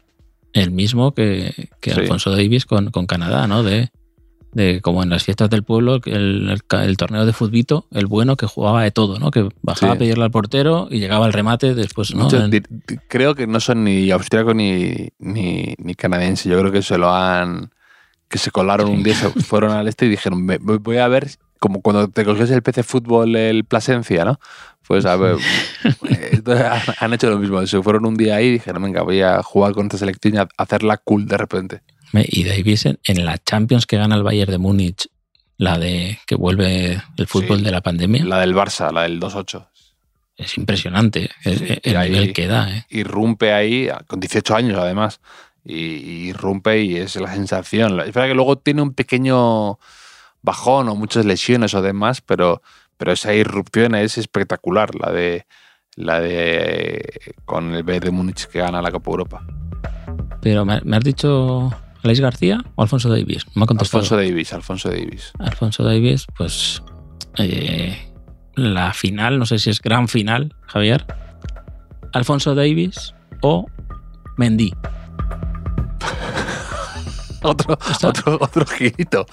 el 0.52 0.70
mismo 0.70 1.12
que, 1.14 1.68
que 1.80 1.92
Sí. 1.94 2.00
Alfonso 2.00 2.30
Davis 2.30 2.66
con, 2.66 2.90
con 2.90 3.06
Canadá, 3.06 3.46
¿no? 3.48 3.62
De, 3.62 3.88
de 4.52 4.80
como 4.80 5.02
en 5.02 5.10
las 5.10 5.22
fiestas 5.24 5.48
del 5.50 5.62
pueblo, 5.62 6.00
el, 6.06 6.60
el 6.70 6.96
torneo 6.96 7.24
de 7.24 7.32
futbito, 7.32 7.86
el 7.92 8.06
bueno 8.06 8.36
que 8.36 8.46
jugaba 8.46 8.82
de 8.82 8.90
todo, 8.90 9.18
¿no? 9.18 9.30
Que 9.30 9.48
bajaba 9.62 9.92
Sí. 9.92 9.96
a 9.96 9.98
pedirle 9.98 10.24
al 10.24 10.30
portero 10.32 10.88
y 10.90 10.98
llegaba 10.98 11.26
al 11.26 11.32
remate 11.32 11.74
después, 11.74 12.14
¿no? 12.14 12.24
Muchos 12.24 12.42
En- 12.52 12.64
creo 13.08 13.34
que 13.34 13.46
no 13.46 13.60
son 13.60 13.84
ni 13.84 14.10
austriaco 14.10 14.52
ni, 14.54 15.10
ni, 15.18 15.74
ni 15.78 15.94
canadiense. 15.94 16.48
Yo 16.48 16.58
creo 16.58 16.72
que 16.72 16.82
se 16.82 16.98
lo 16.98 17.14
han. 17.14 17.70
que 18.28 18.38
se 18.38 18.50
colaron 18.50 18.88
un 18.90 19.02
día, 19.02 19.14
se 19.14 19.28
fueron 19.42 19.72
al 19.72 19.86
este 19.88 20.06
y 20.06 20.08
dijeron: 20.08 20.44
"Me- 20.44 20.58
voy 20.58 20.78
voy 20.78 20.96
a 20.98 21.08
ver, 21.08 21.28
como 21.58 21.80
cuando 21.82 22.08
te 22.08 22.24
coges 22.24 22.50
el 22.50 22.62
PC 22.62 22.82
Fútbol, 22.82 23.36
el 23.36 23.64
Plasencia, 23.64 24.24
¿no? 24.24 24.38
Pues 24.86 25.04
a 25.06 25.14
ver. 25.16 25.36
entonces 26.32 26.64
han, 26.66 26.80
han 26.98 27.12
hecho 27.12 27.30
lo 27.30 27.38
mismo. 27.38 27.64
Se 27.66 27.80
fueron 27.82 28.06
un 28.06 28.16
día 28.16 28.36
ahí 28.36 28.46
y 28.46 28.52
dijeron: 28.52 28.82
venga, 28.82 29.02
voy 29.02 29.20
a 29.22 29.42
jugar 29.42 29.72
con 29.74 29.86
esta 29.86 29.98
selección 29.98 30.34
y 30.34 30.38
a 30.38 30.48
hacerla 30.56 30.96
cool 30.98 31.26
de 31.26 31.36
repente. 31.36 31.82
Y 32.12 32.44
Davis 32.44 32.86
en, 32.86 32.98
en 33.04 33.24
la 33.24 33.38
Champions 33.38 33.86
que 33.86 33.96
gana 33.96 34.16
el 34.16 34.22
Bayern 34.22 34.50
de 34.50 34.58
Múnich, 34.58 35.08
la 35.56 35.78
de 35.78 36.18
que 36.26 36.34
vuelve 36.34 37.02
el 37.16 37.26
fútbol 37.26 37.58
Sí. 37.58 37.64
de 37.64 37.70
la 37.70 37.80
pandemia, 37.82 38.24
La 38.24 38.40
del 38.40 38.54
Barça, 38.54 38.92
la 38.92 39.02
del 39.02 39.20
2-8. 39.20 39.66
es 40.36 40.56
impresionante 40.56 41.28
el, 41.44 41.58
Sí, 41.58 41.78
el 41.82 41.96
ahí- 41.96 42.10
nivel 42.10 42.32
que 42.32 42.46
da. 42.46 42.70
¿eh? 42.74 42.86
irrumpe 42.88 43.52
ahí, 43.52 43.88
con 44.06 44.20
18 44.20 44.56
años 44.56 44.78
además, 44.78 45.20
y, 45.64 45.74
y 45.74 46.28
irrumpe 46.30 46.82
y 46.82 46.96
es 46.96 47.16
la 47.16 47.32
sensación. 47.34 48.00
Es 48.00 48.06
verdad 48.14 48.28
que 48.28 48.34
luego 48.34 48.56
tiene 48.56 48.80
un 48.80 48.94
pequeño 48.94 49.78
bajón 50.42 50.88
o 50.88 50.96
muchas 50.96 51.26
lesiones 51.26 51.74
o 51.74 51.82
demás, 51.82 52.22
pero, 52.22 52.62
pero 52.96 53.12
esa 53.12 53.34
irrupción 53.34 53.94
es 53.94 54.16
espectacular, 54.16 54.94
la 54.94 55.12
de 55.12 55.46
la 55.96 56.18
de 56.20 57.34
con 57.44 57.74
el 57.74 57.82
Bayern 57.82 58.06
de 58.06 58.10
Múnich 58.12 58.46
que 58.46 58.60
gana 58.60 58.80
la 58.80 58.90
Copa 58.90 59.10
Europa. 59.10 59.46
Pero 60.40 60.64
¿me, 60.64 60.80
me 60.82 60.96
has 60.96 61.04
dicho 61.04 61.70
Alex 62.02 62.20
García 62.20 62.62
o 62.76 62.82
Alfonso 62.82 63.08
Davis? 63.08 63.46
No 63.48 63.52
me 63.60 63.64
ha 63.64 63.66
contestado. 63.66 64.00
Alfonso 64.02 64.16
Davis, 64.16 64.52
Alfonso 64.52 64.88
Davis. 64.90 65.32
Alfonso 65.38 65.84
Davis, 65.84 66.26
pues 66.36 66.82
eh, 67.38 68.12
la 68.54 68.92
final, 68.92 69.38
no 69.38 69.46
sé 69.46 69.58
si 69.58 69.70
es 69.70 69.80
gran 69.80 70.08
final, 70.08 70.54
Javier. 70.66 71.06
Alfonso 72.12 72.54
Davis 72.54 73.14
o 73.42 73.66
Mendy. 74.36 74.72
Otro, 77.42 77.78
otro, 78.04 78.38
otro 78.40 78.66
girito. 78.66 79.24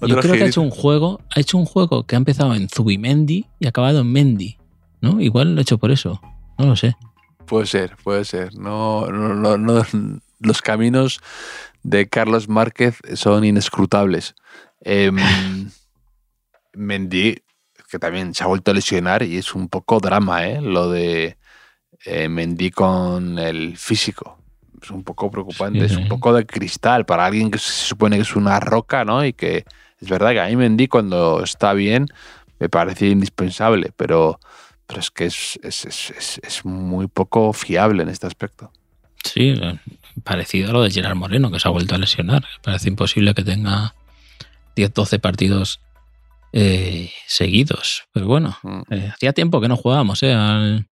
Yo 0.00 0.18
creo 0.18 0.34
que 0.34 0.42
ha 0.42 0.46
hecho 0.48 0.60
un 0.60 0.70
juego, 0.70 1.20
ha 1.34 1.38
hecho 1.40 1.56
un 1.56 1.66
juego 1.66 2.04
que 2.04 2.16
ha 2.16 2.18
empezado 2.18 2.52
en 2.54 2.68
Zubimendi 2.68 3.46
y 3.60 3.66
ha 3.66 3.68
acabado 3.68 4.00
en 4.00 4.10
Mendy, 4.10 4.58
¿no? 5.00 5.20
Igual 5.20 5.54
lo 5.54 5.60
ha 5.60 5.62
hecho 5.62 5.78
por 5.78 5.92
eso, 5.92 6.20
no 6.58 6.66
lo 6.66 6.74
sé. 6.74 6.96
Puede 7.46 7.66
ser, 7.66 7.96
puede 8.02 8.24
ser. 8.24 8.56
No, 8.58 9.06
no, 9.06 9.34
no, 9.34 9.56
no- 9.56 9.84
los 10.40 10.62
caminos 10.62 11.20
de 11.84 12.08
Carlos 12.08 12.48
Márquez 12.48 12.98
son 13.14 13.44
inescrutables. 13.44 14.34
Em, 14.80 15.16
Mendy, 16.74 17.36
que 17.90 17.98
también 17.98 18.34
se 18.34 18.42
ha 18.42 18.46
vuelto 18.48 18.70
a 18.70 18.74
lesionar 18.74 19.22
y 19.22 19.36
es 19.36 19.54
un 19.54 19.68
poco 19.68 20.00
drama, 20.00 20.46
¿eh? 20.48 20.60
Lo 20.60 20.90
de 20.90 21.36
eh, 22.04 22.28
Mendy 22.28 22.70
con 22.70 23.38
el 23.38 23.76
físico. 23.76 24.38
Es 24.82 24.90
un 24.90 25.04
poco 25.04 25.30
preocupante, 25.30 25.86
Sí, 25.88 25.94
es 25.94 25.96
un 25.98 26.08
poco 26.08 26.32
de 26.34 26.44
cristal 26.44 27.06
para 27.06 27.24
alguien 27.26 27.50
que 27.50 27.58
se 27.58 27.70
supone 27.70 28.16
que 28.16 28.22
es 28.22 28.36
una 28.36 28.58
roca, 28.60 29.04
¿no? 29.04 29.24
Y 29.24 29.32
que 29.32 29.64
es 30.00 30.08
verdad 30.08 30.32
que 30.32 30.40
a 30.40 30.46
mí 30.46 30.56
Mendy 30.56 30.88
cuando 30.88 31.42
está 31.42 31.72
bien 31.72 32.06
me 32.58 32.68
parece 32.68 33.06
indispensable, 33.06 33.92
pero, 33.96 34.40
pero 34.86 35.00
es 35.00 35.10
que 35.10 35.26
es- 35.26 35.58
es- 35.62 35.84
es- 35.86 36.40
es 36.42 36.64
muy 36.64 37.06
poco 37.06 37.52
fiable 37.52 38.02
en 38.02 38.08
este 38.08 38.26
aspecto. 38.26 38.70
Sí, 39.34 39.54
parecido 40.22 40.70
a 40.70 40.72
lo 40.72 40.82
de 40.82 40.92
Gerard 40.92 41.16
Moreno, 41.16 41.50
que 41.50 41.58
se 41.58 41.66
ha 41.66 41.72
vuelto 41.72 41.96
a 41.96 41.98
lesionar. 41.98 42.44
Parece 42.62 42.88
imposible 42.88 43.34
que 43.34 43.42
tenga 43.42 43.96
10-12 44.76 45.18
partidos 45.20 45.80
eh, 46.52 47.10
seguidos. 47.26 48.04
Pero 48.12 48.26
bueno, 48.28 48.56
Mm. 48.62 48.82
eh, 48.90 49.10
hacía 49.12 49.32
tiempo 49.32 49.60
que 49.60 49.66
no 49.66 49.76
jugábamos 49.76 50.22
¿eh? 50.22 50.32
al, 50.32 50.86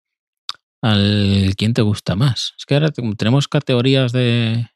al 0.82 1.54
quién 1.56 1.72
te 1.72 1.82
gusta 1.82 2.16
más. 2.16 2.54
Es 2.58 2.66
que 2.66 2.74
ahora 2.74 2.90
tenemos 3.16 3.46
categorías 3.46 4.10
de, 4.10 4.66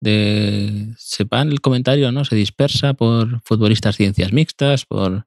de 0.00 0.92
sepan 0.98 1.50
el 1.50 1.62
comentario, 1.62 2.12
¿no? 2.12 2.26
Se 2.26 2.36
dispersa 2.36 2.92
por 2.92 3.40
futbolistas 3.44 3.96
ciencias 3.96 4.34
mixtas, 4.34 4.84
por 4.84 5.26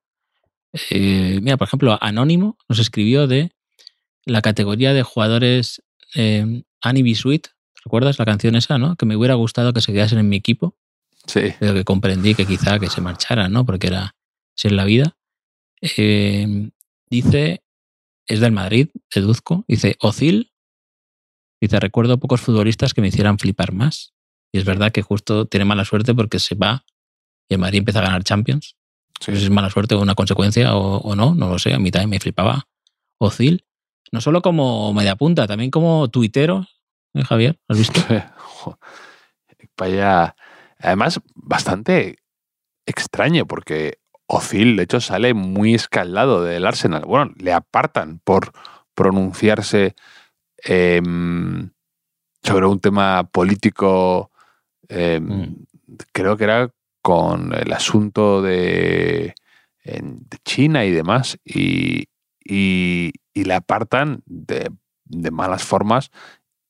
eh, 0.91 1.39
mira, 1.41 1.58
por 1.58 1.68
ejemplo, 1.68 1.98
Anónimo 2.00 2.60
nos 2.70 2.78
escribió 2.78 3.26
de 3.26 3.50
la 4.26 4.43
categoría 4.43 4.93
de 4.93 5.02
jugadores 5.02 5.82
eh, 6.14 6.62
Annie 6.82 7.02
Bisuit. 7.02 7.48
¿Recuerdas 7.88 8.20
la 8.20 8.26
canción 8.26 8.58
esa, 8.58 8.78
no? 8.78 8.98
Que 8.98 9.06
me 9.06 9.16
hubiera 9.16 9.36
gustado 9.36 9.72
que 9.72 9.80
se 9.80 9.94
quedasen 9.94 10.20
en 10.20 10.28
mi 10.28 10.36
equipo, 10.36 10.76
Sí, 11.26 11.54
pero 11.58 11.74
que 11.74 11.86
comprendí 11.86 12.36
que 12.36 12.46
quizá 12.46 12.80
que 12.80 12.90
se 12.90 13.00
marcharan, 13.00 13.54
¿no? 13.54 13.66
Porque 13.66 13.88
era 13.88 14.14
si 14.56 14.68
es 14.68 14.74
la 14.74 14.84
vida. 14.84 15.16
Eh, 15.82 16.70
dice, 17.10 17.64
es 18.26 18.42
del 18.42 18.52
Madrid, 18.52 18.90
deduzco. 19.16 19.64
Dice, 19.70 19.96
Ocil. 20.02 20.52
Dice, 21.62 21.80
recuerdo 21.80 22.18
pocos 22.18 22.42
futbolistas 22.42 22.94
que 22.94 23.00
me 23.00 23.08
hicieran 23.08 23.40
flipar 23.40 23.72
más. 23.72 24.14
Y 24.52 24.58
es 24.58 24.66
verdad 24.66 24.92
que 24.92 25.02
justo 25.02 25.46
tiene 25.46 25.64
mala 25.64 25.86
suerte 25.86 26.14
porque 26.14 26.40
se 26.40 26.56
va 26.56 26.84
y 27.48 27.54
el 27.54 27.62
Madrid 27.62 27.80
empieza 27.80 28.00
a 28.00 28.04
ganar 28.04 28.26
Champions. 28.26 28.76
sí. 29.22 29.32
No 29.32 29.36
sé 29.36 29.40
si 29.40 29.46
es 29.46 29.52
mala 29.52 29.70
suerte 29.70 29.96
o 29.96 30.02
una 30.02 30.16
consecuencia 30.16 30.76
o, 30.76 30.98
o 30.98 31.16
no, 31.16 31.36
no 31.36 31.50
lo 31.50 31.58
sé. 31.58 31.74
A 31.74 31.80
mí 31.80 31.90
también 31.90 32.10
me 32.10 32.20
flipaba 32.20 32.68
Ocil. 33.18 33.64
No 34.12 34.20
solo 34.20 34.42
como 34.42 34.94
media 34.94 35.16
punta, 35.16 35.48
también 35.48 35.72
como 35.72 36.10
tuitero, 36.10 36.68
¿eh, 37.18 37.24
Javier? 37.24 37.59
¿Has 37.68 37.78
visto? 37.78 37.99
Vaya. 39.78 40.36
Además, 40.80 41.20
bastante 41.36 42.18
extraño 42.86 43.45
porque 43.45 43.99
Ozil, 44.28 44.76
de 44.76 44.84
hecho, 44.84 44.99
sale 45.01 45.34
muy 45.34 45.74
escaldado 45.74 46.43
del 46.43 46.65
Arsenal. 46.65 47.03
Bueno, 47.05 47.32
le 47.38 47.53
apartan 47.53 48.20
por 48.24 48.51
pronunciarse 48.93 49.95
em, 50.63 51.72
sobre 52.43 52.65
un 52.65 52.80
tema 52.80 53.24
político, 53.32 54.32
em, 54.89 55.24
Mm. 55.28 55.65
creo 56.11 56.36
que 56.38 56.43
era 56.43 56.70
con 57.01 57.53
el 57.53 57.72
asunto 57.72 58.41
de, 58.41 59.34
en- 59.84 60.20
de 60.30 60.38
China 60.43 60.84
y 60.86 60.91
demás, 60.91 61.38
y, 61.45 62.05
y, 62.43 63.13
y 63.34 63.43
le 63.45 63.53
apartan 63.53 64.22
de, 64.26 64.70
de 65.05 65.32
malas 65.32 65.63
formas 65.63 66.11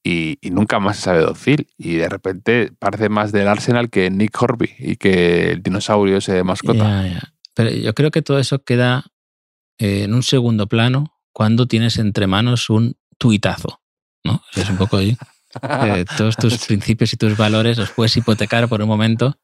y, 0.08 0.38
y 0.42 0.52
nunca 0.52 0.80
más 0.80 0.98
se 0.98 1.04
sabe 1.04 1.20
de 1.20 1.26
Ozil. 1.26 1.68
Y 1.78 1.96
de 1.96 2.08
repente 2.08 2.72
parece 2.80 3.10
más 3.10 3.32
del 3.32 3.48
Arsenal 3.48 3.90
que 3.90 4.10
Nick 4.10 4.42
Horby 4.42 4.74
y 4.80 4.96
que 4.96 5.52
el 5.52 5.62
dinosaurio 5.62 6.18
ese 6.18 6.34
de 6.34 6.44
mascota. 6.44 7.32
Pero 7.54 7.72
yo 7.72 7.94
creo 7.94 8.12
que 8.12 8.22
todo 8.22 8.40
eso 8.40 8.64
queda 8.64 9.06
eh, 9.80 10.04
en 10.04 10.14
un 10.14 10.24
segundo 10.24 10.68
plano 10.68 11.14
cuando 11.34 11.68
tienes 11.68 11.98
entre 11.98 12.26
manos 12.26 12.70
un 12.70 12.96
tuitazo. 13.18 13.82
¿no? 14.24 14.36
O 14.36 14.44
sea, 14.54 14.64
es 14.64 14.70
un 14.70 14.78
poco 14.78 14.98
ahí. 14.98 15.18
eh, 15.62 16.06
todos 16.18 16.38
tus 16.38 16.66
principios 16.66 17.12
y 17.14 17.18
tus 17.18 17.36
valores 17.36 17.78
los 17.78 17.92
puedes 17.92 18.16
hipotecar 18.16 18.70
por 18.70 18.82
un 18.82 18.88
momento 18.88 19.38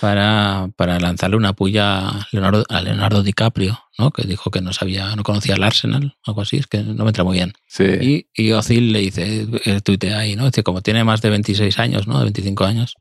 para, 0.00 0.68
para 0.76 0.98
lanzarle 1.00 1.36
una 1.36 1.52
puya 1.52 2.08
a 2.08 2.26
Leonardo, 2.32 2.64
a 2.68 2.80
Leonardo 2.82 3.22
DiCaprio, 3.22 3.78
¿no? 3.98 4.10
que 4.10 4.22
dijo 4.26 4.50
que 4.50 4.60
no 4.60 4.72
sabía, 4.72 5.14
no 5.16 5.22
conocía 5.22 5.54
el 5.54 5.62
Arsenal, 5.62 6.16
algo 6.24 6.42
así, 6.42 6.56
es 6.58 6.66
que 6.66 6.82
no 6.82 7.04
me 7.04 7.10
entra 7.10 7.24
muy 7.24 7.36
bien. 7.36 7.52
Sí. 7.66 7.84
Y, 7.84 8.28
y 8.34 8.52
Ozil 8.52 8.92
le 8.92 9.00
dice, 9.00 9.46
eh, 9.64 9.80
tuitea 9.80 10.18
ahí, 10.18 10.36
¿no? 10.36 10.46
Dice, 10.46 10.62
como 10.62 10.82
tiene 10.82 11.04
más 11.04 11.20
de 11.22 11.30
26 11.30 11.78
años, 11.78 12.06
¿no? 12.06 12.18
De 12.18 12.24
25 12.24 12.64
años, 12.64 12.96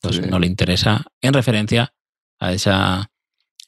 pues 0.00 0.16
Sí. 0.16 0.22
no 0.28 0.38
le 0.38 0.46
interesa, 0.46 1.04
en 1.22 1.32
referencia 1.32 1.94
a 2.38 2.52
esa 2.52 3.10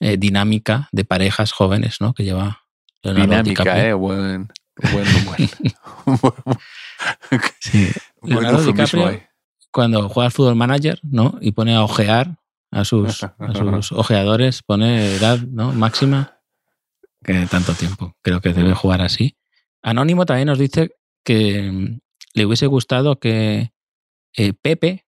eh, 0.00 0.16
dinámica 0.18 0.88
de 0.92 1.04
parejas 1.04 1.52
jóvenes, 1.52 2.00
¿no? 2.00 2.12
Que 2.14 2.24
lleva 2.24 2.62
Leonardo 3.02 3.26
Dinámica, 3.30 3.62
DiCaprio. 3.62 3.84
¿eh? 3.84 3.92
Buen, 3.94 4.48
buen, 4.92 5.06
buen, 5.24 6.56
Sí. 7.60 7.88
Leonardo 8.22 8.62
DiCaprio 8.62 9.20
cuando 9.70 10.08
juega 10.08 10.26
al 10.26 10.32
fútbol 10.32 10.56
manager, 10.56 10.98
¿no? 11.02 11.36
Y 11.40 11.52
pone 11.52 11.74
a 11.74 11.82
ojear 11.82 12.36
a 12.70 12.84
sus, 12.84 13.22
a 13.24 13.34
sus 13.54 13.92
ojeadores, 13.98 14.62
pone 14.62 15.14
edad 15.16 15.38
¿no? 15.40 15.72
máxima, 15.72 16.38
que 17.24 17.46
tanto 17.46 17.72
tiempo. 17.74 18.14
Creo 18.22 18.40
que 18.40 18.52
debe 18.52 18.74
jugar 18.74 19.00
así. 19.02 19.36
Anónimo 19.82 20.26
también 20.26 20.46
nos 20.48 20.58
dice 20.58 20.90
que 21.24 21.70
mm, 21.70 21.98
le 22.34 22.46
hubiese 22.46 22.66
gustado 22.66 23.18
que 23.18 23.72
eh, 24.36 24.52
Pepe, 24.60 25.06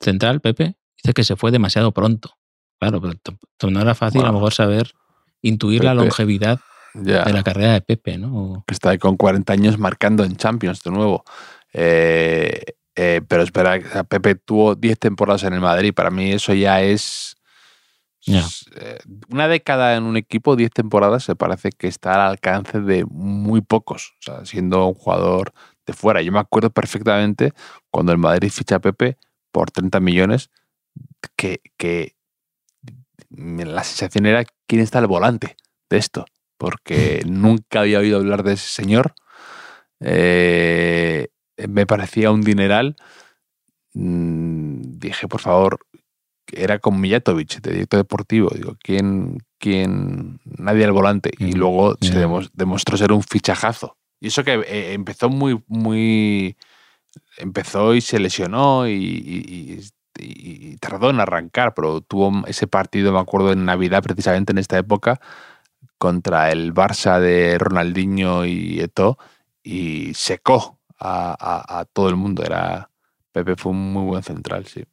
central 0.00 0.40
Pepe, 0.40 0.76
dice 1.02 1.14
que 1.14 1.24
se 1.24 1.36
fue 1.36 1.50
demasiado 1.50 1.92
pronto. 1.92 2.36
Claro, 2.78 3.00
pero 3.00 3.70
no 3.70 3.80
era 3.80 3.94
fácil 3.94 4.22
a 4.22 4.26
lo 4.28 4.32
mejor 4.34 4.52
saber 4.54 4.92
intuir 5.42 5.84
la 5.84 5.94
longevidad 5.94 6.60
Ya. 6.94 7.24
de 7.24 7.32
la 7.32 7.42
carrera 7.42 7.72
de 7.74 7.80
Pepe, 7.82 8.18
¿no? 8.18 8.36
O- 8.36 8.64
que 8.66 8.74
está 8.74 8.90
ahí 8.90 8.98
con 8.98 9.16
40 9.16 9.52
años 9.52 9.78
marcando 9.78 10.24
en 10.24 10.36
Champions 10.36 10.82
de 10.82 10.90
nuevo. 10.90 11.24
Eh, 11.72 12.62
eh, 13.02 13.22
pero 13.26 13.42
espera, 13.42 13.78
Pepe 14.04 14.34
tuvo 14.34 14.74
10 14.74 14.98
temporadas 14.98 15.44
en 15.44 15.54
el 15.54 15.60
Madrid. 15.60 15.94
Para 15.94 16.10
mí 16.10 16.32
eso 16.32 16.52
ya 16.52 16.82
es... 16.82 17.36
Ya. 18.22 18.40
es, 18.40 18.66
eh, 18.76 18.98
una 19.30 19.48
década 19.48 19.96
en 19.96 20.02
un 20.02 20.18
equipo, 20.18 20.54
10 20.54 20.70
temporadas, 20.72 21.24
se 21.24 21.34
parece 21.34 21.70
que 21.70 21.88
está 21.88 22.14
al 22.14 22.32
alcance 22.32 22.80
de 22.80 23.06
muy 23.06 23.62
pocos. 23.62 24.14
O 24.20 24.22
sea, 24.22 24.44
siendo 24.44 24.86
un 24.86 24.94
jugador 24.94 25.52
de 25.86 25.94
fuera. 25.94 26.20
Yo 26.20 26.30
me 26.30 26.40
acuerdo 26.40 26.70
perfectamente 26.70 27.52
cuando 27.90 28.12
el 28.12 28.18
Madrid 28.18 28.50
ficha 28.50 28.76
a 28.76 28.80
Pepe 28.80 29.16
por 29.50 29.70
30 29.70 30.00
millones, 30.00 30.50
que, 31.36 31.62
que 31.78 32.16
la 33.30 33.84
sensación 33.84 34.26
era 34.26 34.44
quién 34.66 34.82
está 34.82 34.98
al 34.98 35.06
volante 35.06 35.56
de 35.88 35.96
esto 35.96 36.26
porque 36.60 37.22
nunca 37.26 37.80
había 37.80 37.98
oído 37.98 38.18
hablar 38.18 38.42
de 38.42 38.52
ese 38.52 38.68
señor. 38.68 39.14
Eh, 40.00 41.28
me 41.68 41.86
parecía 41.86 42.30
un 42.30 42.42
dineral. 42.42 42.96
Mm, 43.94 44.98
dije, 44.98 45.28
por 45.28 45.40
favor, 45.40 45.80
era 46.52 46.78
con 46.78 47.00
Mijatovic, 47.00 47.60
de 47.60 47.72
director 47.72 47.98
deportivo. 48.00 48.50
Digo, 48.54 48.76
¿quién, 48.82 49.38
quién? 49.58 50.40
Nadie 50.44 50.84
al 50.84 50.92
volante. 50.92 51.30
Y 51.38 51.52
luego 51.52 51.96
se 52.00 52.14
demos- 52.18 52.50
demostró 52.52 52.96
ser 52.96 53.12
un 53.12 53.22
fichajazo. 53.22 53.96
Y 54.20 54.28
eso 54.28 54.44
que 54.44 54.54
eh, 54.54 54.92
empezó 54.92 55.28
muy, 55.28 55.62
muy. 55.66 56.56
Empezó 57.38 57.94
y 57.94 58.00
se 58.00 58.18
lesionó 58.20 58.86
y, 58.86 58.92
y- 58.92 59.80
y- 59.80 60.72
y 60.72 60.76
tardó 60.76 61.08
en 61.10 61.20
arrancar, 61.20 61.72
pero 61.74 62.00
tuvo 62.02 62.46
ese 62.46 62.66
partido, 62.66 63.12
me 63.12 63.20
acuerdo, 63.20 63.52
en 63.52 63.64
Navidad, 63.64 64.02
precisamente 64.02 64.52
en 64.52 64.58
esta 64.58 64.76
época, 64.76 65.20
contra 65.98 66.50
el 66.52 66.74
Barça 66.74 67.18
de 67.20 67.56
Ronaldinho 67.58 68.44
y 68.44 68.80
Eto'o 68.80 69.16
y 69.62 70.12
secó 70.14 70.78
a, 71.00 71.34
a- 71.40 71.80
a 71.80 71.84
todo 71.86 72.08
el 72.08 72.16
mundo. 72.16 72.42
Era 72.44 72.90
Pepe 73.32 73.56
fue 73.56 73.72
un 73.72 73.92
muy 73.92 74.04
buen 74.04 74.22
central, 74.22 74.66
sí. 74.66 74.84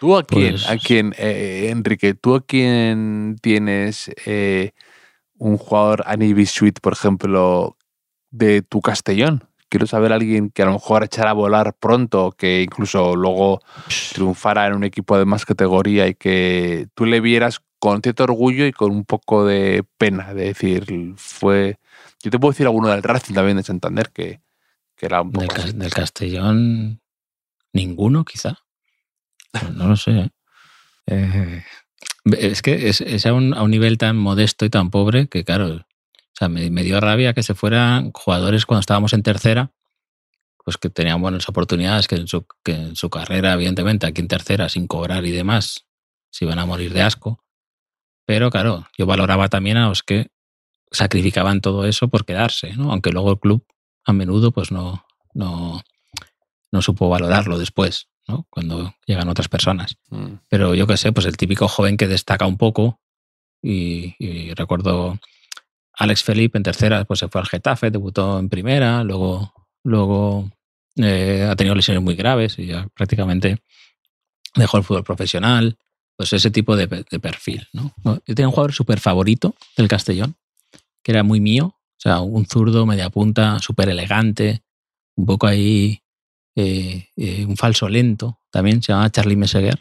¿Tú 0.00 0.16
a 0.16 0.24
quién, 0.24 0.52
Pues- 0.52 0.68
a 0.68 0.76
quién 0.78 1.14
eh, 1.18 1.68
Enrique, 1.70 2.14
tú 2.14 2.34
a 2.34 2.40
quién 2.44 3.36
tienes 3.40 4.10
eh, 4.26 4.72
un 5.38 5.56
jugador 5.58 6.04
Anibi 6.06 6.46
Suite, 6.46 6.80
por 6.80 6.92
ejemplo, 6.92 7.76
de 8.30 8.62
tu 8.62 8.80
Castellón? 8.80 9.44
Quiero 9.68 9.86
saber 9.86 10.12
a 10.12 10.16
alguien 10.16 10.50
que 10.50 10.62
a 10.62 10.66
lo 10.66 10.72
mejor 10.72 11.02
echara 11.02 11.30
a 11.30 11.34
volar 11.34 11.74
pronto, 11.78 12.32
que 12.32 12.62
incluso 12.62 13.16
luego 13.16 13.60
triunfara 14.12 14.66
en 14.66 14.74
un 14.74 14.84
equipo 14.84 15.16
de 15.18 15.24
más 15.24 15.46
categoría 15.46 16.06
y 16.08 16.14
que 16.14 16.88
tú 16.94 17.06
le 17.06 17.20
vieras 17.20 17.60
con 17.78 18.02
cierto 18.02 18.24
orgullo 18.24 18.66
y 18.66 18.72
con 18.72 18.90
un 18.92 19.04
poco 19.04 19.46
de 19.46 19.82
pena, 19.98 20.34
de 20.34 20.44
decir, 20.44 21.14
fue... 21.16 21.78
Yo 22.22 22.30
te 22.30 22.38
puedo 22.38 22.52
decir 22.52 22.66
alguno 22.66 22.88
del 22.88 23.02
Racing 23.02 23.34
también 23.34 23.56
de 23.56 23.62
Santander, 23.64 24.10
que, 24.12 24.40
que 25.02 25.06
era 25.06 25.22
un 25.22 25.32
poco... 25.32 25.60
Del 25.74 25.92
Castellón, 25.92 27.00
ninguno, 27.72 28.24
quizá. 28.24 28.60
No, 29.74 29.88
lo 29.88 29.96
sé. 29.96 30.12
¿eh? 30.12 30.30
Eh, 31.08 31.64
es 32.38 32.62
que 32.62 32.88
es, 32.88 33.00
es 33.00 33.26
a, 33.26 33.32
un, 33.32 33.52
a 33.52 33.64
un 33.64 33.72
nivel 33.72 33.98
tan 33.98 34.16
modesto 34.16 34.64
y 34.64 34.70
tan 34.70 34.90
pobre 34.90 35.26
que, 35.26 35.44
claro, 35.44 35.74
o 35.74 35.84
sea, 36.34 36.48
me, 36.48 36.70
me 36.70 36.84
dio 36.84 37.00
rabia 37.00 37.34
que 37.34 37.42
se 37.42 37.56
fueran 37.56 38.12
jugadores 38.12 38.64
cuando 38.64 38.78
estábamos 38.78 39.12
en 39.12 39.24
tercera, 39.24 39.72
pues 40.64 40.76
que 40.76 40.88
tenían 40.88 41.20
buenas 41.20 41.48
oportunidades, 41.48 42.06
que 42.06 42.14
en 42.14 42.28
su, 42.28 42.46
que 42.62 42.72
en 42.72 42.94
su 42.94 43.10
carrera, 43.10 43.54
evidentemente, 43.54 44.06
aquí 44.06 44.20
en 44.20 44.28
tercera, 44.28 44.68
sin 44.68 44.86
cobrar 44.86 45.26
y 45.26 45.32
demás, 45.32 45.84
se 46.30 46.44
iban 46.44 46.60
a 46.60 46.66
morir 46.66 46.92
de 46.92 47.02
asco. 47.02 47.42
Pero 48.24 48.50
claro, 48.50 48.86
yo 48.96 49.06
valoraba 49.06 49.48
también 49.48 49.78
a 49.78 49.88
los 49.88 50.04
que 50.04 50.28
sacrificaban 50.92 51.60
todo 51.60 51.86
eso 51.86 52.06
por 52.06 52.24
quedarse, 52.24 52.76
¿no? 52.76 52.92
Aunque 52.92 53.10
luego 53.10 53.32
el 53.32 53.40
club 53.40 53.66
a 54.04 54.12
menudo 54.12 54.52
pues 54.52 54.72
no, 54.72 55.04
no, 55.34 55.82
no 56.70 56.82
supo 56.82 57.08
valorarlo 57.08 57.58
después, 57.58 58.08
¿no? 58.26 58.46
Cuando 58.50 58.94
llegan 59.06 59.28
otras 59.28 59.48
personas. 59.48 59.96
Mm. 60.10 60.34
Pero 60.48 60.74
yo 60.74 60.86
qué 60.86 60.96
sé, 60.96 61.12
pues 61.12 61.26
el 61.26 61.36
típico 61.36 61.68
joven 61.68 61.96
que 61.96 62.08
destaca 62.08 62.46
un 62.46 62.56
poco 62.56 63.00
y, 63.62 64.14
y 64.18 64.54
recuerdo 64.54 65.18
Alex 65.94 66.24
Felipe 66.24 66.58
en 66.58 66.64
tercera, 66.64 67.04
pues 67.04 67.20
se 67.20 67.28
fue 67.28 67.40
al 67.40 67.46
Getafe, 67.46 67.90
debutó 67.90 68.38
en 68.38 68.48
primera, 68.48 69.04
luego, 69.04 69.52
luego 69.84 70.50
eh, 70.96 71.46
ha 71.48 71.56
tenido 71.56 71.74
lesiones 71.74 72.02
muy 72.02 72.14
graves 72.14 72.58
y 72.58 72.66
ya 72.66 72.88
prácticamente 72.94 73.62
dejó 74.54 74.78
el 74.78 74.84
fútbol 74.84 75.04
profesional. 75.04 75.78
Pues 76.14 76.34
ese 76.34 76.50
tipo 76.50 76.76
de, 76.76 76.86
de 76.86 77.18
perfil, 77.18 77.66
¿no? 77.72 77.94
Yo 78.04 78.34
tenía 78.34 78.46
un 78.46 78.52
jugador 78.52 78.74
súper 78.74 79.00
favorito 79.00 79.54
del 79.78 79.88
Castellón, 79.88 80.36
que 81.02 81.12
era 81.12 81.22
muy 81.22 81.40
mío, 81.40 81.74
sea, 82.02 82.20
un 82.20 82.46
zurdo, 82.46 82.84
media 82.86 83.10
punta, 83.10 83.58
súper 83.60 83.88
elegante, 83.88 84.62
un 85.16 85.26
poco 85.26 85.46
ahí, 85.46 86.00
eh, 86.56 87.08
eh, 87.16 87.44
un 87.46 87.56
falso 87.56 87.88
lento, 87.88 88.38
también 88.50 88.82
se 88.82 88.92
llama 88.92 89.10
Charlie 89.10 89.36
Meseguer. 89.36 89.80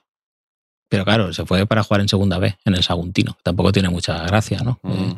Pero 0.89 1.05
claro, 1.05 1.31
se 1.33 1.45
fue 1.45 1.65
para 1.65 1.83
jugar 1.83 2.01
en 2.01 2.09
segunda 2.09 2.37
B, 2.37 2.55
en 2.65 2.75
el 2.75 2.83
Saguntino. 2.83 3.37
Tampoco 3.43 3.71
tiene 3.71 3.89
mucha 3.89 4.23
gracia, 4.25 4.59
¿no? 4.63 4.79
Mm. 4.83 5.11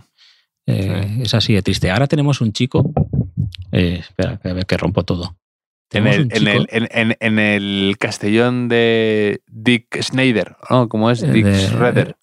Eh, 0.67 1.17
Es 1.23 1.33
así 1.33 1.53
de 1.53 1.61
triste. 1.63 1.89
Ahora 1.91 2.07
tenemos 2.07 2.41
un 2.41 2.53
chico. 2.53 2.93
espera, 3.71 4.37
que 4.37 4.49
a 4.49 4.53
ver 4.53 4.65
que 4.65 4.77
rompo 4.77 5.03
todo. 5.03 5.35
En 5.91 6.07
el, 6.07 6.21
en, 6.31 6.47
el, 6.47 6.67
en, 6.71 6.87
en- 6.91 7.17
en 7.19 7.39
el 7.39 7.95
Castellón 7.99 8.67
de 8.67 9.41
Dick 9.47 10.01
Snyder, 10.01 10.55
¿no? 10.69 10.89
¿Cómo 10.89 11.11
es? 11.11 11.21
Dick 11.21 11.45
de- 11.45 11.59
Schroeder. 11.67 12.15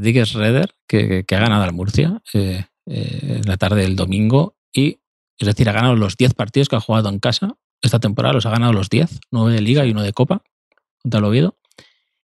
Dick 0.00 0.24
Schroeder, 0.24 0.74
que, 0.86 1.24
que 1.24 1.34
ha 1.36 1.40
ganado 1.40 1.62
al 1.64 1.72
Murcia 1.72 2.20
eh, 2.34 2.66
eh, 2.90 3.40
la 3.44 3.56
tarde 3.56 3.82
del 3.82 3.96
domingo. 3.96 4.56
Y, 4.72 5.00
es 5.38 5.46
decir, 5.46 5.68
ha 5.68 5.72
ganado 5.72 5.96
los 5.96 6.16
10 6.16 6.34
partidos 6.34 6.68
que 6.68 6.76
ha 6.76 6.80
jugado 6.80 7.08
en 7.08 7.18
casa. 7.18 7.56
Esta 7.82 8.00
temporada 8.00 8.34
los 8.34 8.46
ha 8.46 8.50
ganado 8.50 8.72
los 8.72 8.90
10, 8.90 9.20
9 9.30 9.54
de 9.54 9.60
Liga 9.62 9.86
y 9.86 9.92
uno 9.92 10.02
de 10.02 10.12
Copa, 10.12 10.42
contra 11.02 11.18
el 11.18 11.24
Oviedo. 11.24 11.56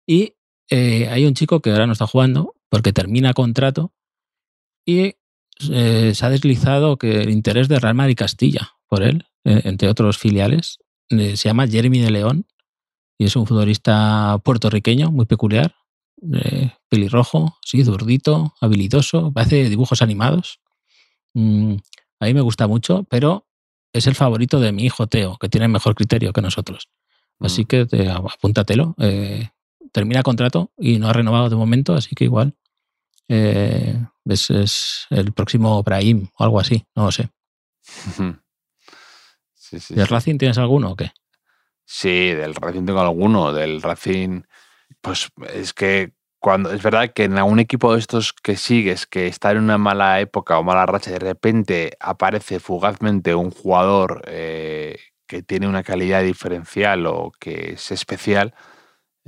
Y 0.07 0.35
eh, 0.71 1.09
hay 1.09 1.25
un 1.25 1.35
chico 1.35 1.61
que 1.61 1.71
ahora 1.71 1.87
no 1.87 1.93
está 1.93 2.07
jugando 2.07 2.55
porque 2.69 2.93
termina 2.93 3.33
contrato 3.33 3.93
y 4.85 5.15
eh, 5.71 6.13
se 6.15 6.27
ha 6.27 6.31
deslizado 6.31 6.97
que 6.97 7.23
el 7.23 7.31
interés 7.31 7.69
de 7.69 7.79
Real 7.81 7.95
Madrid 7.95 8.17
Castilla 8.17 8.73
por 8.89 9.03
él, 9.03 9.27
eh, 9.45 9.63
entre 9.65 9.89
otros 9.89 10.19
filiales. 10.19 10.79
Eh, 11.09 11.37
se 11.37 11.49
llama 11.49 11.67
Jeremy 11.67 12.01
de 12.01 12.11
León 12.11 12.47
y 13.19 13.25
es 13.25 13.37
un 13.37 13.47
futbolista 13.47 14.39
puertorriqueño 14.45 15.11
muy 15.11 15.27
peculiar, 15.27 15.75
eh, 16.35 16.71
pelirrojo, 16.89 17.57
sí, 17.65 17.85
zurdito, 17.85 18.55
habilidoso, 18.61 19.33
hace 19.35 19.69
dibujos 19.69 20.03
animados. 20.03 20.61
Mm, 21.35 21.75
a 22.21 22.25
mí 22.27 22.35
me 22.35 22.41
gusta 22.41 22.67
mucho, 22.67 23.05
pero 23.05 23.47
es 23.93 24.07
el 24.07 24.15
favorito 24.15 24.61
de 24.61 24.73
mi 24.73 24.85
hijo 24.85 25.07
Teo, 25.07 25.37
que 25.39 25.49
tiene 25.49 25.69
mejor 25.69 25.95
criterio 25.95 26.33
que 26.33 26.43
nosotros. 26.43 26.89
Así 27.41 27.63
Mm. 27.63 27.67
que 27.67 27.87
te, 27.87 28.11
apúntatelo. 28.11 28.95
Eh, 28.99 29.49
termina 29.93 30.23
contrato 30.23 30.73
y 30.79 30.99
no 30.99 31.09
ha 31.09 31.13
renovado 31.13 31.49
de 31.49 31.57
momento, 31.57 31.95
así 31.95 32.15
que 32.15 32.25
igual 32.25 32.55
eh, 33.29 33.97
es, 34.27 34.51
es 34.51 35.07
el 35.11 35.33
próximo 35.33 35.83
Brahim 35.83 36.29
o 36.39 36.45
algo 36.45 36.61
así, 36.61 36.85
no 36.95 37.05
lo 37.07 37.13
sé. 37.13 37.29
Sí, 39.55 39.81
sí, 39.81 39.95
¿Del 39.95 40.07
sí. 40.07 40.13
Racing 40.13 40.39
tienes 40.39 40.59
alguno 40.59 40.91
o 40.93 40.97
qué? 40.97 41.11
Sí, 41.85 42.09
del 42.31 42.55
Racing 42.55 42.85
tengo 42.85 43.01
alguno. 43.01 43.53
Del 43.53 43.83
Racing, 43.83 44.43
pues 45.01 45.29
es 45.55 45.73
que 45.73 46.13
cuando 46.39 46.71
es 46.73 46.83
verdad 46.83 47.13
que 47.13 47.25
en 47.25 47.39
algún 47.39 47.59
equipo 47.59 47.93
de 47.93 47.99
estos 47.99 48.33
que 48.33 48.57
sigues, 48.57 49.07
que 49.07 49.27
está 49.27 49.51
en 49.51 49.59
una 49.59 49.79
mala 49.79 50.21
época 50.21 50.59
o 50.59 50.63
mala 50.63 50.87
racha, 50.87 51.11
de 51.11 51.19
repente 51.19 51.97
aparece 51.99 52.61
fugazmente 52.61 53.35
un 53.35 53.51
jugador 53.51 54.23
eh, 54.27 54.99
que 55.27 55.43
tiene 55.43 55.67
una 55.67 55.83
calidad 55.83 56.23
diferencial 56.23 57.07
o 57.07 57.33
que 57.41 57.73
es 57.73 57.91
especial, 57.91 58.55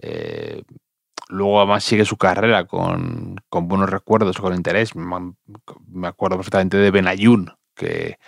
eh, 0.00 0.62
luego 1.28 1.58
además 1.58 1.84
sigue 1.84 2.04
su 2.04 2.16
carrera 2.16 2.66
con, 2.66 3.36
con 3.48 3.68
buenos 3.68 3.90
recuerdos, 3.90 4.38
con 4.38 4.54
interés. 4.54 4.92
Me 4.94 6.08
acuerdo 6.08 6.36
perfectamente 6.36 6.76
de 6.76 6.90
Benayoun, 6.90 7.52
que, 7.74 8.18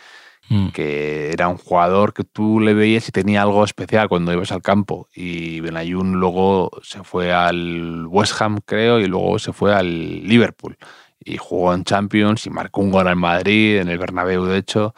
Mm. 0.53 0.71
que 0.71 1.31
era 1.31 1.47
un 1.47 1.59
jugador 1.59 2.13
que 2.13 2.25
tú 2.25 2.59
le 2.59 2.75
veías 2.75 3.09
y 3.09 3.13
tenía 3.13 3.43
algo 3.43 3.63
especial 3.65 4.09
cuando 4.09 4.33
ibas 4.33 4.51
al 4.51 4.63
campo. 4.63 5.09
Y 5.15 5.61
Benayoun 5.61 6.15
luego 6.19 6.73
se 6.83 7.05
fue 7.05 7.33
al 7.33 8.05
West 8.09 8.43
Ham, 8.43 8.59
creo, 8.65 8.99
y 8.99 9.07
luego 9.07 9.39
se 9.39 9.53
fue 9.53 9.73
al 9.73 10.27
Liverpool. 10.27 10.77
Y 11.21 11.37
jugó 11.37 11.73
en 11.73 11.85
Champions 11.85 12.47
y 12.47 12.51
marcó 12.51 12.81
un 12.81 12.91
gol 12.91 13.07
en 13.07 13.19
Madrid, 13.19 13.79
en 13.79 13.89
el 13.89 13.99
Bernabéu, 13.99 14.45
de 14.45 14.59
hecho. 14.59 14.93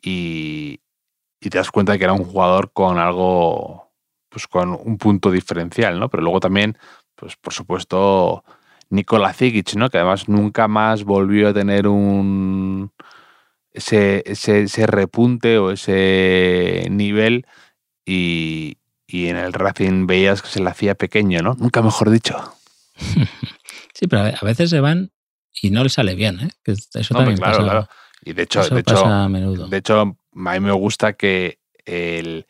Y, 0.00 0.80
y 1.40 1.50
te 1.50 1.58
das 1.58 1.72
cuenta 1.72 1.92
de 1.92 1.98
que 1.98 2.04
era 2.04 2.12
un 2.12 2.24
jugador 2.24 2.70
con 2.72 2.98
algo, 2.98 3.90
pues 4.28 4.46
con 4.46 4.70
un 4.80 4.96
punto 4.96 5.32
diferencial, 5.32 5.98
¿no? 5.98 6.08
Pero 6.08 6.22
luego 6.22 6.38
también, 6.38 6.78
pues 7.16 7.34
por 7.36 7.52
supuesto, 7.52 8.44
Nikola 8.90 9.32
Zigic, 9.32 9.74
¿no? 9.74 9.90
Que 9.90 9.98
además 9.98 10.28
nunca 10.28 10.68
más 10.68 11.02
volvió 11.02 11.48
a 11.48 11.54
tener 11.54 11.88
un 11.88 12.92
ese, 13.72 14.22
ese, 14.26 14.62
ese 14.62 14.86
repunte 14.86 15.58
o 15.58 15.70
ese 15.70 16.86
nivel 16.90 17.46
y, 18.04 18.78
y 19.06 19.28
en 19.28 19.36
el 19.36 19.52
Racing 19.52 20.06
veías 20.06 20.42
que 20.42 20.48
se 20.48 20.60
le 20.62 20.70
hacía 20.70 20.94
pequeño, 20.94 21.42
¿no? 21.42 21.54
Nunca 21.54 21.82
mejor 21.82 22.10
dicho. 22.10 22.36
Sí, 23.94 24.06
pero 24.06 24.22
a 24.22 24.44
veces 24.44 24.70
se 24.70 24.78
van 24.78 25.10
y 25.60 25.70
no 25.70 25.82
les 25.82 25.94
sale 25.94 26.14
bien, 26.14 26.38
¿eh? 26.38 26.50
Que 26.62 26.70
eso 26.70 27.14
No, 27.14 27.18
también 27.18 27.36
claro, 27.36 27.58
pasa, 27.58 27.62
claro. 27.68 27.88
Y 28.22 28.32
de 28.32 28.42
hecho, 28.44 28.62
de 28.68 28.78
hecho, 28.78 29.04
a 29.04 29.28
menudo. 29.28 29.66
de 29.66 29.76
hecho, 29.76 30.00
a 30.00 30.04
mí 30.04 30.60
me 30.60 30.70
gusta 30.70 31.14
que 31.14 31.58
el, 31.84 32.46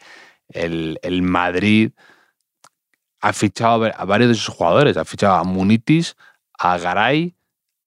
el, 0.50 0.98
el 1.00 1.22
Madrid 1.22 1.92
ha 3.22 3.32
fichado 3.32 3.86
a 3.86 4.04
varios 4.04 4.28
de 4.28 4.34
sus 4.34 4.54
jugadores. 4.54 4.98
Ha 4.98 5.06
fichado 5.06 5.36
a 5.36 5.44
Munitis, 5.44 6.16
a 6.58 6.76
Garay, 6.76 7.34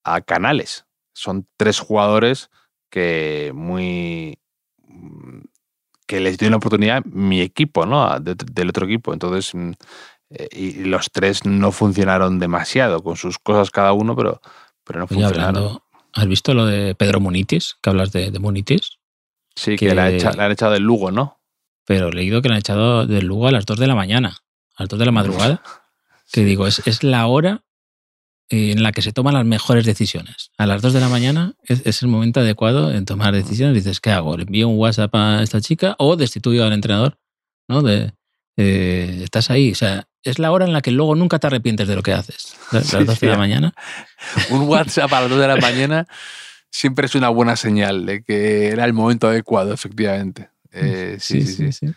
a 0.03 0.21
Canales. 0.21 0.85
Son 1.13 1.47
tres 1.55 1.79
jugadores 1.79 2.49
que 2.91 3.51
muy 3.55 4.37
mm, 4.87 5.39
que 6.05 6.19
les 6.19 6.37
dio 6.37 6.49
una 6.49 6.57
oportunidad 6.57 7.03
mi 7.05 7.41
equipo, 7.41 7.85
¿no? 7.87 8.19
De- 8.19 8.35
del 8.35 8.69
otro 8.69 8.85
equipo. 8.85 9.13
Entonces, 9.13 9.55
mm, 9.55 9.71
eh, 10.31 10.49
y 10.51 10.83
los 10.83 11.09
tres 11.11 11.45
no 11.45 11.71
funcionaron 11.71 12.37
demasiado, 12.37 13.01
con 13.01 13.15
sus 13.17 13.39
cosas 13.39 13.71
cada 13.71 13.93
uno, 13.93 14.15
pero, 14.15 14.41
pero 14.83 14.99
no 14.99 15.05
Oye, 15.05 15.15
funcionaron. 15.23 15.55
hablando, 15.55 15.83
¿has 16.13 16.27
visto 16.27 16.53
lo 16.53 16.65
de 16.65 16.93
Pedro 16.95 17.19
Munitis? 17.21 17.77
Que 17.81 17.89
hablas 17.89 18.11
de, 18.11 18.29
de 18.29 18.39
Munitis. 18.39 18.99
Sí, 19.55 19.75
que, 19.77 19.95
la, 19.95 20.09
que- 20.09 20.17
echa- 20.17 20.33
la 20.35 20.45
han 20.45 20.51
echado 20.51 20.73
del 20.73 20.83
Lugo, 20.83 21.11
¿no? 21.11 21.39
Pero 21.85 22.09
he 22.09 22.13
leído 22.13 22.41
que 22.41 22.49
le 22.49 22.55
han 22.55 22.59
echado 22.59 23.07
del 23.07 23.25
Lugo 23.25 23.47
a 23.47 23.51
las 23.51 23.65
2 23.65 23.79
de 23.79 23.87
la 23.87 23.95
mañana, 23.95 24.37
a 24.75 24.83
las 24.83 24.89
2 24.89 24.99
de 24.99 25.05
la 25.05 25.11
madrugada. 25.11 25.63
Que 26.33 26.45
digo, 26.45 26.65
es, 26.65 26.87
es 26.87 27.03
la 27.03 27.27
hora 27.27 27.65
en 28.51 28.83
la 28.83 28.91
que 28.91 29.01
se 29.01 29.13
toman 29.13 29.33
las 29.33 29.45
mejores 29.45 29.85
decisiones. 29.85 30.51
A 30.57 30.65
las 30.65 30.81
2 30.81 30.91
de 30.93 30.99
la 30.99 31.07
mañana 31.09 31.53
es, 31.63 31.81
es 31.85 32.01
el 32.01 32.09
momento 32.09 32.41
adecuado 32.41 32.91
en 32.91 33.05
tomar 33.05 33.33
decisiones. 33.33 33.75
Dices, 33.75 33.99
¿qué 34.01 34.11
hago? 34.11 34.35
¿Le 34.37 34.43
envío 34.43 34.67
un 34.67 34.77
WhatsApp 34.77 35.13
a 35.15 35.41
esta 35.41 35.61
chica 35.61 35.95
o 35.99 36.15
destituyo 36.17 36.65
al 36.65 36.73
entrenador? 36.73 37.17
¿No? 37.69 37.81
De, 37.81 38.11
eh, 38.57 39.21
estás 39.23 39.49
ahí. 39.49 39.71
O 39.71 39.75
sea, 39.75 40.07
es 40.23 40.37
la 40.37 40.51
hora 40.51 40.65
en 40.65 40.73
la 40.73 40.81
que 40.81 40.91
luego 40.91 41.15
nunca 41.15 41.39
te 41.39 41.47
arrepientes 41.47 41.87
de 41.87 41.95
lo 41.95 42.03
que 42.03 42.13
haces. 42.13 42.55
Las 42.71 42.87
Sí, 42.87 42.97
2 42.97 43.07
de 43.07 43.15
sí. 43.15 43.25
la 43.27 43.37
mañana. 43.37 43.73
Un 44.51 44.67
WhatsApp 44.67 45.11
a 45.13 45.21
las 45.21 45.29
2 45.29 45.39
de 45.39 45.47
la 45.47 45.55
mañana 45.57 46.07
siempre 46.69 47.05
es 47.05 47.15
una 47.15 47.29
buena 47.29 47.55
señal 47.55 48.05
de 48.05 48.23
que 48.23 48.67
era 48.67 48.85
el 48.85 48.93
momento 48.93 49.27
adecuado, 49.27 49.73
efectivamente. 49.73 50.49
Eh, 50.73 51.17
sí, 51.19 51.41
sí, 51.45 51.71
sí. 51.71 51.87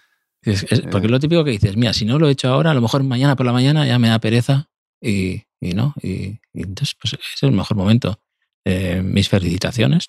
Es- 0.43 0.65
es- 0.71 0.81
porque 0.83 1.07
Eh. 1.07 1.09
es 1.09 1.11
lo 1.11 1.21
típico 1.21 1.45
que 1.45 1.53
dices, 1.53 1.77
mira, 1.77 1.93
si 1.93 2.05
no 2.05 2.19
lo 2.19 2.29
he 2.29 2.33
hecho 2.33 2.49
ahora, 2.49 2.71
a 2.73 2.75
lo 2.75 2.81
mejor 2.81 3.03
mañana 3.05 3.35
por 3.37 3.47
la 3.47 3.53
mañana 3.53 3.87
ya 3.87 3.99
me 3.99 4.09
da 4.09 4.19
pereza 4.19 4.69
y, 5.01 5.43
y 5.65 5.73
no. 5.73 5.95
Y, 6.03 6.39
entonces, 6.53 6.97
pues 7.01 7.15
es 7.15 7.43
el 7.43 7.53
mejor 7.53 7.77
momento. 7.77 8.19
Eh, 8.65 9.03
mis 9.03 9.29
felicitaciones. 9.29 10.07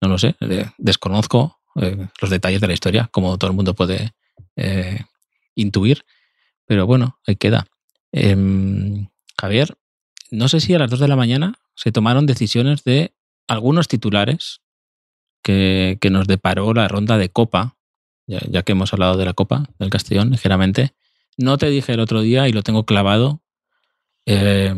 No 0.00 0.08
lo 0.08 0.18
sé, 0.18 0.36
eh, 0.40 0.66
desconozco 0.78 1.58
eh, 1.74 2.06
los 2.20 2.30
detalles 2.30 2.60
de 2.60 2.68
la 2.68 2.74
historia, 2.74 3.08
como 3.10 3.36
todo 3.38 3.50
el 3.50 3.56
mundo 3.56 3.74
puede 3.74 4.12
intuir, 5.54 6.04
pero 6.66 6.84
bueno, 6.86 7.18
ahí 7.26 7.36
queda. 7.36 7.68
Em, 8.10 9.06
Javier, 9.40 9.76
no 10.32 10.48
sé 10.48 10.58
si 10.58 10.74
a 10.74 10.80
las 10.80 10.90
2 10.90 10.98
de 10.98 11.06
la 11.06 11.14
mañana 11.14 11.60
se 11.76 11.92
tomaron 11.92 12.26
decisiones 12.26 12.82
de 12.82 13.12
algunos 13.46 13.86
titulares 13.86 14.62
que, 15.42 15.96
que 16.00 16.10
nos 16.10 16.26
deparó 16.26 16.74
la 16.74 16.88
ronda 16.88 17.18
de 17.18 17.28
Copa, 17.28 17.76
ya, 18.26 18.40
ya 18.48 18.64
que 18.64 18.72
hemos 18.72 18.92
hablado 18.92 19.16
de 19.16 19.24
la 19.26 19.32
Copa 19.32 19.68
del 19.78 19.90
Castellón 19.90 20.30
ligeramente. 20.30 20.92
No 21.36 21.56
te 21.56 21.70
dije 21.70 21.92
el 21.92 22.00
otro 22.00 22.20
día 22.20 22.48
y 22.48 22.52
lo 22.52 22.64
tengo 22.64 22.84
clavado 22.84 23.42
eh, 24.30 24.74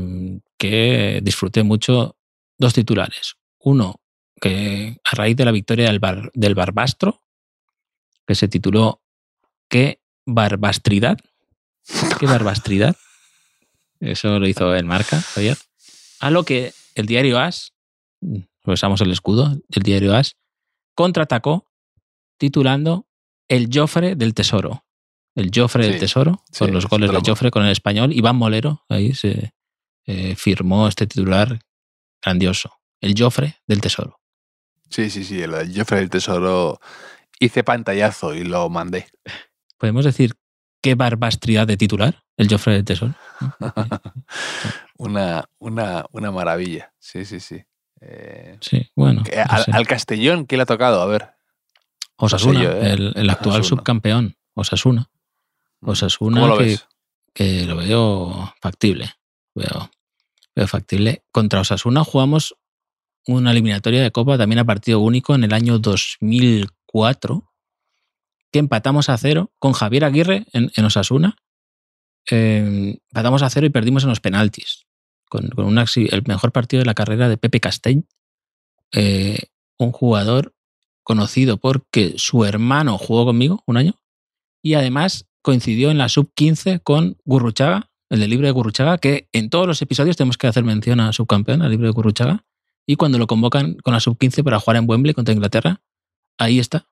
que 0.56 1.20
disfruté 1.22 1.62
mucho 1.62 2.16
dos 2.58 2.72
titulares. 2.72 3.34
Uno, 3.58 3.96
que 4.40 4.96
a 5.04 5.16
raíz 5.16 5.36
de 5.36 5.44
la 5.44 5.50
victoria 5.50 5.86
del, 5.86 5.98
Bar- 5.98 6.30
del 6.34 6.54
Barbastro, 6.54 7.22
que 8.26 8.34
se 8.34 8.46
tituló 8.48 9.02
¿Qué 9.68 10.00
barbastridad? 10.24 11.18
¿Qué 12.18 12.26
barbastridad? 12.26 12.96
Eso 13.98 14.38
lo 14.38 14.46
hizo 14.46 14.74
el 14.74 14.84
marca, 14.84 15.20
Javier. 15.20 15.56
A 16.20 16.30
lo 16.30 16.44
que 16.44 16.72
el 16.94 17.06
diario 17.06 17.38
As, 17.38 17.72
usamos 18.64 19.00
el 19.00 19.10
escudo 19.10 19.48
del 19.68 19.82
diario 19.82 20.14
As, 20.14 20.36
contraatacó 20.94 21.66
titulando 22.38 23.06
El 23.48 23.68
Jofre 23.72 24.14
del 24.14 24.34
Tesoro. 24.34 24.84
El 25.34 25.50
Jofre 25.54 25.86
del 25.86 25.98
Tesoro, 26.00 26.42
con 26.58 26.68
sí, 26.68 26.72
los 26.72 26.86
goles 26.86 27.10
de 27.10 27.20
Jofre 27.24 27.50
con 27.50 27.64
el 27.64 27.70
español. 27.72 28.12
Iván 28.12 28.36
Molero, 28.36 28.84
ahí 28.88 29.14
se 29.14 29.52
eh, 30.06 30.34
firmó 30.36 30.88
este 30.88 31.06
titular 31.06 31.60
grandioso. 32.22 32.72
El 33.00 33.14
Jofre 33.16 33.56
del 33.66 33.80
Tesoro. 33.80 34.20
Sí, 34.90 35.08
sí, 35.08 35.24
sí. 35.24 35.46
Lo 35.46 35.58
del 35.58 35.74
Joffrey 35.76 36.00
del 36.00 36.10
Tesoro 36.10 36.80
hice 37.38 37.62
pantallazo 37.62 38.34
y 38.34 38.42
lo 38.44 38.68
mandé. 38.68 39.06
¿Podemos 39.78 40.04
decir 40.04 40.34
qué 40.82 40.94
barbastridad 40.96 41.66
de 41.66 41.76
titular? 41.76 42.24
El 42.36 42.48
Jofre 42.48 42.74
del 42.74 42.84
Tesoro. 42.84 43.14
una, 44.98 45.44
una, 45.58 46.04
una 46.10 46.30
maravilla. 46.30 46.92
Sí, 46.98 47.24
sí, 47.24 47.40
sí. 47.40 47.62
Eh, 48.00 48.58
Sí, 48.60 48.90
bueno. 48.96 49.22
que 49.22 49.38
al, 49.40 49.86
Castellón, 49.86 50.46
¿qué 50.46 50.56
le 50.56 50.64
ha 50.64 50.66
tocado? 50.66 51.00
A 51.02 51.06
ver. 51.06 51.30
Osasuna, 52.16 52.52
no 52.52 52.58
sé 52.58 52.64
yo, 52.64 52.72
¿eh? 52.82 52.92
el, 52.92 53.12
el 53.16 53.30
actual 53.30 53.60
Osasuna. 53.60 53.78
subcampeón. 53.80 54.36
Osasuna. 54.54 55.08
Osasuna 55.82 56.40
¿Cómo 56.40 56.52
lo 56.52 56.58
que, 56.58 56.64
ves? 56.64 56.86
que 57.34 57.64
lo 57.64 57.76
veo 57.76 58.54
factible. 58.60 59.14
Veo, 59.54 59.90
veo 60.54 60.68
factible. 60.68 61.24
Contra 61.32 61.60
Osasuna 61.60 62.04
jugamos 62.04 62.54
una 63.26 63.50
eliminatoria 63.52 64.02
de 64.02 64.10
Copa 64.10 64.38
también 64.38 64.58
a 64.58 64.64
partido 64.64 65.00
único 65.00 65.34
en 65.34 65.44
el 65.44 65.52
año 65.52 65.78
2004, 65.78 67.52
que 68.50 68.58
empatamos 68.58 69.08
a 69.08 69.18
cero 69.18 69.52
con 69.58 69.72
Javier 69.72 70.04
Aguirre 70.04 70.46
en, 70.52 70.70
en 70.74 70.84
Osasuna. 70.84 71.36
Eh, 72.30 72.98
empatamos 73.10 73.42
a 73.42 73.50
cero 73.50 73.66
y 73.66 73.70
perdimos 73.70 74.02
en 74.04 74.10
los 74.10 74.20
penaltis. 74.20 74.86
Con, 75.28 75.50
el 75.54 76.22
mejor 76.26 76.50
partido 76.50 76.80
de 76.80 76.86
la 76.86 76.94
carrera 76.94 77.28
de 77.28 77.36
Pepe 77.36 77.60
Castell, 77.60 78.04
eh, 78.92 79.38
un 79.78 79.92
jugador 79.92 80.54
conocido 81.04 81.56
porque 81.56 82.14
su 82.16 82.44
hermano 82.44 82.98
jugó 82.98 83.24
conmigo 83.24 83.62
un 83.66 83.76
año 83.76 83.94
y 84.60 84.74
además 84.74 85.29
coincidió 85.42 85.90
en 85.90 85.98
la 85.98 86.08
sub-15 86.08 86.80
con 86.82 87.16
Gurruchaga, 87.24 87.90
el 88.10 88.20
de 88.20 88.28
Libre 88.28 88.48
de 88.48 88.52
Gurruchaga, 88.52 88.98
que 88.98 89.28
en 89.32 89.50
todos 89.50 89.66
los 89.66 89.80
episodios 89.82 90.16
tenemos 90.16 90.36
que 90.38 90.46
hacer 90.46 90.64
mención 90.64 91.00
a 91.00 91.12
subcampeón, 91.12 91.62
a 91.62 91.68
Libre 91.68 91.86
de 91.86 91.92
Gurruchaga, 91.92 92.44
y 92.86 92.96
cuando 92.96 93.18
lo 93.18 93.26
convocan 93.26 93.74
con 93.82 93.92
la 93.94 94.00
sub-15 94.00 94.42
para 94.42 94.58
jugar 94.58 94.76
en 94.76 94.88
Wembley 94.88 95.14
contra 95.14 95.32
Inglaterra, 95.34 95.80
ahí 96.38 96.58
está 96.58 96.86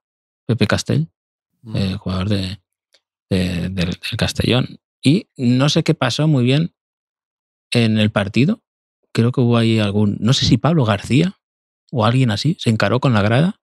Pepe 0.47 0.67
Castell, 0.67 1.09
eh, 1.75 1.97
jugador 1.99 2.29
de, 2.29 2.61
de- 3.31 3.69
del, 3.69 3.71
del 3.91 4.17
Castellón. 4.17 4.79
Y 5.03 5.29
no 5.37 5.69
sé 5.69 5.83
qué 5.83 5.95
pasó 5.95 6.29
muy 6.29 6.45
bien 6.45 6.73
en 7.73 7.99
el 7.99 8.11
partido. 8.11 8.63
Creo 9.13 9.33
que 9.33 9.41
hubo 9.41 9.57
ahí 9.57 9.79
algún, 9.79 10.17
no 10.21 10.33
sé 10.33 10.47
si 10.47 10.57
Pablo 10.59 10.85
García 10.85 11.39
o 11.91 12.05
alguien 12.05 12.31
así, 12.31 12.57
se 12.61 12.71
encaró 12.71 13.01
con 13.01 13.13
la 13.13 13.23
grada 13.23 13.61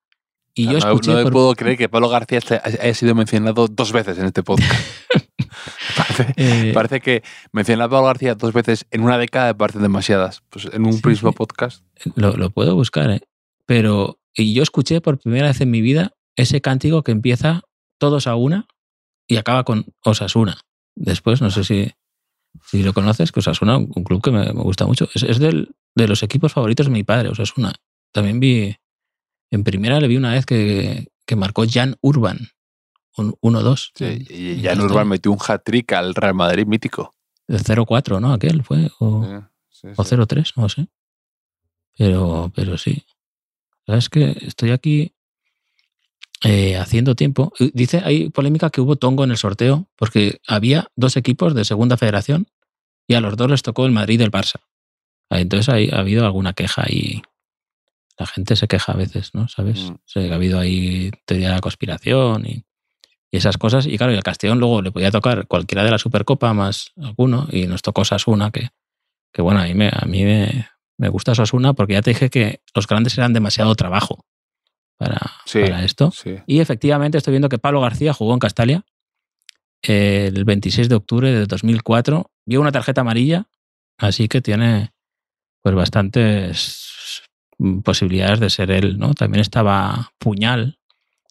Y 0.58 0.66
yo 0.66 0.72
no, 0.72 0.78
escuché 0.78 1.12
no 1.12 1.18
me 1.18 1.24
por- 1.24 1.32
puedo 1.34 1.56
creer 1.56 1.78
que 1.78 1.90
Pablo 1.90 2.08
García 2.10 2.40
haya 2.64 2.94
sido 2.94 3.14
mencionado 3.14 3.68
dos 3.68 3.92
veces 3.92 4.18
en 4.18 4.26
este 4.26 4.42
podcast. 4.42 4.72
parece, 5.98 6.34
eh, 6.38 6.72
parece 6.74 7.02
que 7.02 7.24
mencionar 7.52 7.88
a 7.88 7.90
Pablo 7.90 8.08
García 8.08 8.36
dos 8.36 8.54
veces 8.54 8.86
en 8.92 9.02
una 9.02 9.18
década 9.18 9.48
me 9.48 9.56
parecen 9.56 9.82
demasiadas. 9.82 10.44
Pues 10.50 10.66
en 10.72 10.86
un 10.86 10.94
Sí, 10.94 11.02
mismo 11.08 11.32
sí. 11.32 11.36
podcast. 11.38 11.84
lo, 12.16 12.36
lo 12.38 12.50
puedo 12.52 12.76
buscar, 12.76 13.10
¿eh? 13.12 13.22
Pero 13.66 14.20
y 14.34 14.54
yo 14.54 14.64
escuché 14.64 15.02
por 15.02 15.18
primera 15.20 15.48
vez 15.48 15.62
en 15.62 15.72
mi 15.72 15.82
vida 15.82 16.14
ese 16.36 16.62
cántico 16.62 17.04
que 17.04 17.12
empieza 17.12 17.62
todos 18.00 18.28
a 18.28 18.36
una 18.36 18.68
y 19.28 19.38
acaba 19.38 19.64
con 19.64 19.86
Osasuna. 20.04 20.58
Después, 20.96 21.42
no 21.42 21.50
sé 21.52 21.64
si, 21.64 21.92
si 22.66 22.84
lo 22.84 22.94
conoces, 22.94 23.32
que 23.32 23.40
Osasuna, 23.40 23.78
un 23.78 23.88
club 24.04 24.22
que 24.22 24.32
me, 24.32 24.46
me 24.46 24.62
gusta 24.62 24.86
mucho. 24.86 25.10
Es, 25.14 25.24
es 25.24 25.40
del- 25.40 25.76
de 25.96 26.08
los 26.10 26.24
equipos 26.24 26.52
favoritos 26.54 26.86
de 26.88 26.92
mi 26.92 27.04
padre, 27.04 27.30
Osasuna. 27.30 27.74
También 28.14 28.40
vi, 28.42 28.76
en 29.56 29.64
primera 29.64 30.00
le 30.00 30.08
vi 30.08 30.18
una 30.18 30.34
vez 30.34 30.46
que, 30.46 31.08
que 31.26 31.36
marcó 31.36 31.66
Jan 31.70 31.96
Urban, 32.02 32.50
un 33.18 33.34
1-2. 33.42 33.92
Sí, 33.96 34.26
y 34.30 34.64
Jan. 34.64 34.82
Urban 34.82 35.08
metió 35.08 35.32
un 35.32 35.40
hat-trick 35.46 35.92
al 35.94 36.14
Real 36.16 36.34
Madrid 36.34 36.66
mítico. 36.66 37.14
De 37.48 37.58
0-4, 37.58 38.20
¿no? 38.20 38.34
Aquel 38.34 38.64
fue. 38.64 38.90
O, 39.00 39.24
Sí, 39.70 39.88
sí, 39.88 39.88
o 39.96 40.04
sí. 40.04 40.16
0-3, 40.16 40.54
no 40.56 40.70
sé. 40.70 40.88
Pero, 41.98 42.52
pero 42.56 42.78
sí. 42.78 43.06
¿Sabes 43.86 44.10
que 44.10 44.38
Estoy 44.42 44.72
aquí 44.72 45.14
eh, 46.44 46.78
haciendo 46.78 47.16
tiempo. 47.16 47.54
Dice, 47.74 48.02
hay 48.04 48.30
polémica 48.30 48.70
que 48.70 48.82
hubo 48.82 48.98
tongo 48.98 49.24
en 49.24 49.32
el 49.32 49.38
sorteo 49.38 49.88
porque 49.96 50.40
había 50.48 50.90
dos 50.96 51.18
equipos 51.18 51.56
de 51.56 51.66
segunda 51.66 51.98
federación 51.98 52.48
y 53.08 53.16
a 53.16 53.22
los 53.22 53.38
dos 53.38 53.50
les 53.50 53.64
tocó 53.64 53.86
el 53.86 53.92
Madrid 53.92 54.20
y 54.20 54.24
el 54.24 54.32
Barça. 54.32 54.62
Ah, 55.30 55.40
Entonces 55.40 55.70
ha 55.70 56.00
habido 56.00 56.26
alguna 56.26 56.54
queja 56.54 56.86
y 56.90 57.24
la 58.18 58.26
gente 58.28 58.56
se 58.56 58.68
queja 58.68 58.94
a 58.94 58.96
veces, 58.96 59.32
¿no? 59.34 59.48
¿Sabes? 59.48 59.92
Mm. 59.92 59.96
Sí, 60.06 60.30
ha 60.30 60.36
habido 60.36 60.60
ahí 60.60 61.12
teoría 61.26 61.50
de 61.50 61.56
la 61.56 61.62
conspiración 61.62 62.46
y, 62.46 62.64
y 63.32 63.38
esas 63.38 63.58
cosas. 63.58 63.86
Y 63.86 63.98
claro, 63.98 64.14
y 64.14 64.16
al 64.16 64.24
Castellón 64.24 64.60
luego 64.60 64.82
le 64.82 64.92
podía 64.92 65.12
tocar 65.12 65.48
cualquiera 65.48 65.84
de 65.84 65.92
la 65.92 65.98
Supercopa 65.98 66.54
más 66.54 66.92
alguno 67.02 67.48
y 67.52 67.68
nos 67.68 67.82
tocó 67.82 68.06
Sasuna, 68.06 68.52
que, 68.52 68.70
que 69.34 69.42
bueno, 69.42 69.60
a 69.60 69.66
mí, 69.66 69.74
me, 69.74 69.90
a 69.90 70.06
mí 70.06 70.24
me, 70.24 70.68
me 70.98 71.10
gusta 71.10 71.36
Sasuna 71.36 71.74
porque 71.74 71.94
ya 71.94 72.02
te 72.02 72.12
dije 72.12 72.30
que 72.30 72.62
los 72.74 72.88
grandes 72.88 73.18
eran 73.18 73.34
demasiado 73.34 73.76
trabajo 73.76 74.26
para, 74.98 75.20
Sí. 75.46 75.60
para 75.62 75.84
esto. 75.84 76.12
Sí. 76.12 76.36
Y 76.48 76.60
efectivamente 76.62 77.18
estoy 77.18 77.32
viendo 77.32 77.50
que 77.50 77.58
Pablo 77.60 77.82
García 77.82 78.14
jugó 78.14 78.34
en 78.34 78.40
Castalia 78.40 78.86
el 79.82 80.46
26 80.46 80.88
de 80.90 80.96
octubre 80.96 81.32
de 81.32 81.46
2004. 81.46 82.32
Vio 82.46 82.62
una 82.62 82.72
tarjeta 82.72 83.02
amarilla, 83.02 83.48
así 83.98 84.28
que 84.28 84.42
tiene 84.42 84.94
pues 85.62 85.76
bastantes 85.76 86.95
posibilidades 87.84 88.40
de 88.40 88.50
ser 88.50 88.72
él, 88.72 88.98
¿no? 88.98 89.14
También 89.14 89.42
estaba 89.42 90.12
Puñal, 90.18 90.80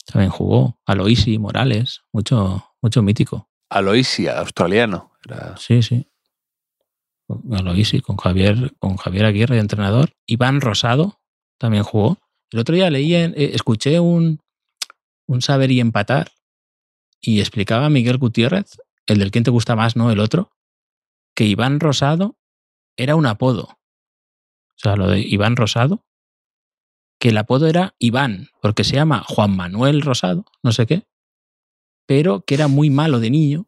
también 0.06 0.30
jugó 0.30 0.78
Aloisi, 0.86 1.38
Morales, 1.38 2.02
mucho, 2.12 2.64
mucho 2.82 3.02
mítico. 3.02 3.48
Aloisia, 3.70 4.38
australiano. 4.40 5.12
Era- 5.24 5.56
Sí, 5.56 5.82
sí. 5.82 6.06
Aloisi 7.52 8.00
con 8.00 8.16
Javier, 8.16 8.74
con 8.78 8.96
Javier 8.96 9.24
Aguirre 9.24 9.58
entrenador. 9.58 10.12
Iván 10.26 10.60
Rosado 10.60 11.20
también 11.58 11.82
jugó. 11.82 12.18
El 12.50 12.58
otro 12.60 12.74
día 12.74 12.90
leí, 12.90 13.14
eh, 13.14 13.32
escuché 13.54 13.98
un, 14.00 14.40
un 15.26 15.42
saber 15.42 15.70
y 15.70 15.80
empatar 15.80 16.32
y 17.20 17.40
explicaba 17.40 17.88
Miguel 17.88 18.18
Gutiérrez, 18.18 18.76
el 19.06 19.18
del 19.18 19.30
quién 19.30 19.44
te 19.44 19.50
gusta 19.50 19.74
más, 19.74 19.96
no 19.96 20.10
el 20.10 20.20
otro, 20.20 20.50
que 21.34 21.44
Iván 21.46 21.80
Rosado 21.80 22.36
era 22.96 23.16
un 23.16 23.26
apodo. 23.26 23.62
O 23.62 24.76
sea, 24.76 24.96
lo 24.96 25.08
de 25.08 25.20
Iván 25.20 25.56
Rosado, 25.56 26.04
que 27.24 27.30
el 27.30 27.38
apodo 27.38 27.68
era 27.68 27.94
Iván, 27.98 28.50
porque 28.60 28.84
se 28.84 28.96
llama 28.96 29.24
Juan 29.26 29.56
Manuel 29.56 30.02
Rosado, 30.02 30.44
no 30.62 30.72
sé 30.72 30.84
qué, 30.84 31.06
pero 32.04 32.42
que 32.42 32.54
era 32.54 32.68
muy 32.68 32.90
malo 32.90 33.18
de 33.18 33.30
niño 33.30 33.66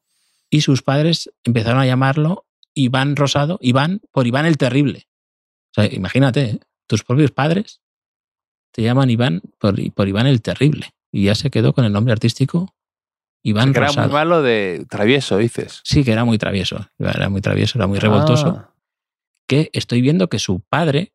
y 0.51 0.61
sus 0.61 0.83
padres 0.83 1.33
empezaron 1.43 1.81
a 1.81 1.87
llamarlo 1.87 2.45
Iván 2.75 3.17
Rosado, 3.17 3.59
Iván 3.63 4.03
por 4.13 4.27
Iván 4.27 4.45
el 4.45 4.59
Terrible. 4.59 5.09
O 5.71 5.81
sea, 5.81 5.87
imagínate, 5.87 6.43
¿eh? 6.43 6.61
tus 6.87 7.03
propios 7.03 7.31
padres 7.31 7.81
te 8.73 8.83
llaman 8.83 9.09
Iván 9.09 9.41
por, 9.59 9.75
por 9.95 10.07
Iván 10.07 10.27
el 10.27 10.43
Terrible. 10.43 10.91
Y 11.11 11.25
ya 11.25 11.35
se 11.35 11.49
quedó 11.49 11.73
con 11.73 11.87
el 11.87 11.95
nombre 11.95 12.13
artístico 12.13 12.75
Iván 13.43 13.73
que 13.73 13.79
era 13.79 13.91
muy 13.91 14.13
malo 14.13 14.43
de 14.43 14.85
travieso, 14.91 15.39
dices. 15.39 15.81
Sí, 15.83 16.05
que 16.05 16.13
era 16.13 16.27
muy 16.27 16.37
travieso. 16.37 16.91
Era 16.99 17.31
muy 17.31 17.41
travieso, 17.41 17.79
era 17.79 17.87
muy 17.87 18.01
revoltoso. 18.01 18.49
Ah, 18.49 18.75
Que 19.47 19.71
estoy 19.73 20.03
viendo 20.03 20.29
que 20.29 20.41
su 20.41 20.61
padre, 20.61 21.15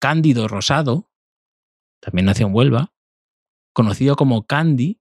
Cándido 0.00 0.48
Rosado, 0.48 1.12
también 2.06 2.26
nació 2.26 2.46
en 2.46 2.54
Huelva, 2.54 2.92
conocido 3.72 4.16
como 4.16 4.46
Candy, 4.46 5.00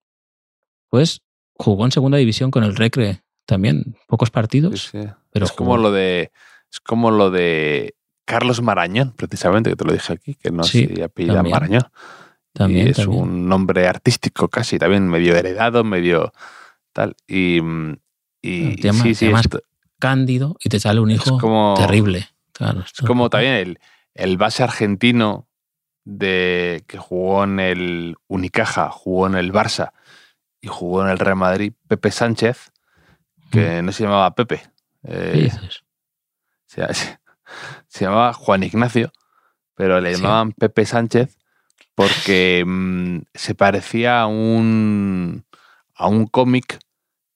pues 0.89 1.21
jugó 1.53 1.85
en 1.85 1.91
segunda 1.91 2.17
división 2.17 2.51
con 2.51 2.63
el 2.63 2.75
Recre 2.75 3.23
también, 3.45 3.95
pocos 4.07 4.27
sí, 4.29 4.31
partidos, 4.33 4.89
sí. 4.91 4.99
pero 5.31 5.45
es 5.45 5.51
como 5.51 5.77
lo 5.77 5.91
de. 5.91 6.31
Es 6.71 6.79
como 6.81 7.11
lo 7.11 7.29
de 7.31 7.95
Carlos 8.25 8.61
Marañón, 8.61 9.11
precisamente, 9.15 9.69
que 9.69 9.75
te 9.75 9.85
lo 9.85 9.93
dije 9.93 10.11
aquí, 10.13 10.35
que 10.35 10.49
no 10.51 10.63
Sí, 10.63 10.87
se 10.93 11.03
apellida 11.03 11.35
también. 11.35 11.53
Marañón. 11.53 11.83
también, 12.53 12.87
y 12.87 12.89
es 12.89 12.97
también. 12.97 13.21
un 13.21 13.47
nombre 13.47 13.87
artístico 13.87 14.49
casi, 14.49 14.77
también 14.79 15.07
medio 15.07 15.35
heredado, 15.35 15.83
medio 15.83 16.33
tal. 16.91 17.15
Y, 17.27 17.59
y 18.41 18.75
Te 18.77 18.87
llama- 18.87 19.03
sí, 19.03 19.09
te 19.09 19.15
sí, 19.15 19.25
llamas 19.27 19.41
esto- 19.45 19.61
Cándido 19.99 20.57
y 20.63 20.69
te 20.69 20.79
sale 20.79 20.99
un 20.99 21.11
hijo 21.11 21.37
como, 21.37 21.75
terrible. 21.77 22.27
Claro, 22.51 22.81
Es 22.81 22.93
como 23.05 23.29
también 23.29 23.53
el, 23.53 23.79
el 24.13 24.37
base 24.37 24.63
argentino 24.63 25.47
de 26.05 26.83
que 26.87 26.97
jugó 26.97 27.43
en 27.43 27.59
el 27.59 28.15
Unicaja, 28.27 28.89
jugó 28.89 29.27
en 29.27 29.35
el 29.35 29.51
Barça 29.51 29.91
y 30.61 30.67
jugó 30.67 31.03
en 31.03 31.09
el 31.09 31.19
Real 31.19 31.35
Madrid, 31.35 31.73
Pepe 31.87 32.11
Sánchez, 32.11 32.71
que 33.51 33.81
no 33.81 33.91
se 33.91 34.03
llamaba 34.03 34.33
Pepe, 34.35 34.61
eh, 35.03 35.31
¿Qué 35.33 35.41
dices? 35.41 35.83
se, 36.65 36.93
se- 36.93 37.19
se 37.87 38.05
llamaba 38.05 38.33
Juan 38.33 38.63
Ignacio, 38.63 39.11
pero 39.75 39.99
le 39.99 40.13
Sí. 40.15 40.21
llamaban 40.21 40.51
Pepe 40.53 40.85
Sánchez 40.85 41.37
porque 41.95 42.63
mm, 42.65 43.19
se 43.33 43.55
parecía 43.55 44.21
a 44.21 44.27
un, 44.27 45.45
a 45.95 46.07
un 46.07 46.27
cómic 46.27 46.79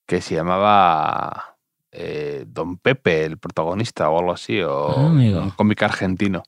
que 0.05 0.22
se 0.22 0.36
llamaba 0.36 1.57
eh, 1.91 2.43
Don 2.47 2.78
Pepe, 2.78 3.26
el 3.26 3.38
protagonista, 3.38 4.09
o 4.09 4.20
algo 4.20 4.34
así, 4.34 4.61
o 4.61 4.89
Ah, 5.07 5.09
un 5.11 5.51
cómic 5.51 5.82
argentino. 5.84 6.43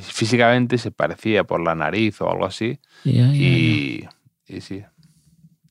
Físicamente 0.00 0.78
se 0.78 0.90
parecía 0.90 1.44
por 1.44 1.62
la 1.62 1.74
nariz 1.74 2.20
o 2.20 2.30
algo 2.30 2.46
así. 2.46 2.78
Y 3.04 4.04
sí. 4.60 4.82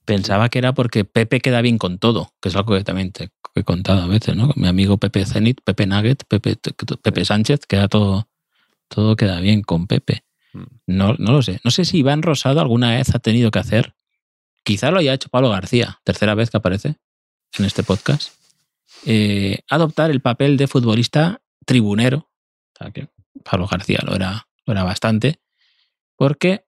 Pensaba 0.05 0.49
que 0.49 0.59
era 0.59 0.73
porque 0.73 1.03
Pepe 1.05 1.39
queda 1.39 1.61
bien 1.61 1.77
con 1.77 1.97
todo, 1.97 2.33
que 2.41 2.49
es 2.49 2.55
algo 2.55 2.75
que 2.75 2.83
también 2.83 3.11
te 3.11 3.29
he 3.55 3.63
contado 3.63 4.01
a 4.01 4.07
veces, 4.07 4.35
¿no? 4.35 4.51
Mi 4.55 4.67
amigo 4.67 4.97
Pepe 4.97 5.25
Zenit, 5.25 5.61
Pepe 5.63 5.87
Nugget, 5.87 6.23
Pepe, 6.27 6.57
Pepe 7.01 7.25
Sánchez, 7.25 7.61
queda 7.67 7.87
todo, 7.87 8.27
todo 8.87 9.15
queda 9.15 9.39
bien 9.39 9.61
con 9.61 9.87
Pepe. 9.87 10.23
Mm. 10.53 10.63
No, 10.87 11.15
no 11.17 11.31
lo 11.31 11.41
sé. 11.41 11.59
No 11.63 11.71
sé 11.71 11.85
si 11.85 11.99
Iván 11.99 12.21
Rosado 12.21 12.59
alguna 12.59 12.91
vez 12.91 13.15
ha 13.15 13.19
tenido 13.19 13.49
que 13.51 13.59
hacer, 13.59 13.95
quizá 14.63 14.91
lo 14.91 14.99
haya 14.99 15.13
hecho 15.13 15.29
Pablo 15.29 15.49
García, 15.49 15.99
tercera 16.03 16.35
vez 16.35 16.51
que 16.51 16.57
aparece 16.57 16.97
en 17.57 17.65
este 17.65 17.83
podcast, 17.83 18.33
eh, 19.05 19.59
adoptar 19.69 20.11
el 20.11 20.21
papel 20.21 20.57
de 20.57 20.67
futbolista 20.67 21.41
tribunero. 21.65 22.29
O 22.73 22.77
sea, 22.77 22.91
que 22.91 23.07
Pablo 23.43 23.67
García 23.67 23.99
lo 24.05 24.15
era, 24.15 24.47
lo 24.65 24.73
era 24.73 24.83
bastante, 24.83 25.41
porque 26.15 26.65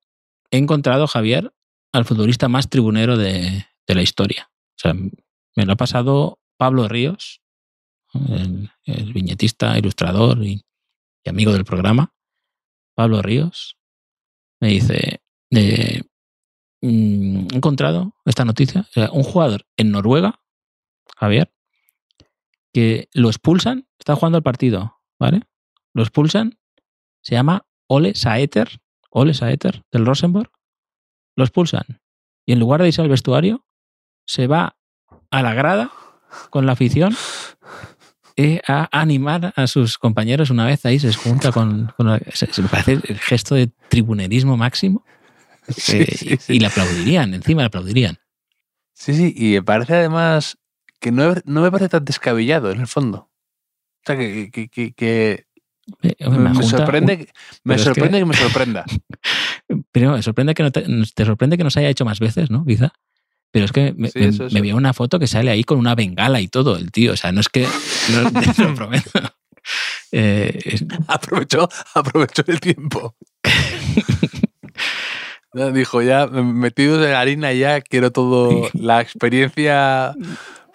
he 0.51 0.57
encontrado, 0.57 1.07
Javier, 1.07 1.53
al 1.91 2.05
futbolista 2.05 2.47
más 2.49 2.69
tribunero 2.69 3.17
de, 3.17 3.65
de 3.87 3.95
la 3.95 4.01
historia. 4.01 4.49
O 4.51 4.79
sea, 4.79 4.93
me 4.93 5.65
lo 5.65 5.73
ha 5.73 5.77
pasado 5.77 6.39
Pablo 6.57 6.87
Ríos, 6.87 7.41
el, 8.13 8.69
el 8.85 9.13
viñetista, 9.13 9.77
ilustrador 9.77 10.43
y, 10.43 10.63
amigo 11.25 11.51
del 11.51 11.65
programa. 11.65 12.13
Pablo 12.95 13.21
Ríos 13.21 13.77
me 14.61 14.69
dice, 14.69 15.21
eh, 15.51 16.01
mm, 16.81 17.47
he 17.51 17.55
encontrado 17.55 18.15
esta 18.25 18.45
noticia, 18.45 18.87
sea, 18.91 19.11
un 19.11 19.23
jugador 19.23 19.65
en 19.75 19.91
Noruega, 19.91 20.41
Javier, 21.17 21.53
que 22.73 23.09
lo 23.13 23.29
expulsan, 23.29 23.87
está 23.99 24.15
jugando 24.15 24.37
el 24.37 24.43
partido, 24.43 25.01
¿vale? 25.19 25.41
Lo 25.97 26.03
expulsan, 26.03 26.59
se 27.23 27.33
llama 27.33 27.65
Ole 27.87 28.13
Saeter, 28.13 28.69
Ole 29.09 29.33
Saeter 29.33 29.83
del 29.91 30.05
Rosenborg, 30.05 30.51
lo 31.35 31.43
expulsan. 31.43 32.01
Y 32.45 32.51
en 32.53 32.59
lugar 32.59 32.81
de 32.83 32.87
irse 32.89 33.01
al 33.01 33.09
vestuario, 33.09 33.65
se 34.27 34.45
va 34.45 34.77
a 35.31 35.41
la 35.41 35.55
grada 35.55 35.91
con 36.51 36.67
la 36.67 36.73
afición 36.73 37.15
eh, 38.35 38.61
a 38.67 38.87
animar 38.91 39.53
a 39.55 39.65
sus 39.65 39.97
compañeros 39.97 40.51
una 40.51 40.67
vez 40.67 40.85
ahí, 40.85 40.99
se 40.99 41.11
junta 41.13 41.51
con... 41.51 41.91
con 41.97 42.05
la- 42.05 42.19
se, 42.31 42.45
se 42.53 42.61
me 42.61 42.67
parece 42.69 42.91
el 42.93 43.17
gesto 43.17 43.55
de 43.55 43.67
tribunerismo 43.89 44.55
máximo. 44.55 45.03
Sí, 45.69 45.97
eh, 45.97 46.05
sí, 46.15 46.37
sí. 46.39 46.53
Y 46.53 46.59
le 46.59 46.67
aplaudirían, 46.67 47.33
encima 47.33 47.61
le 47.63 47.65
aplaudirían. 47.65 48.19
Sí, 48.93 49.15
sí, 49.15 49.33
y 49.35 49.53
me 49.55 49.63
parece 49.63 49.95
además 49.95 50.57
que 51.01 51.11
no, 51.11 51.33
no 51.45 51.61
me 51.61 51.71
parece 51.71 51.89
tan 51.89 52.05
descabellado 52.05 52.69
en 52.71 52.79
el 52.81 52.87
fondo. 52.87 53.17
O 53.17 54.01
sea, 54.05 54.15
que, 54.15 54.51
que, 54.51 54.69
que- 54.69 54.93
que 54.93 55.46
Eh, 56.03 56.15
me, 56.29 56.63
sorprende, 56.63 57.13
un- 57.13 57.19
me 57.63 57.75
pero 57.75 57.83
sorprende 57.83 58.17
que- 58.17 58.23
que... 58.23 58.25
me 58.25 58.33
sorprenda. 58.35 58.85
Primero, 59.91 60.13
me 60.13 60.21
sorprende 60.21 60.53
que 60.53 60.63
no 60.63 60.71
te, 60.71 60.85
te 61.15 61.25
sorprende 61.25 61.57
que 61.57 61.63
nos 61.63 61.77
haya 61.77 61.89
hecho 61.89 62.05
más 62.05 62.19
veces, 62.19 62.49
¿no? 62.51 62.65
Quizá. 62.65 62.91
Pero 63.51 63.65
es 63.65 63.71
que 63.71 63.93
me, 63.97 64.09
Sí, 64.09 64.19
me- 64.19 64.49
me 64.51 64.61
veo 64.61 64.75
una 64.75 64.93
foto 64.93 65.17
que 65.19 65.27
sale 65.27 65.49
ahí 65.51 65.63
con 65.63 65.79
una 65.79 65.95
bengala 65.95 66.41
y 66.41 66.47
todo, 66.49 66.75
el 66.77 66.91
tío. 66.91 67.13
O 67.13 67.17
sea, 67.17 67.31
no 67.31 67.39
es 67.41 67.49
que. 67.49 67.65
No, 68.11 68.31
te 68.53 68.63
lo 68.63 68.75
prometo. 68.75 69.09
Eh, 70.13 70.57
es- 70.63 70.85
Aprovechó, 71.09 71.67
aprovechó 71.93 72.41
el 72.47 72.61
tiempo. 72.61 73.17
Dijo, 75.73 76.01
ya 76.01 76.27
metidos 76.27 77.03
en 77.03 77.11
la 77.11 77.19
harina, 77.19 77.51
ya 77.51 77.81
quiero 77.81 78.11
todo 78.11 78.69
la 78.73 79.01
experiencia 79.01 80.13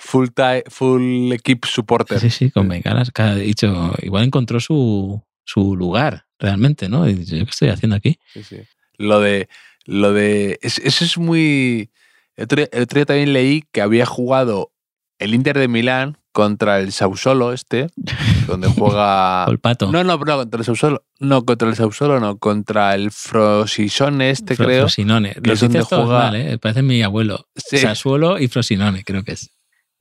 full 0.04 0.28
full 0.68 1.32
equip 1.32 1.64
supporter. 1.64 2.18
sí, 2.20 2.30
sí, 2.30 2.50
con 2.50 2.68
bengalas. 2.68 3.10
dicho, 3.38 3.92
igual 4.02 4.24
encontró 4.24 4.58
su, 4.60 5.22
su 5.44 5.76
lugar, 5.76 6.26
realmente, 6.38 6.88
¿no? 6.88 7.08
Y 7.08 7.14
dice, 7.14 7.38
¿yo 7.38 7.44
qué 7.44 7.50
estoy 7.50 7.68
haciendo 7.68 7.96
aquí? 7.96 8.18
Sí, 8.32 8.42
sí. 8.42 8.56
Lo 8.98 9.20
de. 9.20 9.48
Lo 9.84 10.12
de. 10.12 10.58
es- 10.62 10.78
Eso 10.78 11.04
es 11.04 11.16
muy. 11.18 11.90
El 12.36 12.44
otro, 12.44 12.56
día, 12.56 12.68
el 12.72 12.82
otro 12.82 12.98
día 12.98 13.06
también 13.06 13.32
leí 13.32 13.64
que 13.72 13.80
había 13.82 14.06
jugado 14.06 14.72
el 15.18 15.34
Inter 15.34 15.58
de 15.58 15.68
Milán 15.68 16.18
contra 16.32 16.80
el 16.80 16.92
Sausolo, 16.92 17.52
este, 17.52 17.88
donde 18.46 18.68
juega. 18.68 19.44
El 19.48 19.58
pato. 19.58 19.90
No, 19.92 20.02
no, 20.04 20.16
no, 20.18 20.36
contra 20.36 20.58
el 20.58 20.64
Sausolo. 20.64 21.04
No, 21.20 21.44
contra 21.44 21.68
el 21.68 21.76
Sausolo, 21.76 22.20
no, 22.20 22.38
contra 22.38 22.94
el 22.94 23.10
Frosisone, 23.10 24.30
este 24.30 24.54
Fro- 24.56 24.64
creo. 24.64 24.80
Frosinone. 24.82 25.34
Los 25.42 25.60
donde 25.60 25.80
juega- 25.82 26.04
mal, 26.30 26.36
¿eh? 26.36 26.58
Parece 26.58 26.82
mi 26.82 27.02
abuelo. 27.02 27.46
Sí. 27.56 27.78
Sassuolo 27.78 28.38
y 28.38 28.48
Frosinone, 28.48 29.04
creo 29.04 29.22
que 29.24 29.32
es. 29.32 29.50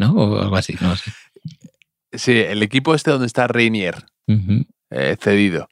¿No? 0.02 0.14
O 0.14 0.42
algo 0.42 0.56
así, 0.56 0.76
no 0.82 0.96
sé. 0.96 1.12
Sí, 2.12 2.40
el 2.40 2.62
equipo 2.64 2.94
este 2.96 3.12
donde 3.12 3.28
está 3.28 3.48
Reinier, 3.48 4.06
eh, 4.90 5.16
cedido. 5.20 5.70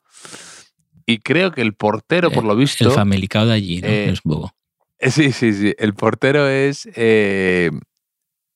Y 1.06 1.18
creo 1.18 1.52
que 1.52 1.62
el 1.62 1.74
portero, 1.74 2.30
por 2.32 2.44
lo 2.44 2.56
visto. 2.56 2.88
El 2.88 2.92
familicado 2.92 3.48
de 3.48 3.54
allí, 3.54 3.82
¿no? 3.82 3.88
eh, 3.88 4.10
es 4.12 4.22
bobo. 4.24 4.54
Eh, 5.00 5.10
Sí, 5.12 5.32
sí, 5.32 5.54
sí. 5.54 5.74
El 5.80 5.96
portero 5.96 6.48
es 6.48 6.88
eh, 6.96 7.72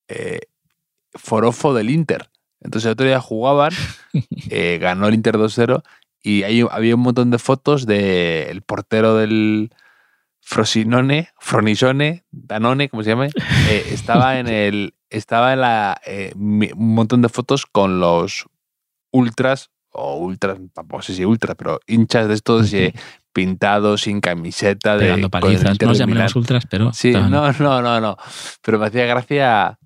eh, 0.08 0.42
Forofo 1.14 1.74
del 1.74 1.90
Inter. 1.90 2.30
Entonces 2.62 2.86
el 2.86 2.92
otro 2.92 3.06
día 3.08 3.20
jugaban, 3.20 3.72
eh, 4.50 4.78
ganó 4.80 5.08
el 5.08 5.16
Inter 5.16 5.36
2-0 5.38 5.82
y 6.22 6.44
ahí 6.44 6.64
había 6.70 6.96
un 6.96 7.02
montón 7.02 7.32
de 7.32 7.40
fotos 7.40 7.86
del 7.86 8.62
portero 8.62 9.18
del 9.18 9.72
Frosinone, 10.42 11.30
Fronisone, 11.40 12.24
Danone, 12.32 12.90
como 12.90 13.04
se 13.04 13.10
llame, 13.10 13.30
eh, 13.70 13.86
estaba 13.92 14.40
en 14.40 14.48
el, 14.50 14.94
estaba 15.18 15.54
en 15.54 15.62
la, 15.62 16.02
eh, 16.06 16.34
un 16.36 16.96
montón 16.96 17.22
de 17.22 17.30
fotos 17.30 17.66
con 17.66 18.00
los 18.00 18.46
ultras, 19.12 19.70
o 19.92 20.18
ultras, 20.18 20.58
tampoco 20.74 21.04
sé 21.04 21.14
si 21.14 21.24
ultras, 21.24 21.56
pero 21.56 21.80
hinchas 21.88 22.28
de 22.28 22.34
estos 22.34 22.74
eh, 22.74 22.94
pintados, 23.32 24.02
sin 24.02 24.22
camiseta, 24.22 24.98
de, 24.98 25.06
Pegando 25.06 25.28
el 25.28 25.32
palizas. 25.32 25.80
No 25.80 25.94
de 25.94 26.28
ultras, 26.36 26.66
pero. 26.70 26.92
Sí, 26.94 27.12
no, 27.12 27.52
no, 27.54 27.82
no, 27.82 28.02
no. 28.02 28.18
Pero 28.62 28.80
me 28.80 28.88
hacía 28.88 29.06
gracia. 29.06 29.78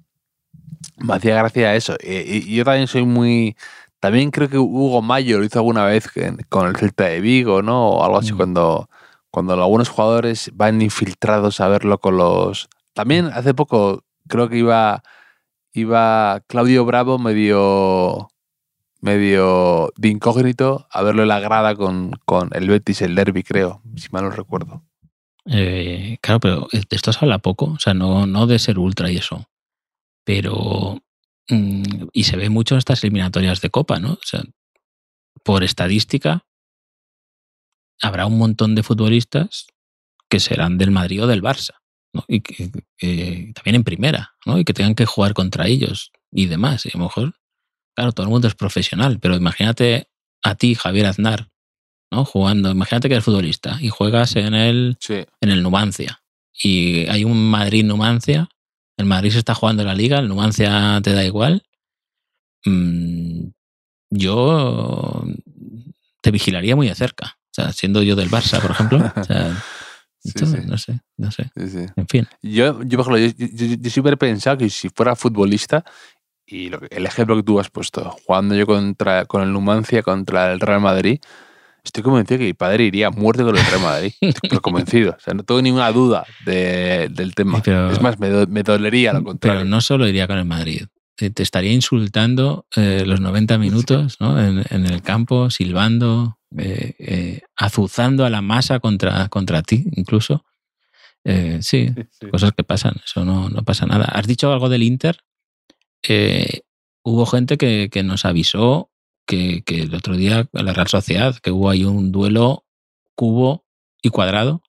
Me 0.98 1.16
hacía 1.16 1.36
gracia 1.36 1.76
eso. 1.76 1.96
Y, 2.02 2.52
y 2.52 2.56
yo 2.56 2.64
también 2.64 2.88
soy 2.88 3.06
muy. 3.06 3.56
También 4.00 4.32
creo 4.32 4.48
que 4.48 4.58
Hugo 4.58 5.02
Mayo 5.02 5.40
lo 5.40 5.44
hizo 5.44 5.60
alguna 5.60 5.86
vez 5.86 6.10
con 6.50 6.68
el 6.68 6.76
Celta 6.76 7.06
de 7.06 7.20
Vigo, 7.20 7.62
¿no? 7.62 7.90
O 7.90 8.04
algo 8.06 8.20
así, 8.20 8.32
Mm. 8.34 8.38
cuando, 8.38 8.90
cuando 9.32 9.54
algunos 9.54 9.90
jugadores 9.90 10.52
van 10.54 10.82
infiltrados 10.82 11.60
a 11.60 11.68
verlo 11.68 11.98
con 12.00 12.16
los. 12.18 12.70
También 12.94 13.26
hace 13.34 13.54
poco 13.54 14.04
creo 14.28 14.50
que 14.50 14.58
iba. 14.58 15.04
Iba 15.78 16.42
Claudio 16.48 16.86
Bravo 16.86 17.20
medio. 17.20 18.30
medio 19.00 19.94
de 19.96 20.10
incógnito 20.10 20.88
a 20.90 21.04
verlo 21.04 21.22
en 21.22 21.28
la 21.28 21.40
grada 21.40 21.76
con, 21.76 22.12
con 22.26 22.50
el 22.54 22.68
Betis, 22.68 23.02
el 23.04 23.14
Derby, 23.14 23.44
creo, 23.44 23.82
si 23.96 24.10
mal 24.10 24.24
no 24.24 24.32
recuerdo. 24.32 24.84
Eh, 25.46 26.18
claro, 26.22 26.40
pero 26.40 26.68
de 26.72 26.88
esto 26.90 27.14
se 27.14 27.20
habla 27.22 27.38
poco, 27.38 27.66
o 27.66 27.80
sea, 27.80 27.94
no, 27.94 28.26
no 28.26 28.48
de 28.48 28.60
ser 28.60 28.80
ultra 28.80 29.12
y 29.12 29.18
eso. 29.18 29.48
Pero. 30.26 31.02
mm, 31.50 32.08
y 32.12 32.24
se 32.24 32.38
ve 32.38 32.50
mucho 32.50 32.76
en 32.76 32.80
estas 32.80 33.04
eliminatorias 33.04 33.62
de 33.62 33.70
Copa, 33.70 34.00
¿no? 34.00 34.14
O 34.14 34.24
sea, 34.24 34.42
por 35.44 35.64
estadística, 35.64 36.46
habrá 38.02 38.26
un 38.26 38.38
montón 38.38 38.76
de 38.76 38.84
futbolistas 38.84 39.68
que 40.28 40.40
serán 40.40 40.78
del 40.78 40.92
Madrid 40.92 41.24
o 41.24 41.28
del 41.28 41.44
Barça, 41.44 41.76
¿no? 42.14 42.24
Y 42.28 42.42
que, 42.42 42.72
que 42.98 43.52
también 43.56 43.76
en 43.76 43.84
primera, 43.84 44.34
¿no? 44.46 44.58
Y 44.60 44.64
que 44.66 44.74
tengan 44.74 44.96
que 44.96 45.06
jugar 45.06 45.34
contra 45.34 45.68
ellos 45.68 46.12
y 46.32 46.46
demás. 46.48 46.86
Y 46.86 46.90
a 46.90 46.98
lo 46.98 47.06
mejor, 47.06 47.36
claro, 47.96 48.12
todo 48.12 48.26
el 48.26 48.32
mundo 48.32 48.48
es 48.48 48.56
profesional, 48.56 49.20
pero 49.20 49.36
imagínate 49.36 50.08
a 50.44 50.56
ti, 50.56 50.76
Javier 50.76 51.08
Aznar, 51.08 51.50
¿no? 52.12 52.26
Jugando, 52.26 52.72
imagínate 52.72 53.08
que 53.10 53.16
eres 53.16 53.26
futbolista 53.26 53.78
y 53.82 53.90
juegas 53.90 54.36
en 54.36 54.54
el 54.54 54.98
Sí. 55.00 55.26
en 55.42 55.50
el 55.52 55.62
Numancia 55.64 56.22
y 56.54 57.08
hay 57.08 57.24
un 57.24 57.50
Madrid-Numancia, 57.50 58.50
el 58.98 59.06
Madrid 59.06 59.32
se 59.32 59.40
está 59.40 59.54
jugando 59.54 59.84
la 59.84 59.94
liga, 59.94 60.18
el 60.20 60.28
Numancia 60.28 61.00
te 61.04 61.14
da 61.14 61.24
igual, 61.24 61.64
mm, 62.66 63.50
yo 64.10 65.24
te 66.22 66.32
vigilaría 66.32 66.76
muy 66.76 66.88
de 66.88 66.96
cerca. 66.96 67.38
O 67.52 67.54
sea, 67.54 67.74
siendo 67.74 68.04
yo 68.04 68.16
del 68.16 68.30
Barça, 68.30 68.62
por 68.62 68.72
ejemplo. 68.72 69.12
O 69.16 69.24
sea, 69.24 69.56
Sí, 70.32 70.44
esto, 70.44 70.46
sí. 70.46 70.58
no 70.68 70.78
sé, 70.78 71.00
no 71.18 71.32
sé. 71.32 71.50
Sí, 71.56 71.68
sí. 71.70 71.86
En 71.96 72.08
fin. 72.08 72.28
Yo, 72.42 72.82
yo, 72.84 72.98
por 73.04 73.18
ejemplo, 73.18 73.18
yo, 73.18 73.48
yo- 73.68 73.76
yo 73.80 73.90
siempre 73.90 74.14
he 74.14 74.18
pensado 74.18 74.58
que 74.58 74.70
si 74.70 74.90
fuera 74.90 75.16
futbolista, 75.16 75.84
y 76.46 76.70
lo 76.70 76.80
el 76.90 77.06
ejemplo 77.06 77.36
que 77.36 77.44
tú 77.44 77.60
has 77.60 77.70
puesto, 77.70 78.10
jugando 78.26 78.56
yo 78.56 78.66
contra, 78.66 79.26
con 79.26 79.42
el 79.44 79.52
Numancia 79.52 80.02
contra 80.04 80.52
el 80.54 80.60
Real 80.60 80.80
Madrid, 80.82 81.20
estoy 81.84 82.04
convencido 82.04 82.38
que 82.40 82.46
mi 82.46 82.54
padre 82.54 82.86
iría 82.86 83.08
a 83.08 83.12
muerte 83.12 83.44
con 83.44 83.58
el 83.58 83.66
Real 83.66 83.82
Madrid. 83.82 84.12
Estoy 84.22 84.60
convencido. 84.60 85.12
O 85.18 85.20
sea, 85.20 85.34
no 85.34 85.44
tengo 85.44 85.62
ninguna 85.62 85.92
duda 85.92 86.26
de- 86.46 87.10
del 87.12 87.34
tema. 87.36 87.56
Sí, 87.58 87.62
pero- 87.66 87.92
es 87.92 88.02
más, 88.02 88.20
me, 88.20 88.30
do- 88.30 88.48
me 88.48 88.64
dolería 88.64 89.14
lo 89.14 89.24
contrario. 89.24 89.60
Pero 89.62 89.70
no 89.70 89.82
solo 89.82 90.08
iría 90.08 90.28
con 90.28 90.38
el 90.38 90.46
Madrid. 90.46 90.84
Te, 91.16 91.32
te 91.32 91.42
estaría 91.44 91.72
insultando 91.74 92.68
eh, 92.76 93.04
los 93.06 93.20
90 93.20 93.58
minutos 93.58 94.18
¿no? 94.20 94.40
en, 94.40 94.64
en 94.70 94.86
el 94.86 95.02
campo, 95.02 95.50
silbando, 95.50 96.37
eh, 96.58 96.94
eh, 97.00 97.42
azuzando 97.56 98.26
a 98.26 98.30
la 98.30 98.42
masa 98.42 98.80
contra, 98.80 99.28
contra 99.30 99.62
ti, 99.64 99.86
incluso. 99.96 100.46
Eh, 101.24 101.60
sí, 101.62 101.90
Sí, 101.96 102.04
sí. 102.22 102.28
cosas 102.30 102.52
que 102.54 102.64
pasan, 102.64 102.96
eso 103.04 103.26
no, 103.26 103.50
no 103.50 103.64
pasa 103.64 103.86
nada. 103.86 104.06
¿Has 104.06 104.28
dicho 104.28 104.52
algo 104.54 104.70
del 104.70 104.84
Inter? 104.84 105.20
Hubo 107.04 107.26
gente 107.26 107.58
que, 107.58 107.90
que 107.92 108.04
nos 108.04 108.26
avisó 108.26 108.92
que, 109.26 109.62
que 109.64 109.82
el 109.84 109.96
otro 109.96 110.16
día 110.18 110.48
en 110.54 110.66
la 110.66 110.74
Real 110.74 110.88
Sociedad, 110.88 111.36
que 111.38 111.52
hubo 111.52 111.70
ahí 111.70 111.84
un 111.86 112.12
duelo 112.12 112.66
cubo 113.16 113.66
y 114.02 114.10
cuadrado. 114.10 114.62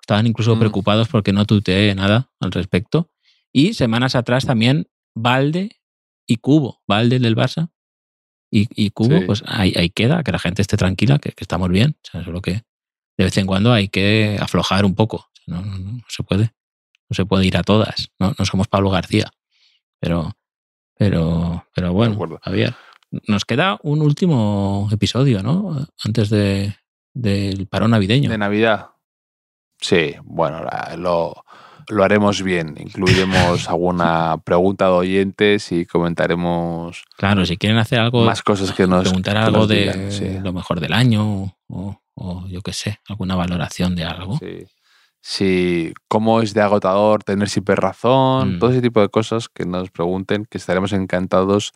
Estaban 0.00 0.26
incluso 0.26 0.56
Mm. 0.56 0.58
preocupados 0.58 1.08
porque 1.08 1.32
no 1.32 1.44
tuteé 1.46 1.94
nada 1.94 2.30
al 2.40 2.52
respecto. 2.52 3.10
Y 3.52 3.74
semanas 3.74 4.14
atrás 4.14 4.46
también 4.46 4.88
Valde 5.14 5.76
y 6.26 6.36
Cubo, 6.38 6.80
Valde 6.86 7.18
del 7.18 7.36
Barça 7.36 7.70
y, 8.52 8.68
y 8.76 8.90
Cubo, 8.90 9.18
Sí. 9.18 9.24
pues 9.24 9.42
ahí, 9.46 9.72
ahí 9.76 9.88
queda, 9.90 10.22
que 10.22 10.30
la 10.32 10.38
gente 10.38 10.60
esté 10.62 10.76
tranquila, 10.76 11.18
que, 11.18 11.32
que 11.32 11.42
estamos 11.42 11.68
bien. 11.70 11.96
O 12.04 12.08
sea, 12.10 12.22
solo 12.24 12.40
que 12.42 12.52
de 13.16 13.24
vez 13.24 13.36
en 13.38 13.46
cuando 13.46 13.72
hay 13.72 13.88
que 13.88 14.36
aflojar 14.40 14.84
un 14.84 14.94
poco. 14.94 15.16
O 15.16 15.30
sea, 15.44 15.54
no, 15.56 15.62
no- 15.62 15.78
no 15.78 16.04
se 16.08 16.22
puede. 16.22 16.52
No 17.08 17.14
se 17.14 17.24
puede 17.26 17.46
ir 17.46 17.56
a 17.56 17.62
todas. 17.62 18.10
No, 18.18 18.34
no 18.38 18.44
somos 18.44 18.68
Pablo 18.68 18.90
García. 18.90 19.30
Pero, 20.00 20.32
pero, 20.96 21.66
pero 21.74 21.92
bueno. 21.92 22.38
Javier, 22.42 22.74
nos 23.26 23.44
queda 23.44 23.78
un 23.82 24.00
último 24.02 24.88
episodio, 24.92 25.42
¿no? 25.42 25.86
Antes 26.04 26.30
de, 26.30 26.74
del 27.14 27.66
parón 27.68 27.90
navideño. 27.92 28.30
De 28.30 28.38
Navidad. 28.38 28.90
Sí, 29.80 30.14
bueno, 30.24 30.64
lo, 30.96 31.44
lo 31.92 32.04
haremos 32.04 32.42
bien. 32.42 32.74
Incluiremos 32.78 33.68
alguna 33.68 34.38
pregunta 34.44 34.86
de 34.86 34.92
oyentes 34.92 35.70
y 35.72 35.84
comentaremos 35.86 37.04
Claro, 37.16 37.44
si 37.46 37.56
quieren 37.56 37.78
hacer 37.78 38.00
algo, 38.00 38.24
más 38.24 38.42
cosas 38.42 38.72
que 38.72 38.86
nos 38.86 39.02
preguntar 39.02 39.36
algo 39.36 39.58
nos 39.58 39.68
de 39.68 40.10
sí. 40.10 40.38
lo 40.42 40.52
mejor 40.52 40.80
del 40.80 40.92
año 40.92 41.54
o, 41.68 42.00
o 42.14 42.46
yo 42.48 42.62
qué 42.62 42.72
sé, 42.72 42.98
alguna 43.08 43.36
valoración 43.36 43.94
de 43.94 44.04
algo. 44.04 44.38
Sí. 44.38 44.66
Sí, 45.24 45.92
cómo 46.08 46.40
es 46.42 46.52
de 46.52 46.62
agotador 46.62 47.22
tener 47.22 47.48
siempre 47.48 47.76
razón, 47.76 48.56
Mm. 48.56 48.58
todo 48.58 48.70
ese 48.70 48.82
tipo 48.82 49.00
de 49.00 49.08
cosas 49.08 49.48
que 49.48 49.64
nos 49.64 49.88
pregunten, 49.90 50.46
que 50.50 50.58
estaremos 50.58 50.92
encantados 50.92 51.72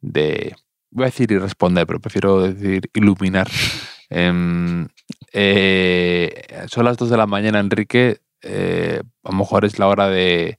de, 0.00 0.54
voy 0.90 1.02
a 1.04 1.06
decir 1.06 1.30
y 1.30 1.36
responder, 1.38 1.86
pero 1.86 2.00
prefiero 2.00 2.40
decir 2.40 2.90
iluminar. 2.94 3.48
Em, 4.08 4.86
eh, 5.32 6.46
son 6.68 6.84
las 6.84 6.96
2 6.96 7.10
de 7.10 7.16
la 7.16 7.26
mañana, 7.26 7.58
Enrique, 7.58 8.20
eh, 8.46 9.02
a 9.24 9.30
lo 9.32 9.38
mejor 9.38 9.64
es 9.64 9.78
la 9.78 9.88
hora 9.88 10.08
de 10.08 10.58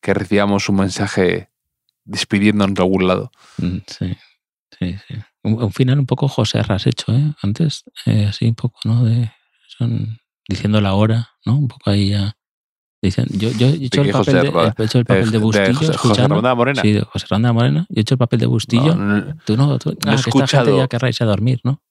que 0.00 0.14
recibamos 0.14 0.68
un 0.68 0.76
mensaje 0.76 1.50
despidiéndonos 2.04 2.74
de 2.74 2.82
algún 2.82 3.06
lado. 3.08 3.30
Mm, 3.58 3.78
Sí, 3.86 4.16
sí, 4.78 4.96
sí. 5.08 5.14
Un, 5.42 5.62
un 5.62 5.72
final 5.72 5.98
un 5.98 6.06
poco 6.06 6.28
José 6.28 6.60
has 6.66 6.86
hecho, 6.86 7.12
¿eh? 7.12 7.32
Antes, 7.42 7.84
eh, 8.06 8.26
así 8.28 8.46
un 8.46 8.54
poco, 8.54 8.78
¿no? 8.84 9.04
De, 9.04 9.30
son, 9.78 10.18
diciendo 10.48 10.80
la 10.80 10.94
hora, 10.94 11.30
¿no? 11.44 11.56
Un 11.56 11.68
poco 11.68 11.90
ahí 11.90 12.10
ya. 12.10 12.36
Dicen, 13.02 13.26
yo, 13.30 13.50
yo 13.50 13.66
he 13.68 13.84
hecho 13.84 14.00
el 14.02 14.10
José 14.12 14.32
papel, 14.32 14.46
de, 14.46 14.50
Roda? 14.50 14.74
he 14.78 14.82
hecho 14.84 14.98
el 14.98 15.04
papel 15.04 15.30
de 15.30 15.36
Eh, 15.36 15.40
Bustillo, 15.40 15.66
José, 15.74 15.86
José 15.86 15.92
escuchando. 15.92 16.28
Ramón 16.36 16.44
de 16.50 16.54
Morena. 16.56 16.82
Sí, 16.82 16.92
de 16.92 17.00
José 17.02 17.26
Ronda 17.28 17.52
Morena. 17.52 17.86
Yo 17.88 17.94
he 17.98 18.00
hecho 18.00 18.14
el 18.14 18.18
papel 18.18 18.40
de 18.40 18.46
Bustillo. 18.46 18.94
No, 18.96 19.20
no- 19.20 19.36
Tú 19.44 19.56
no, 19.56 19.78
tú, 19.78 19.90
no 20.04 20.12
he 20.12 20.14
ah, 20.14 20.16
que 20.16 20.16
esta 20.16 20.28
escuchado- 20.30 20.64
gente 20.66 20.78
ya 20.78 20.88
querrá 20.88 21.08
irse 21.08 21.22
a 21.22 21.26
dormir, 21.26 21.60
¿no? 21.62 21.82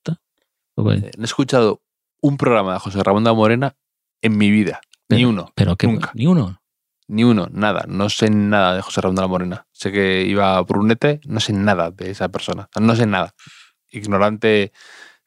Poco 0.73 0.91
de- 0.91 1.11
he 1.17 1.23
escuchado 1.23 1.81
un 2.21 2.35
programa 2.37 2.73
de 2.73 2.79
José 2.79 3.01
Ramón 3.03 3.23
de 3.23 3.33
Morena 3.33 3.75
en 4.21 4.37
mi 4.37 4.49
vida. 4.49 4.81
Ni 5.09 5.25
uno. 5.25 5.51
Pero 5.55 5.75
que 5.75 5.87
Nunca. 5.87 6.11
ni 6.13 6.27
uno. 6.27 6.61
Ni 7.07 7.23
uno, 7.23 7.47
nada. 7.51 7.85
No 7.87 8.09
sé 8.09 8.29
nada 8.31 8.75
de 8.75 8.81
José 8.81 9.01
Ramón 9.01 9.15
de 9.15 9.21
la 9.21 9.27
Morena. 9.27 9.67
Sé 9.71 9.91
que 9.91 10.23
iba 10.23 10.57
a 10.57 10.61
Brunete, 10.61 11.19
no 11.25 11.39
sé 11.39 11.53
nada 11.53 11.91
de 11.91 12.09
esa 12.11 12.29
persona. 12.29 12.67
No 12.79 12.95
sé 12.95 13.05
nada. 13.05 13.33
Ignorante 13.91 14.71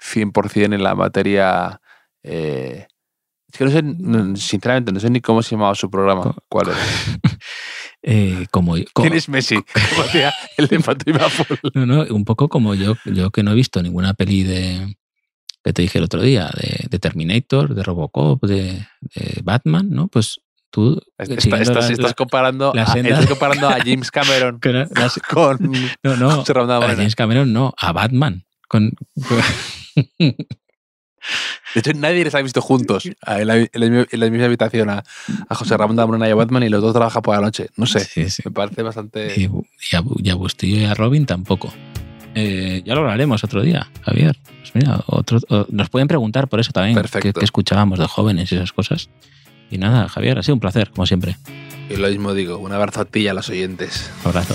100% 0.01 0.75
en 0.75 0.83
la 0.83 0.95
materia. 0.95 1.81
eh, 2.25 2.87
es 3.51 3.57
que 3.59 3.65
no 3.65 3.71
sé, 3.71 3.83
no- 3.83 4.37
sinceramente, 4.37 4.93
no 4.93 5.01
sé 5.01 5.09
ni 5.09 5.21
cómo 5.21 5.43
se 5.43 5.53
llamaba 5.53 5.75
su 5.75 5.89
programa. 5.89 6.23
Co- 6.25 6.37
¿Cuál 6.49 6.69
era? 6.69 6.79
Eh, 8.03 8.47
como, 8.53 8.75
¿Quién 8.95 9.13
es 9.15 9.29
Messi? 9.29 9.57
Como 9.91 10.03
decía 10.05 10.33
el 10.57 10.69
de. 10.69 10.79
No, 11.75 11.85
no, 11.85 12.03
un 12.15 12.25
poco 12.25 12.49
como 12.49 12.75
yo, 12.75 12.95
yo 13.05 13.31
que 13.31 13.43
no 13.43 13.51
he 13.51 13.55
visto 13.55 13.83
ninguna 13.83 14.15
peli 14.15 14.45
de 14.45 14.97
que 15.65 15.73
te 15.73 15.83
dije 15.83 15.99
el 15.99 16.05
otro 16.05 16.23
día, 16.23 16.51
de, 16.57 16.87
de 16.89 16.99
Terminator, 16.99 17.75
de 17.75 17.83
Robocop, 17.83 18.43
de, 18.45 18.87
de 19.15 19.41
Batman, 19.43 19.91
¿no? 19.91 20.09
Pues 20.09 20.41
tú 20.71 21.01
Está- 21.19 21.35
estás, 21.35 21.69
la- 21.69 21.81
estás 21.93 21.99
la- 21.99 22.13
comparando, 22.15 22.73
la 22.75 22.83
a, 22.83 22.93
senda- 22.93 23.11
estás 23.11 23.27
comparando 23.27 23.69
a 23.69 23.79
James 23.85 24.11
Cameron 24.11 24.59
era- 24.63 24.89
las- 24.95 25.19
con 25.19 25.59
no, 26.03 26.31
a. 26.81 26.89
James 26.97 27.17
Cameron 27.17 27.53
no, 27.53 27.75
a 27.79 27.93
Batman. 27.93 28.45
Con, 28.69 28.93
con- 29.27 29.41
De 31.75 31.81
hecho, 31.81 31.93
nadie 31.95 32.25
les 32.25 32.35
ha 32.35 32.41
visto 32.41 32.63
juntos 32.63 33.05
en 33.05 33.47
la, 33.47 33.57
en 33.59 33.69
la- 33.75 34.07
en 34.11 34.21
la 34.21 34.31
misma 34.31 34.47
habitación 34.47 34.89
a, 34.89 35.03
a 35.49 35.55
José 35.55 35.77
Ramón 35.77 35.97
Morena 35.97 36.29
y 36.29 36.31
a 36.31 36.35
Batman 36.35 36.63
y 36.63 36.69
los 36.71 36.81
dos 36.81 36.95
trabajan 36.95 37.21
por 37.23 37.35
la 37.35 37.43
noche. 37.43 37.69
No 37.77 37.85
sé. 37.87 38.01
Sí, 38.01 38.31
sí. 38.31 38.43
Me 38.47 38.51
parece 38.53 38.83
bastante. 38.83 39.35
Y, 39.39 39.43
y 39.45 39.97
a, 39.97 40.03
y 40.23 40.31
a 40.31 40.35
Bustillo 40.35 40.77
y 40.79 40.85
a 40.85 40.95
Robin 40.95 41.27
tampoco. 41.27 41.73
Eh, 42.41 42.83
ya 42.85 42.95
lo 42.95 43.01
hablaremos 43.01 43.43
otro 43.43 43.63
día, 43.63 43.89
Javier. 44.03 44.37
Pues 44.61 44.75
mira, 44.75 45.01
otro, 45.07 45.41
o- 45.49 45.67
nos 45.71 45.89
pueden 45.91 46.07
preguntar 46.07 46.47
por 46.49 46.61
eso 46.61 46.71
también, 46.73 46.95
Perfecto. 46.95 47.41
que, 47.41 47.45
escuchábamos 47.45 47.99
de 47.99 48.07
jóvenes 48.07 48.53
y 48.53 48.55
esas 48.57 48.73
cosas. 48.73 49.09
Y 49.71 49.79
nada, 49.79 50.09
Javier, 50.09 50.39
ha 50.39 50.43
sido 50.43 50.55
un 50.55 50.61
placer, 50.61 50.91
como 50.91 51.05
siempre. 51.07 51.37
Y 51.91 51.97
lo 51.97 52.09
mismo 52.09 52.35
digo. 52.35 52.59
Un 52.59 52.73
abrazo 52.73 53.01
a 53.01 53.05
ti 53.07 53.21
y 53.21 53.29
a 53.29 53.35
los 53.35 53.49
oyentes. 53.49 54.11
Abrazo. 54.25 54.55